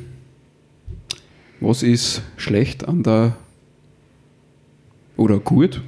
was 1.60 1.84
ist 1.84 2.22
schlecht 2.36 2.88
an 2.88 3.04
der 3.04 3.36
oder 5.16 5.38
gut, 5.38 5.80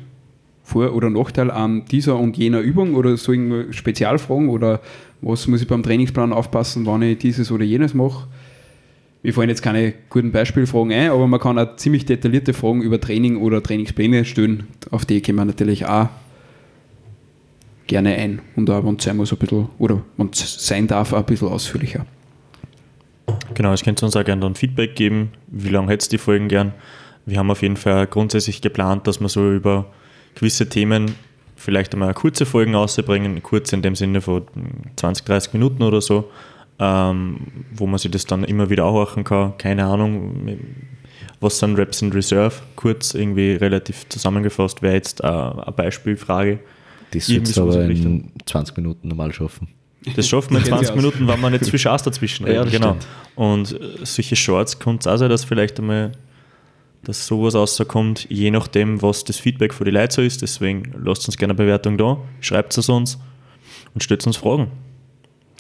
Vor- 0.62 0.95
oder 0.95 1.11
Nachteil 1.11 1.51
an 1.51 1.87
dieser 1.87 2.16
und 2.16 2.37
jener 2.37 2.61
Übung 2.61 2.95
oder 2.95 3.16
so 3.16 3.32
Spezialfragen 3.72 4.51
oder 4.51 4.80
was 5.20 5.49
muss 5.49 5.62
ich 5.62 5.66
beim 5.66 5.82
Trainingsplan 5.82 6.32
aufpassen, 6.32 6.87
wann 6.87 7.03
ich 7.03 7.18
dieses 7.18 7.51
oder 7.51 7.64
jenes 7.64 7.93
mache. 7.93 8.28
Mir 9.24 9.34
fallen 9.34 9.49
jetzt 9.49 9.62
keine 9.62 9.95
guten 10.11 10.30
Beispielfragen 10.30 10.93
ein, 10.93 11.11
aber 11.11 11.26
man 11.26 11.41
kann 11.41 11.59
auch 11.59 11.74
ziemlich 11.74 12.07
detaillierte 12.07 12.53
Fragen 12.53 12.82
über 12.82 13.01
Training 13.01 13.39
oder 13.39 13.61
Trainingspläne 13.61 14.24
stellen. 14.24 14.68
Auf 14.93 15.05
die 15.05 15.20
gehen 15.22 15.34
wir 15.34 15.45
natürlich 15.45 15.87
auch 15.87 16.09
gerne 17.87 18.14
ein. 18.14 18.41
Und 18.57 18.68
auch, 18.70 18.84
wenn 18.84 18.97
es 18.97 19.05
sein 19.05 19.16
muss, 19.16 19.32
ein 19.32 19.39
bisschen, 19.39 19.68
oder 19.78 20.03
wenn 20.16 20.30
es 20.30 20.66
sein 20.66 20.87
darf, 20.87 21.12
auch 21.12 21.18
ein 21.18 21.24
bisschen 21.24 21.49
ausführlicher. 21.49 22.07
Genau, 23.55 23.72
es 23.72 23.82
könnt 23.82 24.03
ihr 24.03 24.07
uns 24.07 24.16
auch 24.16 24.24
gerne 24.24 24.43
dann 24.43 24.55
Feedback 24.55 24.95
geben. 24.95 25.32
Wie 25.49 25.68
lange 25.68 25.91
hättest 25.91 26.12
die 26.12 26.18
Folgen 26.18 26.49
gern? 26.49 26.72
Wir 27.24 27.39
haben 27.39 27.51
auf 27.51 27.62
jeden 27.62 27.76
Fall 27.76 28.07
grundsätzlich 28.07 28.61
geplant, 28.61 29.07
dass 29.07 29.20
wir 29.20 29.28
so 29.28 29.51
über 29.53 29.87
gewisse 30.34 30.68
Themen 30.68 31.16
vielleicht 31.57 31.95
einmal 31.95 32.14
kurze 32.14 32.47
Folgen 32.47 32.74
ausbringen, 32.74 33.43
kurz 33.43 33.72
in 33.72 33.82
dem 33.82 33.97
Sinne 33.97 34.20
von 34.20 34.43
20, 34.97 35.24
30 35.24 35.53
Minuten 35.55 35.82
oder 35.82 36.01
so, 36.01 36.30
ähm, 36.78 37.39
wo 37.72 37.87
man 37.87 37.99
sich 37.99 38.11
das 38.11 38.26
dann 38.26 38.45
immer 38.45 38.70
wieder 38.70 38.84
anhören 38.84 39.24
kann. 39.24 39.59
Keine 39.59 39.87
Ahnung, 39.87 40.59
was 41.41 41.59
sind 41.59 41.76
Reps 41.76 42.03
in 42.03 42.12
Reserve? 42.12 42.55
Kurz 42.76 43.14
irgendwie 43.14 43.53
relativ 43.53 44.09
zusammengefasst 44.09 44.82
wäre 44.82 44.95
jetzt 44.95 45.24
äh, 45.24 45.26
eine 45.26 45.72
Beispielfrage. 45.74 46.61
Das 47.19 47.29
wird 47.29 47.47
sowas 47.49 47.77
aber 47.77 47.85
in 47.85 47.91
in 47.91 47.97
Richtung. 47.97 48.33
20 48.47 48.77
Minuten 48.77 49.09
normal 49.09 49.33
schaffen. 49.33 49.69
Das 50.14 50.29
schaffen 50.29 50.53
wir 50.53 50.59
in 50.59 50.64
Geht 50.64 50.79
sich 50.79 50.89
20 50.89 50.91
aus. 50.91 50.97
Minuten, 50.97 51.29
wenn 51.29 51.41
wir 51.41 51.51
nicht 51.51 51.64
zu 51.64 51.71
viel 51.71 51.79
Schaß 51.79 52.03
dazwischen. 52.03 52.47
Ja, 52.47 52.64
das 52.64 52.73
genau. 52.73 52.91
stimmt. 52.91 53.07
Und 53.35 53.73
äh, 53.73 54.05
solche 54.05 54.37
Shorts 54.37 54.79
kann 54.79 54.97
es 54.97 55.07
auch 55.07 55.17
sein, 55.17 55.31
dass 55.31 55.45
vielleicht 55.45 55.79
einmal 55.81 56.12
dass 57.07 57.27
sowas 57.27 57.55
rauskommt, 57.55 58.27
je 58.31 58.51
nachdem, 58.51 59.01
was 59.01 59.23
das 59.23 59.37
Feedback 59.37 59.73
von 59.73 59.85
den 59.85 59.95
Leuten 59.95 60.11
so 60.11 60.23
ist. 60.23 60.43
Deswegen 60.43 60.93
lasst 60.99 61.29
uns 61.29 61.37
gerne 61.37 61.53
eine 61.53 61.59
Bewertung 61.59 61.97
da, 61.99 62.19
schreibt 62.41 62.77
es 62.77 62.89
uns 62.89 63.19
und 63.95 64.03
stellt 64.03 64.27
uns 64.27 64.37
Fragen. 64.37 64.73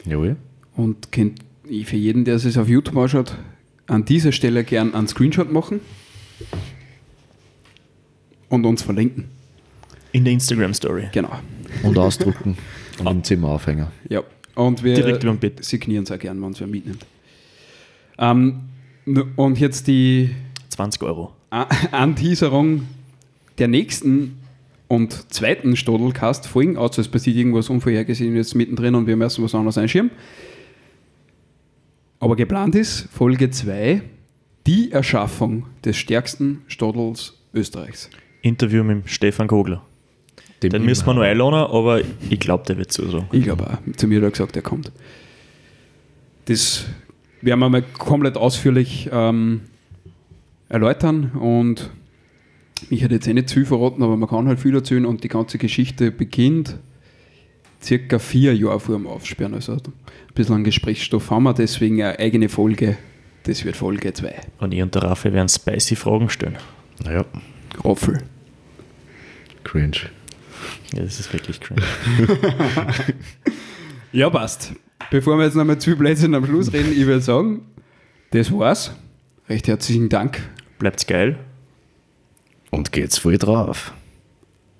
Jawohl. 0.04 0.36
Und 0.74 1.12
könnt 1.12 1.40
für 1.84 1.96
jeden, 1.96 2.24
der 2.24 2.34
es 2.34 2.58
auf 2.58 2.68
YouTube 2.68 2.96
anschaut, 2.96 3.36
an 3.86 4.04
dieser 4.04 4.32
Stelle 4.32 4.64
gern 4.64 4.94
einen 4.94 5.06
Screenshot 5.06 5.52
machen 5.52 5.80
und 8.48 8.64
uns 8.66 8.82
verlinken. 8.82 9.26
In 10.16 10.24
der 10.24 10.32
Instagram-Story. 10.32 11.08
Genau. 11.12 11.30
Und 11.82 11.98
ausdrucken 11.98 12.56
und 12.98 13.06
im 13.06 13.22
Zimmer 13.22 13.48
aufhängen. 13.48 13.88
Ja. 14.08 14.22
Und 14.54 14.82
wir 14.82 14.94
Direkt 14.94 15.22
über 15.22 15.34
dem 15.34 15.38
Bett. 15.38 15.62
signieren 15.62 16.04
es 16.04 16.10
auch 16.10 16.18
gern, 16.18 16.40
wenn 16.40 16.52
es 16.52 16.60
wer 16.60 16.66
mitnimmt. 16.66 17.04
Ähm, 18.16 18.60
und 19.36 19.60
jetzt 19.60 19.86
die 19.86 20.30
20 20.70 21.02
Euro. 21.02 21.32
Anteaserung 21.90 22.88
der 23.58 23.68
nächsten 23.68 24.38
und 24.88 25.30
zweiten 25.34 25.76
Stodelcast-Folgen, 25.76 26.78
außer 26.78 27.02
es 27.02 27.08
passiert 27.08 27.36
irgendwas 27.36 27.68
Unvorhergesehenes 27.68 28.54
mittendrin 28.54 28.94
und 28.94 29.06
wir 29.06 29.16
müssen 29.16 29.44
was 29.44 29.54
anderes 29.54 29.76
einschirmen. 29.76 30.12
Aber 32.20 32.36
geplant 32.36 32.74
ist 32.74 33.08
Folge 33.12 33.50
2 33.50 34.00
die 34.66 34.92
Erschaffung 34.92 35.66
des 35.84 35.98
stärksten 35.98 36.62
Stodels 36.68 37.34
Österreichs. 37.52 38.08
Interview 38.40 38.82
mit 38.82 39.10
Stefan 39.10 39.48
Kogler. 39.48 39.82
Dem 40.62 40.70
Den 40.70 40.84
müssen 40.84 41.06
wir 41.06 41.14
noch 41.14 41.22
einladen, 41.22 41.54
aber 41.54 42.00
ich 42.30 42.40
glaube, 42.40 42.64
der 42.66 42.78
wird 42.78 42.92
so. 42.92 43.24
Ich 43.32 43.44
glaube 43.44 43.66
auch. 43.70 43.96
Zu 43.96 44.06
mir 44.06 44.16
hat 44.16 44.24
er 44.24 44.30
gesagt, 44.30 44.56
er 44.56 44.62
kommt. 44.62 44.90
Das 46.46 46.86
werden 47.42 47.60
wir 47.60 47.68
mal 47.68 47.82
komplett 47.82 48.36
ausführlich 48.36 49.10
ähm, 49.12 49.62
erläutern 50.68 51.32
und 51.32 51.90
ich 52.90 53.02
hätte 53.02 53.14
jetzt 53.14 53.26
eh 53.26 53.34
nicht 53.34 53.48
zu 53.48 53.56
viel 53.56 53.66
verraten, 53.66 54.02
aber 54.02 54.16
man 54.16 54.28
kann 54.28 54.48
halt 54.48 54.60
viel 54.60 54.74
erzählen 54.74 55.06
und 55.06 55.24
die 55.24 55.28
ganze 55.28 55.58
Geschichte 55.58 56.10
beginnt 56.10 56.78
circa 57.82 58.18
vier 58.18 58.54
Jahre 58.54 58.80
vor 58.80 58.96
dem 58.96 59.06
Aufsperren. 59.06 59.54
Also 59.54 59.72
ein 59.72 59.80
bisschen 60.34 60.56
an 60.56 60.64
Gesprächsstoff 60.64 61.30
haben 61.30 61.44
wir, 61.44 61.54
deswegen 61.54 62.02
eine 62.02 62.18
eigene 62.18 62.48
Folge. 62.48 62.96
Das 63.44 63.64
wird 63.64 63.76
Folge 63.76 64.12
2. 64.12 64.34
Und 64.58 64.74
ich 64.74 64.82
und 64.82 64.94
der 64.94 65.04
Raffi 65.04 65.32
werden 65.32 65.48
spicy 65.48 65.94
Fragen 65.94 66.28
stellen. 66.28 66.56
Naja, 67.04 67.24
Roffel. 67.84 68.22
cringe. 69.62 70.10
Ja, 70.94 71.02
das 71.02 71.18
ist 71.20 71.32
wirklich 71.32 71.60
cringe. 71.60 71.82
Ja, 74.12 74.30
passt. 74.30 74.72
Bevor 75.10 75.36
wir 75.36 75.44
jetzt 75.44 75.56
nochmal 75.56 75.78
zu 75.78 75.94
Blödsinn 75.94 76.34
am 76.34 76.46
Schluss 76.46 76.72
reden, 76.72 76.92
ich 76.92 77.04
würde 77.06 77.20
sagen, 77.20 77.66
das 78.30 78.50
war's. 78.50 78.92
Recht 79.48 79.68
herzlichen 79.68 80.08
Dank 80.08 80.40
Bleibt's 80.78 81.06
geil. 81.06 81.38
Und 82.70 82.92
geht's 82.92 83.18
voll 83.18 83.36
drauf. 83.38 83.92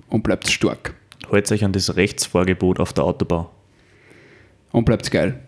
und 0.09 0.23
bleibt 0.23 0.49
stark. 0.51 0.95
Haltet 1.31 1.53
euch 1.53 1.65
an 1.65 1.73
das 1.73 1.97
Rechtsvorgebot 1.97 2.81
auf 2.81 2.93
der 2.93 3.05
Autobahn. 3.05 3.47
Und 4.73 4.85
bleibt 4.85 5.11
geil 5.11 5.41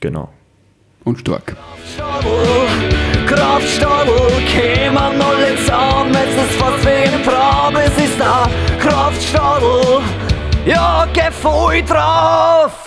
Genau. 0.00 0.32
und 1.04 1.18
stark. 1.18 1.56
Kraftstadel, 3.26 4.30
kämen 4.46 4.96
alle 4.98 5.56
zusammen, 5.56 6.14
es 6.14 6.34
ist 6.44 6.60
fast 6.60 6.84
wie 6.84 6.88
ein 6.90 7.22
Traum, 9.14 9.18
es 9.18 9.24
ist 9.24 9.34
da 9.34 9.58
Kraftstadel, 9.58 10.02
ja, 10.66 11.06
geh 11.12 11.30
voll 11.30 11.82
drauf! 11.82 12.83